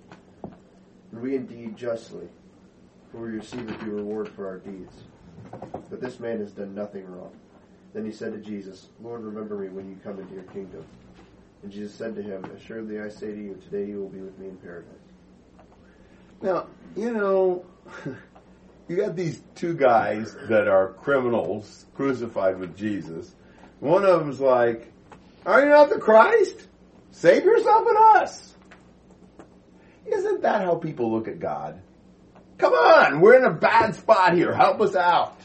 and 1.12 1.20
we 1.20 1.34
indeed 1.34 1.76
justly, 1.76 2.28
for 3.10 3.18
we 3.18 3.30
receive 3.30 3.68
a 3.68 3.84
due 3.84 3.92
reward 3.92 4.28
for 4.28 4.46
our 4.46 4.58
deeds. 4.58 4.94
But 5.90 6.00
this 6.00 6.20
man 6.20 6.38
has 6.38 6.52
done 6.52 6.74
nothing 6.74 7.06
wrong. 7.06 7.32
Then 7.92 8.04
he 8.04 8.12
said 8.12 8.32
to 8.32 8.38
Jesus, 8.38 8.88
Lord, 9.02 9.22
remember 9.22 9.56
me 9.56 9.68
when 9.68 9.88
you 9.88 9.98
come 10.04 10.20
into 10.20 10.34
your 10.34 10.44
kingdom. 10.44 10.84
And 11.62 11.72
Jesus 11.72 11.92
said 11.94 12.14
to 12.14 12.22
him, 12.22 12.44
Assuredly 12.56 13.00
I 13.00 13.08
say 13.08 13.32
to 13.32 13.42
you, 13.42 13.60
today 13.64 13.90
you 13.90 14.00
will 14.00 14.08
be 14.08 14.20
with 14.20 14.38
me 14.38 14.48
in 14.48 14.56
paradise. 14.58 14.92
Now, 16.40 16.68
you 16.96 17.12
know, 17.12 17.64
you 18.88 18.96
got 18.96 19.16
these 19.16 19.42
two 19.56 19.74
guys 19.74 20.36
that 20.48 20.68
are 20.68 20.92
criminals 21.02 21.86
crucified 21.94 22.58
with 22.58 22.76
Jesus. 22.76 23.34
One 23.80 24.04
of 24.04 24.20
them's 24.20 24.40
like, 24.40 24.92
Are 25.44 25.60
you 25.60 25.68
not 25.68 25.90
the 25.90 25.98
Christ? 25.98 26.68
Save 27.10 27.44
yourself 27.44 27.86
and 27.86 27.98
us. 28.22 28.54
Isn't 30.06 30.42
that 30.42 30.62
how 30.62 30.76
people 30.76 31.12
look 31.12 31.28
at 31.28 31.38
God? 31.38 31.80
Come 32.58 32.72
on, 32.72 33.20
we're 33.20 33.36
in 33.36 33.44
a 33.44 33.52
bad 33.52 33.94
spot 33.94 34.34
here. 34.34 34.54
Help 34.54 34.80
us 34.80 34.94
out. 34.94 35.36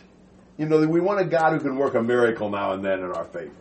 You 0.58 0.66
know, 0.66 0.86
we 0.88 1.00
want 1.00 1.20
a 1.20 1.26
God 1.26 1.54
who 1.54 1.60
can 1.60 1.78
work 1.78 1.96
a 1.96 2.02
miracle 2.02 2.50
now 2.50 2.74
and 2.74 2.84
then 2.84 3.00
in 3.00 3.12
our 3.12 3.26
favor. 3.26 3.52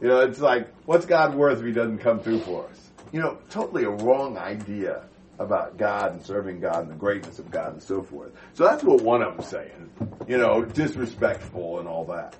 You 0.00 0.08
know, 0.08 0.20
it's 0.20 0.40
like, 0.40 0.68
what's 0.86 1.06
God 1.06 1.34
worth 1.34 1.60
if 1.60 1.64
he 1.64 1.72
doesn't 1.72 1.98
come 1.98 2.20
through 2.20 2.40
for 2.40 2.66
us? 2.66 2.90
You 3.12 3.20
know, 3.20 3.38
totally 3.48 3.84
a 3.84 3.90
wrong 3.90 4.36
idea 4.36 5.04
about 5.38 5.76
God 5.76 6.12
and 6.12 6.22
serving 6.22 6.60
God 6.60 6.82
and 6.82 6.90
the 6.90 6.96
greatness 6.96 7.38
of 7.38 7.50
God 7.50 7.72
and 7.72 7.82
so 7.82 8.02
forth. 8.02 8.32
So 8.54 8.64
that's 8.64 8.82
what 8.82 9.02
one 9.02 9.22
of 9.22 9.36
them's 9.36 9.48
saying. 9.48 9.90
You 10.28 10.38
know, 10.38 10.64
disrespectful 10.64 11.78
and 11.78 11.88
all 11.88 12.04
that. 12.06 12.36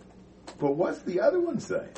But 0.59 0.73
what's 0.77 1.01
the 1.03 1.21
other 1.21 1.41
one 1.41 1.61
saying? 1.61 1.89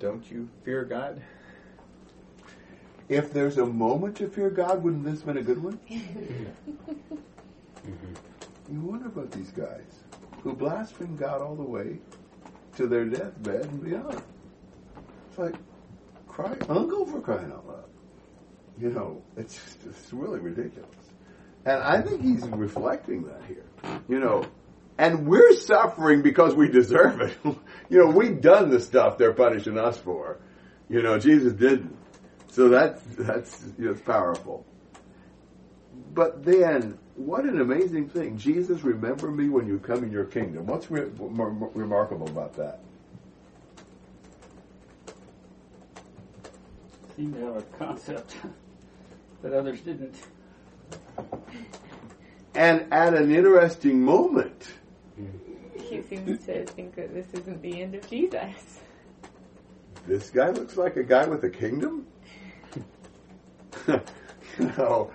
Don't 0.00 0.28
you 0.30 0.48
fear 0.64 0.84
God? 0.84 1.22
If 3.08 3.32
there's 3.32 3.58
a 3.58 3.66
moment 3.66 4.16
to 4.16 4.28
fear 4.28 4.50
God, 4.50 4.82
wouldn't 4.82 5.04
this 5.04 5.18
have 5.18 5.26
been 5.26 5.36
a 5.36 5.42
good 5.42 5.62
one? 5.62 5.78
Mm-hmm. 7.82 8.72
You 8.72 8.80
wonder 8.80 9.06
about 9.06 9.30
these 9.32 9.50
guys 9.50 10.04
who 10.42 10.54
blaspheme 10.54 11.16
God 11.16 11.42
all 11.42 11.54
the 11.54 11.62
way 11.62 11.98
to 12.76 12.86
their 12.86 13.04
deathbed 13.04 13.66
and 13.66 13.84
beyond. 13.84 14.22
It's 15.28 15.38
like, 15.38 15.54
cry 16.28 16.56
uncle 16.68 17.04
for 17.04 17.20
crying 17.20 17.52
out 17.52 17.66
loud. 17.66 17.84
You 18.80 18.90
know, 18.90 19.22
it's 19.36 19.54
just, 19.54 19.78
it's 19.86 20.12
really 20.12 20.40
ridiculous. 20.40 20.88
And 21.66 21.82
I 21.82 22.00
think 22.00 22.22
he's 22.22 22.46
reflecting 22.46 23.24
that 23.24 23.42
here. 23.46 23.64
You 24.08 24.20
know, 24.20 24.46
and 24.96 25.26
we're 25.26 25.54
suffering 25.56 26.22
because 26.22 26.54
we 26.54 26.68
deserve 26.68 27.20
it. 27.20 27.36
you 27.90 27.98
know, 27.98 28.06
we've 28.06 28.40
done 28.40 28.70
the 28.70 28.80
stuff 28.80 29.18
they're 29.18 29.34
punishing 29.34 29.76
us 29.76 29.98
for. 29.98 30.38
You 30.88 31.02
know, 31.02 31.18
Jesus 31.18 31.52
didn't. 31.52 31.96
So 32.52 32.68
that's 32.68 33.02
that's 33.18 33.64
you 33.78 33.86
know, 33.86 33.90
it's 33.92 34.00
powerful. 34.00 34.64
But 36.14 36.44
then, 36.44 36.98
what 37.16 37.44
an 37.44 37.60
amazing 37.60 38.08
thing! 38.08 38.38
Jesus, 38.38 38.82
remember 38.82 39.30
me 39.30 39.48
when 39.48 39.66
you 39.66 39.78
come 39.78 40.02
in 40.04 40.10
your 40.10 40.24
kingdom. 40.24 40.66
What's 40.66 40.90
re- 40.90 41.10
re- 41.18 41.68
remarkable 41.74 42.28
about 42.28 42.54
that? 42.54 42.80
Seem 47.16 47.34
to 47.34 47.40
have 47.40 47.56
a 47.56 47.62
concept 47.78 48.36
that 49.42 49.52
others 49.52 49.80
didn't. 49.80 50.16
And 52.54 52.92
at 52.92 53.14
an 53.14 53.32
interesting 53.32 54.02
moment, 54.02 54.66
hmm. 55.16 55.49
He 55.88 56.02
seems 56.02 56.44
to 56.46 56.64
think 56.66 56.94
that 56.96 57.12
this 57.14 57.26
isn't 57.32 57.62
the 57.62 57.82
end 57.82 57.94
of 57.94 58.08
Jesus. 58.08 58.80
this 60.06 60.30
guy 60.30 60.50
looks 60.50 60.76
like 60.76 60.96
a 60.96 61.04
guy 61.04 61.26
with 61.26 61.44
a 61.44 61.50
kingdom. 61.50 62.06
you 63.88 64.00
know, 64.58 65.10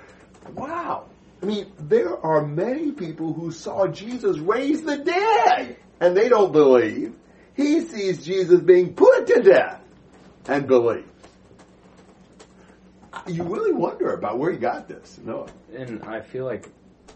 wow. 0.54 1.06
I 1.42 1.46
mean, 1.46 1.72
there 1.78 2.18
are 2.26 2.46
many 2.46 2.92
people 2.92 3.34
who 3.34 3.52
saw 3.52 3.88
Jesus 3.88 4.38
raise 4.38 4.82
the 4.84 4.98
dead, 4.98 5.78
and 6.00 6.16
they 6.16 6.30
don't 6.30 6.52
believe. 6.52 7.16
He 7.56 7.82
sees 7.82 8.26
Jesus 8.26 8.62
being 8.62 8.94
put 8.94 9.28
to 9.28 9.42
death 9.42 9.82
and 10.48 10.68
believes. 10.68 11.08
You 13.28 13.44
really 13.44 13.72
wonder 13.72 14.14
about 14.14 14.38
where 14.38 14.52
he 14.52 14.58
got 14.58 14.88
this. 14.88 15.20
No. 15.24 15.48
And 15.76 16.04
I 16.04 16.22
feel 16.22 16.46
like 16.46 16.70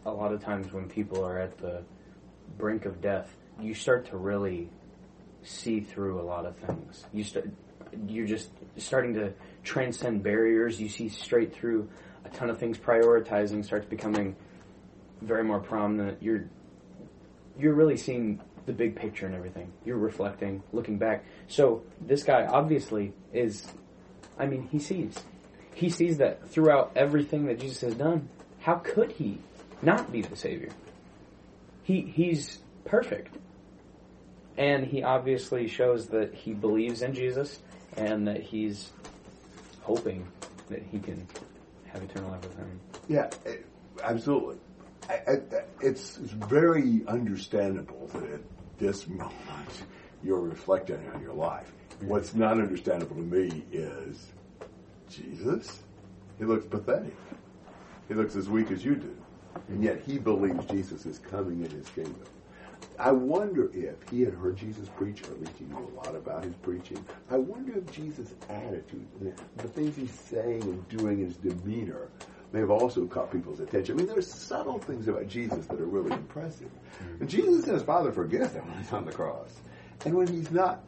a 0.06 0.12
lot 0.12 0.34
of 0.34 0.44
times 0.44 0.72
when 0.72 0.88
people 0.88 1.24
are 1.26 1.38
at 1.38 1.58
the 1.58 1.84
brink 2.58 2.86
of 2.86 3.02
death, 3.02 3.30
you 3.62 3.74
start 3.74 4.08
to 4.10 4.18
really 4.18 4.70
see 5.44 5.80
through 5.80 6.20
a 6.20 6.24
lot 6.24 6.46
of 6.46 6.56
things. 6.58 7.06
You 7.14 7.24
start, 7.24 7.50
you're 8.08 8.28
just 8.28 8.50
starting 8.78 9.14
to 9.16 9.34
transcend 9.64 10.24
barriers. 10.24 10.80
You 10.80 10.90
see 10.90 11.10
straight 11.10 11.54
through 11.54 11.90
a 12.26 12.30
ton 12.30 12.50
of 12.50 12.58
things. 12.58 12.78
Prioritizing 12.78 13.64
starts 13.66 13.86
becoming 13.86 14.36
very 15.22 15.44
more 15.44 15.60
prominent. 15.60 16.22
You're 16.22 16.46
you're 17.58 17.74
really 17.74 17.98
seeing 17.98 18.42
the 18.66 18.74
big 18.74 18.96
picture 18.96 19.26
and 19.26 19.36
everything. 19.36 19.72
You're 19.86 19.98
reflecting, 19.98 20.64
looking 20.72 20.98
back. 20.98 21.26
So 21.48 21.84
this 22.02 22.24
guy 22.24 22.46
obviously 22.46 23.14
is. 23.34 23.68
I 24.38 24.46
mean, 24.46 24.68
he 24.72 24.80
sees. 24.80 25.16
He 25.74 25.90
sees 25.90 26.18
that 26.18 26.50
throughout 26.50 26.92
everything 26.96 27.46
that 27.48 27.60
Jesus 27.60 27.82
has 27.82 27.96
done. 27.96 28.30
How 28.60 28.76
could 28.76 29.12
he 29.14 29.40
not 29.82 30.12
be 30.12 30.22
the 30.22 30.36
savior? 30.36 30.70
He 31.84 32.02
he's 32.02 32.60
perfect. 32.86 33.36
And 34.60 34.86
he 34.86 35.04
obviously 35.04 35.70
shows 35.70 36.08
that 36.08 36.34
he 36.34 36.54
believes 36.54 37.02
in 37.02 37.14
Jesus 37.14 37.60
and 37.96 38.28
that 38.28 38.42
he's 38.42 38.92
hoping 39.82 40.28
that 40.68 40.84
he 40.84 41.00
can 41.00 41.26
have 41.88 42.04
eternal 42.04 42.30
life 42.30 42.42
with 42.42 42.58
him. 42.58 42.80
Yeah, 43.08 43.30
absolutely. 44.04 44.58
I, 45.10 45.14
I, 45.14 45.38
it's, 45.82 46.20
it's 46.20 46.34
very 46.34 47.02
understandable 47.08 48.08
that 48.14 48.30
at 48.30 48.42
this 48.78 49.08
moment 49.08 49.32
you're 50.24 50.42
reflecting 50.42 51.10
on 51.16 51.22
your 51.22 51.34
life. 51.34 51.72
What's 52.02 52.36
not 52.36 52.60
understandable 52.60 53.16
to 53.16 53.22
me 53.22 53.64
is 53.72 54.28
Jesus. 55.10 55.80
He 56.38 56.44
looks 56.44 56.66
pathetic. 56.66 57.16
He 58.10 58.14
looks 58.14 58.36
as 58.36 58.50
weak 58.50 58.72
as 58.72 58.84
you 58.84 58.96
do. 58.96 59.16
And 59.70 59.82
yet 59.82 60.02
he 60.06 60.20
believes 60.20 60.66
Jesus 60.66 61.06
is 61.06 61.18
coming 61.18 61.64
in 61.64 61.72
his 61.72 61.88
kingdom. 61.90 62.26
I 63.00 63.14
wonder 63.14 63.72
if 63.74 63.96
he 64.12 64.22
had 64.22 64.34
heard 64.34 64.58
Jesus 64.58 64.90
preach, 64.98 65.24
or 65.24 65.32
at 65.32 65.40
least 65.40 65.54
he 65.58 65.64
knew 65.66 65.78
a 65.78 65.96
lot 65.96 66.14
about 66.16 66.44
his 66.44 66.54
preaching. 66.56 67.04
I 67.32 67.38
wonder 67.38 67.78
if 67.78 67.90
Jesus' 67.92 68.34
attitude, 68.50 69.08
the, 69.56 69.68
things 69.70 69.96
he's 69.96 70.12
saying 70.12 70.64
and 70.64 70.88
doing, 70.90 71.20
his 71.20 71.38
demeanor, 71.38 72.10
may 72.52 72.60
have 72.60 72.72
also 72.72 73.06
caught 73.06 73.32
people's 73.32 73.62
attention. 73.62 73.96
I 73.96 73.98
mean, 74.00 74.08
there's 74.08 74.28
subtle 74.28 74.80
things 74.80 75.08
about 75.08 75.30
Jesus 75.30 75.66
that 75.68 75.80
are 75.80 75.86
really 75.86 76.12
impressive. 76.12 76.68
Mm-hmm. 76.68 77.22
And 77.22 77.30
Jesus 77.30 77.66
says, 77.66 77.84
Father, 77.84 78.12
forgive 78.12 78.54
them 78.54 78.68
when 78.68 78.78
he's 78.78 78.92
on 78.92 79.06
the 79.06 79.14
cross. 79.14 79.54
And 80.06 80.16
when 80.16 80.28
he's 80.28 80.52
not, 80.52 80.84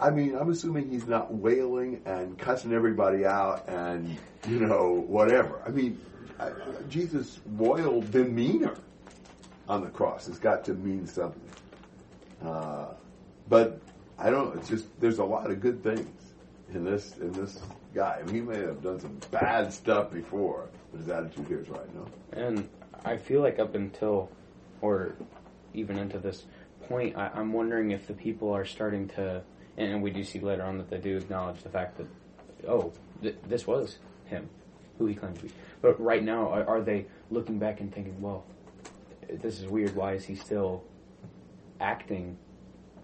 I 0.00 0.10
mean, 0.10 0.34
I'm 0.34 0.50
assuming 0.50 0.90
he's 0.90 1.06
not 1.06 1.32
wailing 1.32 2.02
and 2.04 2.36
cussing 2.36 2.72
everybody 2.72 3.24
out 3.24 3.68
and, 3.68 4.16
you 4.48 4.60
know, 4.60 5.04
whatever. 5.06 5.62
I 5.64 5.70
mean, 5.70 6.00
Jesus' 6.88 7.38
royal 7.46 8.00
demeanor 8.00 8.76
on 9.68 9.82
the 9.82 9.90
cross 9.90 10.28
It's 10.28 10.38
got 10.38 10.64
to 10.64 10.74
mean 10.74 11.06
something. 11.06 11.42
Uh, 12.44 12.86
but 13.48 13.80
I 14.18 14.30
don't. 14.30 14.56
It's 14.56 14.68
just 14.68 14.86
there's 15.00 15.18
a 15.18 15.24
lot 15.24 15.50
of 15.50 15.60
good 15.60 15.82
things 15.82 16.08
in 16.72 16.84
this 16.84 17.16
in 17.18 17.32
this 17.32 17.60
guy. 17.94 18.18
I 18.20 18.24
mean, 18.24 18.34
he 18.34 18.40
may 18.40 18.58
have 18.58 18.82
done 18.82 19.00
some 19.00 19.18
bad 19.30 19.72
stuff 19.72 20.12
before, 20.12 20.68
but 20.90 21.00
his 21.00 21.08
attitude 21.08 21.46
here 21.46 21.60
is 21.60 21.68
right. 21.68 21.94
No, 21.94 22.06
And 22.32 22.68
I 23.04 23.16
feel 23.16 23.40
like 23.40 23.58
up 23.58 23.74
until, 23.74 24.30
or 24.80 25.14
even 25.74 25.98
into 25.98 26.18
this 26.18 26.44
point, 26.88 27.16
I, 27.16 27.30
I'm 27.34 27.52
wondering 27.52 27.90
if 27.90 28.06
the 28.06 28.14
people 28.14 28.52
are 28.52 28.64
starting 28.64 29.08
to, 29.08 29.42
and 29.76 30.02
we 30.02 30.10
do 30.10 30.24
see 30.24 30.40
later 30.40 30.62
on 30.62 30.78
that 30.78 30.90
they 30.90 30.98
do 30.98 31.16
acknowledge 31.16 31.62
the 31.62 31.70
fact 31.70 31.98
that, 31.98 32.06
oh, 32.68 32.92
th- 33.22 33.36
this 33.46 33.66
was 33.66 33.98
him, 34.26 34.48
who 34.98 35.06
he 35.06 35.14
claimed 35.14 35.36
to 35.36 35.42
be. 35.42 35.50
But 35.80 36.00
right 36.00 36.22
now, 36.22 36.50
are, 36.50 36.66
are 36.66 36.80
they 36.80 37.06
looking 37.30 37.58
back 37.58 37.80
and 37.80 37.92
thinking, 37.92 38.20
well, 38.20 38.44
this 39.30 39.60
is 39.60 39.66
weird. 39.66 39.94
Why 39.94 40.12
is 40.14 40.24
he 40.24 40.34
still 40.34 40.84
acting 41.80 42.36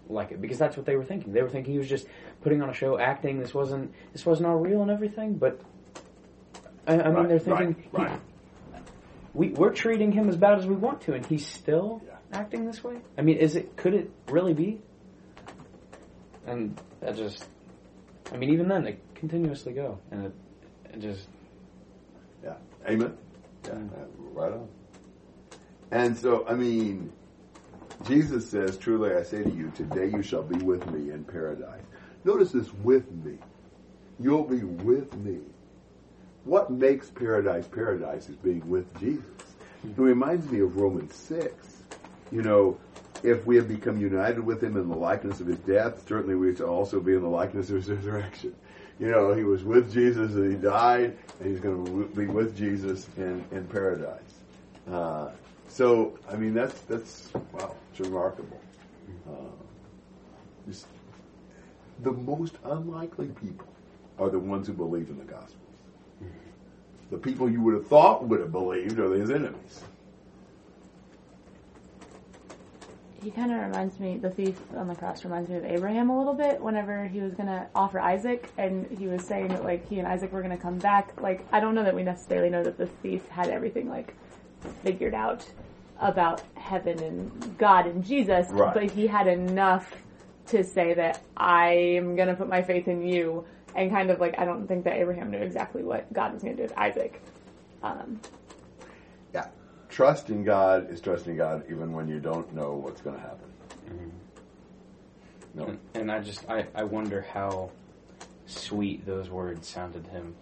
like 0.09 0.31
it? 0.31 0.41
Because 0.41 0.57
that's 0.57 0.77
what 0.77 0.85
they 0.85 0.95
were 0.95 1.03
thinking. 1.05 1.33
They 1.33 1.41
were 1.41 1.49
thinking 1.49 1.73
he 1.73 1.79
was 1.79 1.89
just 1.89 2.07
putting 2.41 2.61
on 2.61 2.69
a 2.69 2.73
show, 2.73 2.97
acting. 2.99 3.39
This 3.39 3.53
wasn't 3.53 3.93
this 4.13 4.25
wasn't 4.25 4.47
all 4.47 4.57
real 4.57 4.81
and 4.81 4.91
everything. 4.91 5.35
But 5.35 5.61
I, 6.87 6.93
I 6.93 6.97
mean, 7.05 7.13
Right, 7.15 7.29
they're 7.29 7.39
thinking 7.39 7.75
right, 7.91 8.09
right. 8.11 8.19
we 9.33 9.49
we're 9.49 9.71
treating 9.73 10.11
him 10.11 10.29
as 10.29 10.37
bad 10.37 10.57
as 10.59 10.65
we 10.65 10.75
want 10.75 11.01
to, 11.01 11.13
and 11.13 11.25
he's 11.25 11.45
still 11.47 12.01
Yeah. 12.05 12.15
acting 12.33 12.65
this 12.65 12.83
way. 12.83 12.97
I 13.17 13.21
mean, 13.21 13.37
is 13.37 13.55
it? 13.55 13.75
Could 13.77 13.93
it 13.93 14.11
really 14.29 14.53
be? 14.53 14.81
And 16.47 16.79
that 17.01 17.15
just, 17.15 17.43
I 18.31 18.37
mean, 18.37 18.51
even 18.51 18.67
then 18.67 18.83
they 18.83 18.97
continuously 19.15 19.73
go, 19.73 19.97
and 20.11 20.25
it, 20.27 20.33
it 20.93 20.99
just 20.99 21.27
Yeah. 22.43 22.53
Amen. 22.87 23.17
Yeah. 23.65 23.73
Right 24.33 24.53
on. 24.53 24.67
And 25.91 26.17
so, 26.17 26.45
I 26.47 26.53
mean, 26.53 27.11
Jesus 28.05 28.49
says, 28.49 28.77
Truly 28.77 29.13
I 29.13 29.23
say 29.23 29.43
to 29.43 29.49
you, 29.49 29.71
today 29.75 30.07
you 30.07 30.21
shall 30.21 30.43
be 30.43 30.57
with 30.63 30.89
me 30.91 31.11
in 31.11 31.23
paradise. 31.23 31.83
Notice 32.23 32.51
this 32.51 32.73
with 32.73 33.09
me. 33.11 33.37
you'll 34.19 34.43
be 34.43 34.63
with 34.63 35.15
me. 35.17 35.39
What 36.43 36.71
makes 36.71 37.09
paradise 37.09 37.67
paradise 37.67 38.29
is 38.29 38.35
being 38.37 38.67
with 38.69 38.99
Jesus. 38.99 39.23
It 39.83 39.97
reminds 39.97 40.49
me 40.49 40.59
of 40.61 40.75
Romans 40.77 41.13
6. 41.15 41.83
You 42.31 42.41
know, 42.41 42.79
if 43.23 43.45
we 43.45 43.55
have 43.55 43.67
become 43.67 43.99
united 43.99 44.43
with 44.43 44.63
him 44.63 44.77
in 44.77 44.89
the 44.89 44.95
likeness 44.95 45.39
of 45.39 45.47
his 45.47 45.57
death, 45.59 46.07
certainly 46.07 46.35
we 46.35 46.55
shall 46.55 46.67
also 46.69 46.99
be 46.99 47.13
in 47.13 47.21
the 47.21 47.27
likeness 47.27 47.69
of 47.69 47.77
his 47.77 47.89
resurrection. 47.89 48.55
You 48.99 49.11
know, 49.11 49.33
he 49.33 49.43
was 49.43 49.63
with 49.63 49.91
Jesus 49.91 50.33
and 50.33 50.51
he 50.51 50.57
died, 50.57 51.17
and 51.39 51.49
he's 51.49 51.59
going 51.59 51.85
to 51.85 52.05
be 52.15 52.27
with 52.27 52.55
Jesus 52.57 53.07
in, 53.17 53.43
in 53.51 53.65
paradise. 53.67 54.21
Uh, 54.89 55.29
so, 55.75 56.17
I 56.29 56.37
mean, 56.37 56.53
that's, 56.53 56.79
that's, 56.81 57.29
wow, 57.51 57.75
it's 57.91 57.99
remarkable. 57.99 58.61
Uh, 59.29 59.33
just, 60.65 60.87
the 62.01 62.13
most 62.13 62.55
unlikely 62.63 63.27
people 63.43 63.67
are 64.17 64.29
the 64.29 64.39
ones 64.39 64.67
who 64.67 64.73
believe 64.73 65.09
in 65.09 65.17
the 65.17 65.25
Gospels. 65.25 65.59
The 67.11 67.17
people 67.17 67.49
you 67.49 67.61
would 67.61 67.73
have 67.73 67.87
thought 67.87 68.25
would 68.25 68.39
have 68.39 68.53
believed 68.53 68.99
are 68.99 69.13
his 69.13 69.29
enemies. 69.29 69.83
he 73.25 73.31
kind 73.31 73.51
of 73.51 73.59
reminds 73.59 73.99
me, 73.99 74.17
the 74.17 74.29
thief 74.29 74.61
on 74.75 74.87
the 74.87 74.93
cross 74.93 75.23
reminds 75.23 75.49
me 75.49 75.57
of 75.57 75.65
Abraham 75.65 76.11
a 76.11 76.17
little 76.17 76.35
bit 76.35 76.61
whenever 76.61 77.07
he 77.07 77.21
was 77.21 77.33
going 77.33 77.47
to 77.47 77.65
offer 77.73 77.99
Isaac 77.99 78.51
and 78.59 78.85
he 78.99 79.07
was 79.07 79.23
saying 79.23 79.47
that 79.47 79.63
like 79.63 79.89
he 79.89 79.97
and 79.97 80.07
Isaac 80.07 80.31
were 80.31 80.43
going 80.43 80.55
to 80.55 80.61
come 80.61 80.77
back. 80.77 81.19
Like, 81.19 81.43
I 81.51 81.59
don't 81.59 81.73
know 81.73 81.83
that 81.83 81.95
we 81.95 82.03
necessarily 82.03 82.51
know 82.51 82.63
that 82.63 82.77
the 82.77 82.85
thief 82.85 83.27
had 83.29 83.49
everything 83.49 83.89
like 83.89 84.13
figured 84.65 85.13
out 85.13 85.45
about 85.99 86.41
heaven 86.55 87.01
and 87.01 87.57
God 87.57 87.85
and 87.87 88.03
Jesus, 88.03 88.47
Right. 88.49 88.73
but 88.73 88.91
he 88.91 89.07
had 89.07 89.27
enough 89.27 89.93
to 90.47 90.63
say 90.63 90.93
that 90.93 91.21
I 91.37 91.69
am 91.97 92.15
going 92.15 92.27
to 92.27 92.35
put 92.35 92.49
my 92.49 92.61
faith 92.61 92.87
in 92.87 93.01
you 93.01 93.45
and 93.75 93.91
kind 93.91 94.09
of 94.09 94.19
like, 94.19 94.37
I 94.39 94.45
don't 94.45 94.67
think 94.67 94.83
that 94.85 94.93
Abraham 94.97 95.31
knew 95.31 95.39
exactly 95.39 95.83
what 95.83 96.11
God 96.13 96.33
was 96.33 96.43
going 96.43 96.55
to 96.57 96.63
do 96.63 96.69
with 96.69 96.77
Isaac. 96.77 97.21
Um, 97.83 98.19
Yeah. 99.33 99.47
Trusting 99.89 100.43
God 100.43 100.89
is 100.91 100.99
trusting 101.01 101.37
God 101.37 101.63
even 101.69 101.93
when 101.93 102.07
you 102.07 102.19
don't 102.19 102.53
know 102.53 102.73
what's 102.73 103.01
going 103.01 103.15
to 103.15 103.21
happen. 103.21 104.11
No. 105.53 105.65
And, 105.67 105.79
and 105.93 106.11
I 106.11 106.19
just 106.19 106.49
I, 106.49 106.65
I 106.75 106.83
wonder 106.83 107.25
how 107.33 107.71
sweet 108.45 109.05
those 109.05 109.29
words 109.29 109.67
sounded 109.67 110.03
to 110.05 110.09
him 110.11 110.35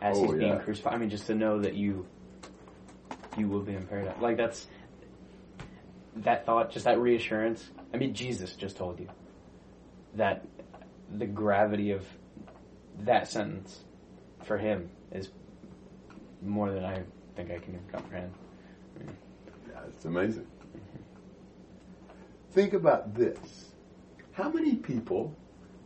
as 0.00 0.16
Oh, 0.16 0.22
he's 0.22 0.34
being 0.34 0.58
crucified. 0.60 0.94
I 0.94 0.98
mean, 0.98 1.10
just 1.10 1.26
to 1.26 1.34
know 1.34 1.58
that 1.60 1.74
you 1.74 2.06
you 3.36 3.48
will 3.48 3.62
be 3.62 3.74
in 3.74 3.86
paradise. 3.86 4.16
Like 4.20 4.36
that's 4.36 4.66
that 6.16 6.46
thought, 6.46 6.70
just 6.70 6.84
that 6.84 6.98
reassurance. 6.98 7.68
I 7.92 7.96
mean, 7.96 8.14
Jesus 8.14 8.54
just 8.54 8.76
told 8.76 8.98
you 9.00 9.08
that 10.14 10.44
the 11.16 11.26
gravity 11.26 11.92
of 11.92 12.06
that 13.00 13.28
sentence 13.28 13.84
for 14.44 14.58
him 14.58 14.90
is 15.12 15.28
more 16.42 16.70
than 16.70 16.84
I 16.84 17.02
think 17.36 17.50
I 17.50 17.58
can 17.58 17.74
even 17.74 17.86
comprehend. 17.90 18.32
Yeah, 18.98 19.80
it's 19.88 20.04
amazing. 20.04 20.46
Think 22.52 22.72
about 22.72 23.14
this. 23.14 23.72
How 24.32 24.50
many 24.50 24.76
people 24.76 25.36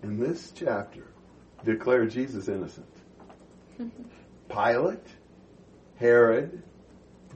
in 0.02 0.18
this 0.18 0.52
chapter 0.54 1.08
declare 1.64 2.06
Jesus 2.06 2.48
innocent? 2.48 2.86
Pilate, 4.48 5.06
Herod. 5.96 6.62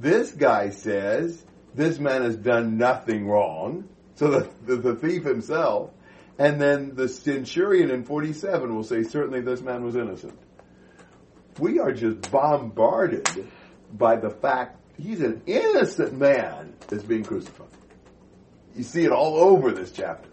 This 0.00 0.30
guy 0.30 0.70
says 0.70 1.44
this 1.74 1.98
man 1.98 2.22
has 2.22 2.36
done 2.36 2.76
nothing 2.76 3.26
wrong. 3.26 3.88
So 4.14 4.30
the, 4.30 4.50
the, 4.66 4.76
the 4.76 4.94
thief 4.96 5.24
himself. 5.24 5.90
And 6.38 6.60
then 6.60 6.94
the 6.94 7.08
centurion 7.08 7.90
in 7.90 8.04
47 8.04 8.74
will 8.74 8.84
say, 8.84 9.02
certainly 9.02 9.40
this 9.40 9.60
man 9.60 9.84
was 9.84 9.96
innocent. 9.96 10.38
We 11.58 11.80
are 11.80 11.92
just 11.92 12.30
bombarded 12.30 13.28
by 13.92 14.16
the 14.16 14.30
fact 14.30 14.76
he's 14.96 15.20
an 15.20 15.42
innocent 15.46 16.16
man 16.16 16.74
that's 16.86 17.02
being 17.02 17.24
crucified. 17.24 17.66
You 18.76 18.84
see 18.84 19.04
it 19.04 19.10
all 19.10 19.36
over 19.36 19.72
this 19.72 19.90
chapter. 19.90 20.28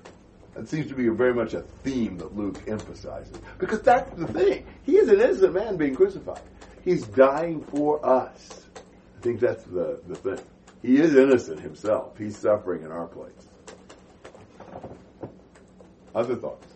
That 0.54 0.70
seems 0.70 0.88
to 0.88 0.96
be 0.96 1.10
very 1.10 1.34
much 1.34 1.54
a 1.54 1.62
theme 1.84 2.18
that 2.20 2.36
Luke 2.36 2.62
emphasizes. 2.68 3.38
Because 3.58 3.82
that's 3.82 4.16
the 4.16 4.28
thing. 4.28 4.66
He 4.84 4.98
is 4.98 5.10
an 5.10 5.20
innocent 5.20 5.54
man 5.54 5.78
being 5.78 5.96
crucified. 5.96 6.42
He's 6.84 7.06
dying 7.08 7.64
for 7.64 8.06
us. 8.06 8.66
I 9.26 9.28
think 9.28 9.40
that's 9.40 9.64
the, 9.64 10.00
the 10.08 10.14
thing. 10.14 10.40
He 10.84 10.98
is 10.98 11.16
innocent 11.16 11.60
himself. 11.60 12.16
He's 12.16 12.38
suffering 12.38 12.84
in 12.84 12.92
our 12.92 13.08
place. 13.08 13.32
Other 16.14 16.36
thoughts? 16.36 16.68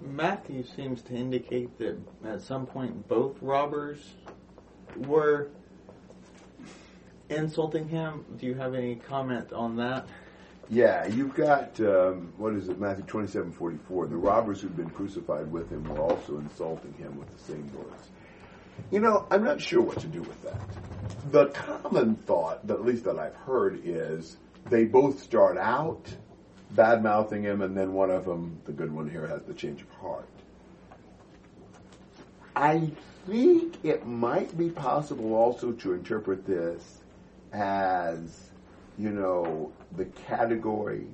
Matthew 0.00 0.64
seems 0.64 1.00
to 1.02 1.14
indicate 1.14 1.78
that 1.78 1.96
at 2.24 2.40
some 2.40 2.66
point 2.66 3.06
both 3.06 3.40
robbers 3.40 4.14
were 5.06 5.48
insulting 7.30 7.88
him. 7.88 8.24
Do 8.36 8.46
you 8.46 8.54
have 8.54 8.74
any 8.74 8.96
comment 8.96 9.52
on 9.52 9.76
that? 9.76 10.08
Yeah, 10.68 11.06
you've 11.06 11.36
got 11.36 11.78
um, 11.78 12.32
what 12.36 12.54
is 12.54 12.68
it, 12.68 12.80
Matthew 12.80 13.04
twenty-seven 13.04 13.52
forty-four. 13.52 14.08
The 14.08 14.16
robbers 14.16 14.60
who'd 14.60 14.76
been 14.76 14.90
crucified 14.90 15.52
with 15.52 15.70
him 15.70 15.84
were 15.84 16.00
also 16.00 16.38
insulting 16.38 16.94
him 16.94 17.16
with 17.16 17.30
the 17.30 17.44
same 17.44 17.70
words. 17.76 18.08
You 18.90 19.00
know, 19.00 19.26
I'm 19.30 19.44
not 19.44 19.60
sure 19.60 19.82
what 19.82 20.00
to 20.00 20.06
do 20.06 20.22
with 20.22 20.42
that. 20.42 20.60
The 21.32 21.46
common 21.46 22.16
thought, 22.16 22.68
at 22.68 22.84
least 22.84 23.04
that 23.04 23.18
I've 23.18 23.34
heard, 23.34 23.80
is 23.84 24.36
they 24.70 24.84
both 24.84 25.22
start 25.22 25.56
out 25.58 26.06
bad 26.70 27.02
mouthing 27.02 27.42
him, 27.42 27.62
and 27.62 27.76
then 27.76 27.92
one 27.92 28.10
of 28.10 28.24
them, 28.24 28.60
the 28.64 28.72
good 28.72 28.92
one 28.92 29.08
here, 29.08 29.26
has 29.26 29.42
the 29.42 29.54
change 29.54 29.82
of 29.82 29.90
heart. 29.90 30.28
I 32.56 32.90
think 33.26 33.76
it 33.84 34.06
might 34.06 34.56
be 34.56 34.70
possible 34.70 35.34
also 35.34 35.72
to 35.72 35.92
interpret 35.92 36.46
this 36.46 37.00
as, 37.52 38.50
you 38.98 39.10
know, 39.10 39.72
the 39.96 40.04
category. 40.04 41.06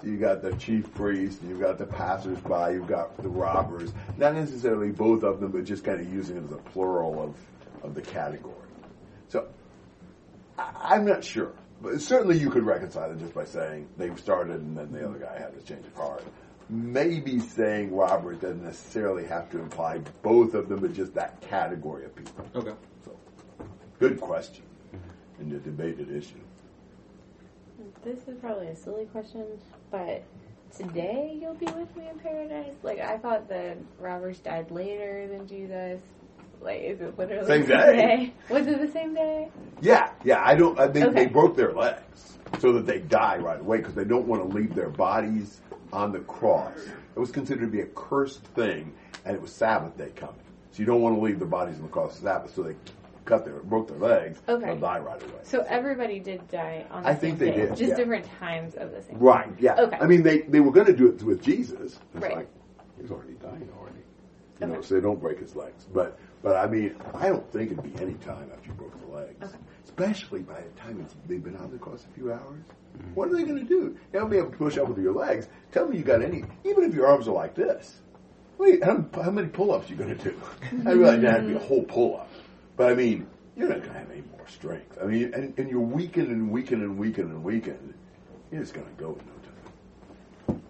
So 0.00 0.08
you 0.08 0.18
got 0.18 0.42
the 0.42 0.54
chief 0.56 0.92
priest, 0.94 1.40
you've 1.46 1.60
got 1.60 1.78
the 1.78 1.86
passersby, 1.86 2.74
you've 2.74 2.86
got 2.86 3.16
the 3.22 3.28
robbers. 3.28 3.92
Not 4.18 4.34
necessarily 4.34 4.90
both 4.90 5.22
of 5.22 5.40
them, 5.40 5.52
but 5.52 5.64
just 5.64 5.84
kind 5.84 6.00
of 6.00 6.12
using 6.12 6.36
it 6.36 6.44
as 6.44 6.52
a 6.52 6.56
plural 6.56 7.22
of, 7.22 7.34
of 7.82 7.94
the 7.94 8.02
category. 8.02 8.54
So 9.28 9.48
I, 10.58 10.70
I'm 10.82 11.06
not 11.06 11.24
sure. 11.24 11.52
But 11.80 12.00
certainly 12.00 12.38
you 12.38 12.50
could 12.50 12.64
reconcile 12.64 13.10
it 13.10 13.18
just 13.18 13.34
by 13.34 13.44
saying 13.44 13.88
they 13.96 14.14
started 14.16 14.60
and 14.60 14.76
then 14.76 14.92
the 14.92 15.06
other 15.06 15.18
guy 15.18 15.38
had 15.38 15.58
to 15.58 15.64
change 15.66 15.86
of 15.86 15.94
heart. 15.94 16.24
Maybe 16.68 17.38
saying 17.38 17.94
robbers 17.94 18.38
doesn't 18.38 18.64
necessarily 18.64 19.26
have 19.26 19.50
to 19.50 19.60
imply 19.60 19.98
both 20.22 20.54
of 20.54 20.68
them, 20.68 20.80
but 20.80 20.92
just 20.94 21.14
that 21.14 21.40
category 21.42 22.04
of 22.04 22.14
people. 22.16 22.46
Okay. 22.54 22.74
So, 23.04 23.16
good 23.98 24.20
question 24.20 24.64
and 25.38 25.52
a 25.52 25.58
debated 25.58 26.10
issue. 26.10 26.40
This 28.06 28.28
is 28.28 28.38
probably 28.40 28.68
a 28.68 28.76
silly 28.76 29.06
question, 29.06 29.44
but 29.90 30.22
today 30.76 31.36
you'll 31.42 31.54
be 31.54 31.66
with 31.66 31.96
me 31.96 32.08
in 32.08 32.16
paradise? 32.20 32.76
Like, 32.84 33.00
I 33.00 33.18
thought 33.18 33.48
the 33.48 33.76
robbers 33.98 34.38
died 34.38 34.70
later 34.70 35.26
than 35.26 35.48
Jesus. 35.48 36.00
Like, 36.60 36.82
is 36.82 37.00
it 37.00 37.18
literally 37.18 37.62
the 37.62 37.66
Same 37.66 37.66
day. 37.66 38.32
Was 38.48 38.68
it 38.68 38.80
the 38.80 38.92
same 38.92 39.12
day? 39.12 39.48
Yeah, 39.80 40.12
yeah. 40.22 40.40
I 40.40 40.54
don't. 40.54 40.78
I 40.78 40.86
think 40.86 41.14
they 41.14 41.26
broke 41.26 41.56
their 41.56 41.72
legs 41.72 42.38
so 42.60 42.70
that 42.74 42.86
they 42.86 43.00
die 43.00 43.38
right 43.38 43.58
away 43.58 43.78
because 43.78 43.94
they 43.94 44.04
don't 44.04 44.28
want 44.28 44.40
to 44.48 44.56
leave 44.56 44.72
their 44.72 44.90
bodies 44.90 45.60
on 45.92 46.12
the 46.12 46.20
cross. 46.20 46.78
It 47.16 47.18
was 47.18 47.32
considered 47.32 47.62
to 47.62 47.72
be 47.72 47.80
a 47.80 47.86
cursed 47.86 48.44
thing, 48.54 48.94
and 49.24 49.34
it 49.34 49.42
was 49.42 49.50
Sabbath 49.50 49.98
day 49.98 50.12
coming, 50.14 50.36
so 50.70 50.78
you 50.78 50.86
don't 50.86 51.02
want 51.02 51.16
to 51.16 51.20
leave 51.20 51.40
the 51.40 51.44
bodies 51.44 51.74
on 51.78 51.82
the 51.82 51.88
cross 51.88 52.14
on 52.18 52.22
Sabbath. 52.22 52.54
So 52.54 52.62
they 52.62 52.76
cut 53.26 53.44
their 53.44 53.60
broke 53.60 53.88
their 53.88 53.98
legs. 53.98 54.40
Okay. 54.48 54.64
They'll 54.64 54.78
die 54.78 54.98
right 54.98 55.22
away. 55.22 55.40
So 55.42 55.64
everybody 55.68 56.18
did 56.20 56.48
die 56.48 56.86
on 56.90 57.02
the 57.02 57.08
I 57.10 57.12
same 57.12 57.20
think 57.20 57.38
they 57.38 57.50
day, 57.50 57.56
did, 57.56 57.68
just 57.76 57.90
yeah. 57.90 57.96
different 57.96 58.26
times 58.38 58.74
of 58.76 58.92
the 58.92 59.02
same. 59.02 59.18
Right. 59.18 59.48
Yeah. 59.58 59.74
Okay. 59.78 59.98
I 60.00 60.06
mean, 60.06 60.22
they 60.22 60.40
they 60.42 60.60
were 60.60 60.72
going 60.72 60.86
to 60.86 60.96
do 60.96 61.08
it 61.08 61.22
with 61.22 61.42
Jesus. 61.42 61.98
It's 62.14 62.22
Right. 62.22 62.36
like 62.36 62.48
he's 63.00 63.10
already 63.10 63.34
dying 63.34 63.68
already. 63.78 63.96
You 64.60 64.68
know, 64.68 64.80
so 64.80 64.94
they 64.94 65.00
don't 65.02 65.20
break 65.20 65.38
his 65.38 65.54
legs. 65.54 65.86
But 65.92 66.18
but 66.42 66.56
I 66.56 66.66
mean, 66.66 66.96
I 67.14 67.28
don't 67.28 67.50
think 67.52 67.72
it'd 67.72 67.82
be 67.82 68.00
any 68.02 68.14
time 68.14 68.50
after 68.54 68.68
you 68.68 68.74
broke 68.74 68.98
the 69.00 69.14
legs. 69.14 69.44
Okay. 69.44 69.58
Especially 69.84 70.40
by 70.40 70.60
the 70.60 70.80
time 70.80 71.00
it's, 71.00 71.14
they've 71.26 71.42
been 71.42 71.56
on 71.56 71.70
the 71.70 71.78
cross 71.78 72.06
a 72.10 72.14
few 72.14 72.32
hours. 72.32 72.62
Mm-hmm. 72.96 73.14
What 73.14 73.28
are 73.28 73.36
they 73.36 73.42
going 73.44 73.58
to 73.58 73.64
do? 73.64 73.96
You 74.12 74.20
don't 74.20 74.30
be 74.30 74.38
able 74.38 74.50
to 74.50 74.56
push 74.56 74.78
up 74.78 74.88
with 74.88 74.98
your 74.98 75.12
legs. 75.14 75.48
Tell 75.72 75.86
me 75.88 75.98
you 75.98 76.04
got 76.04 76.22
any, 76.22 76.44
even 76.64 76.84
if 76.84 76.94
your 76.94 77.06
arms 77.06 77.28
are 77.28 77.34
like 77.34 77.54
this. 77.54 78.00
Wait, 78.58 78.82
how, 78.82 79.04
how 79.14 79.30
many 79.30 79.48
pull-ups 79.48 79.90
you 79.90 79.96
going 79.96 80.16
to 80.16 80.24
do? 80.30 80.40
I 80.86 80.92
realize 80.92 81.20
that 81.20 81.30
had 81.30 81.42
to 81.42 81.48
be 81.48 81.54
a 81.54 81.58
whole 81.58 81.82
pull-up, 81.84 82.30
but 82.76 82.90
I 82.90 82.94
mean, 82.94 83.26
you're 83.56 83.68
not 83.68 83.78
going 83.78 83.92
to 83.92 83.98
have 83.98 84.10
any 84.10 84.22
more 84.36 84.46
strength. 84.48 84.98
I 85.02 85.06
mean, 85.06 85.32
and, 85.34 85.58
and 85.58 85.70
you're 85.70 85.80
weakened 85.80 86.28
and 86.28 86.50
weakened 86.50 86.82
and 86.82 86.98
weakened 86.98 87.30
and 87.30 87.42
weakened. 87.42 87.94
You're 88.50 88.60
just 88.60 88.74
going 88.74 88.86
to 88.86 88.92
go 89.02 89.10
in 89.18 89.26
no 89.26 90.54
time. 90.54 90.62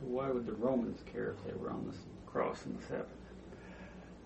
Why 0.00 0.30
would 0.30 0.46
the 0.46 0.52
Romans 0.52 1.00
care 1.12 1.32
if 1.32 1.44
they 1.44 1.58
were 1.58 1.70
on 1.70 1.84
the 1.86 2.30
cross 2.30 2.64
in 2.66 2.76
the 2.76 2.82
Sabbath? 2.82 3.08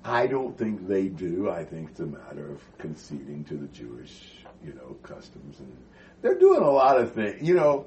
I 0.04 0.26
don't 0.26 0.56
think 0.56 0.86
they 0.86 1.08
do. 1.08 1.50
I 1.50 1.64
think 1.64 1.90
it's 1.90 2.00
a 2.00 2.06
matter 2.06 2.50
of 2.50 2.60
conceding 2.78 3.44
to 3.44 3.54
the 3.54 3.66
Jewish, 3.68 4.44
you 4.64 4.72
know, 4.74 4.96
customs, 5.02 5.58
and 5.58 5.76
they're 6.22 6.38
doing 6.38 6.62
a 6.62 6.70
lot 6.70 7.00
of 7.00 7.12
things. 7.12 7.46
You 7.46 7.54
know, 7.54 7.86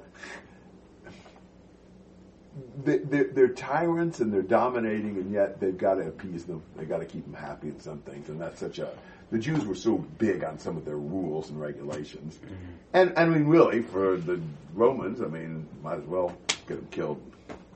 they're, 2.84 3.24
they're 3.24 3.48
tyrants 3.48 4.20
and 4.20 4.32
they're 4.32 4.42
dominating, 4.42 5.16
and 5.16 5.32
yet 5.32 5.60
they've 5.60 5.76
got 5.76 5.94
to 5.94 6.08
appease 6.08 6.44
them. 6.44 6.62
They've 6.76 6.88
got 6.88 6.98
to 6.98 7.06
keep 7.06 7.24
them 7.24 7.34
happy 7.34 7.68
in 7.68 7.80
some 7.80 7.98
things, 8.00 8.28
and 8.28 8.40
that's 8.40 8.60
such 8.60 8.78
a. 8.78 8.90
The 9.30 9.38
Jews 9.38 9.64
were 9.64 9.74
so 9.74 9.96
big 10.18 10.44
on 10.44 10.58
some 10.58 10.76
of 10.76 10.84
their 10.84 10.98
rules 10.98 11.48
and 11.48 11.58
regulations, 11.58 12.34
mm-hmm. 12.36 12.54
and 12.92 13.12
I 13.16 13.24
mean, 13.24 13.46
really, 13.46 13.80
for 13.80 14.18
the 14.18 14.40
Romans, 14.74 15.22
I 15.22 15.26
mean, 15.26 15.66
might 15.82 15.98
as 15.98 16.04
well 16.04 16.36
get 16.68 16.76
them 16.76 16.88
killed 16.90 17.22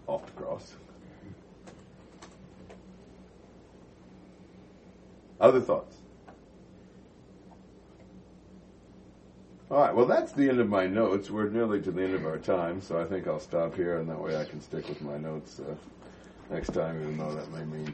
off 0.06 0.26
the 0.26 0.32
cross. 0.32 0.74
Other 5.40 5.60
thoughts? 5.60 5.96
All 9.68 9.80
right, 9.80 9.92
well, 9.92 10.06
that's 10.06 10.30
the 10.30 10.48
end 10.48 10.60
of 10.60 10.68
my 10.68 10.86
notes. 10.86 11.28
We're 11.28 11.48
nearly 11.48 11.82
to 11.82 11.90
the 11.90 12.02
end 12.02 12.14
of 12.14 12.24
our 12.24 12.38
time, 12.38 12.80
so 12.80 13.00
I 13.00 13.04
think 13.04 13.26
I'll 13.26 13.40
stop 13.40 13.74
here, 13.74 13.98
and 13.98 14.08
that 14.08 14.20
way 14.20 14.36
I 14.36 14.44
can 14.44 14.60
stick 14.60 14.88
with 14.88 15.02
my 15.02 15.18
notes 15.18 15.58
uh, 15.58 15.74
next 16.54 16.72
time, 16.72 17.02
even 17.02 17.18
though 17.18 17.34
that 17.34 17.50
may 17.50 17.64
mean 17.64 17.92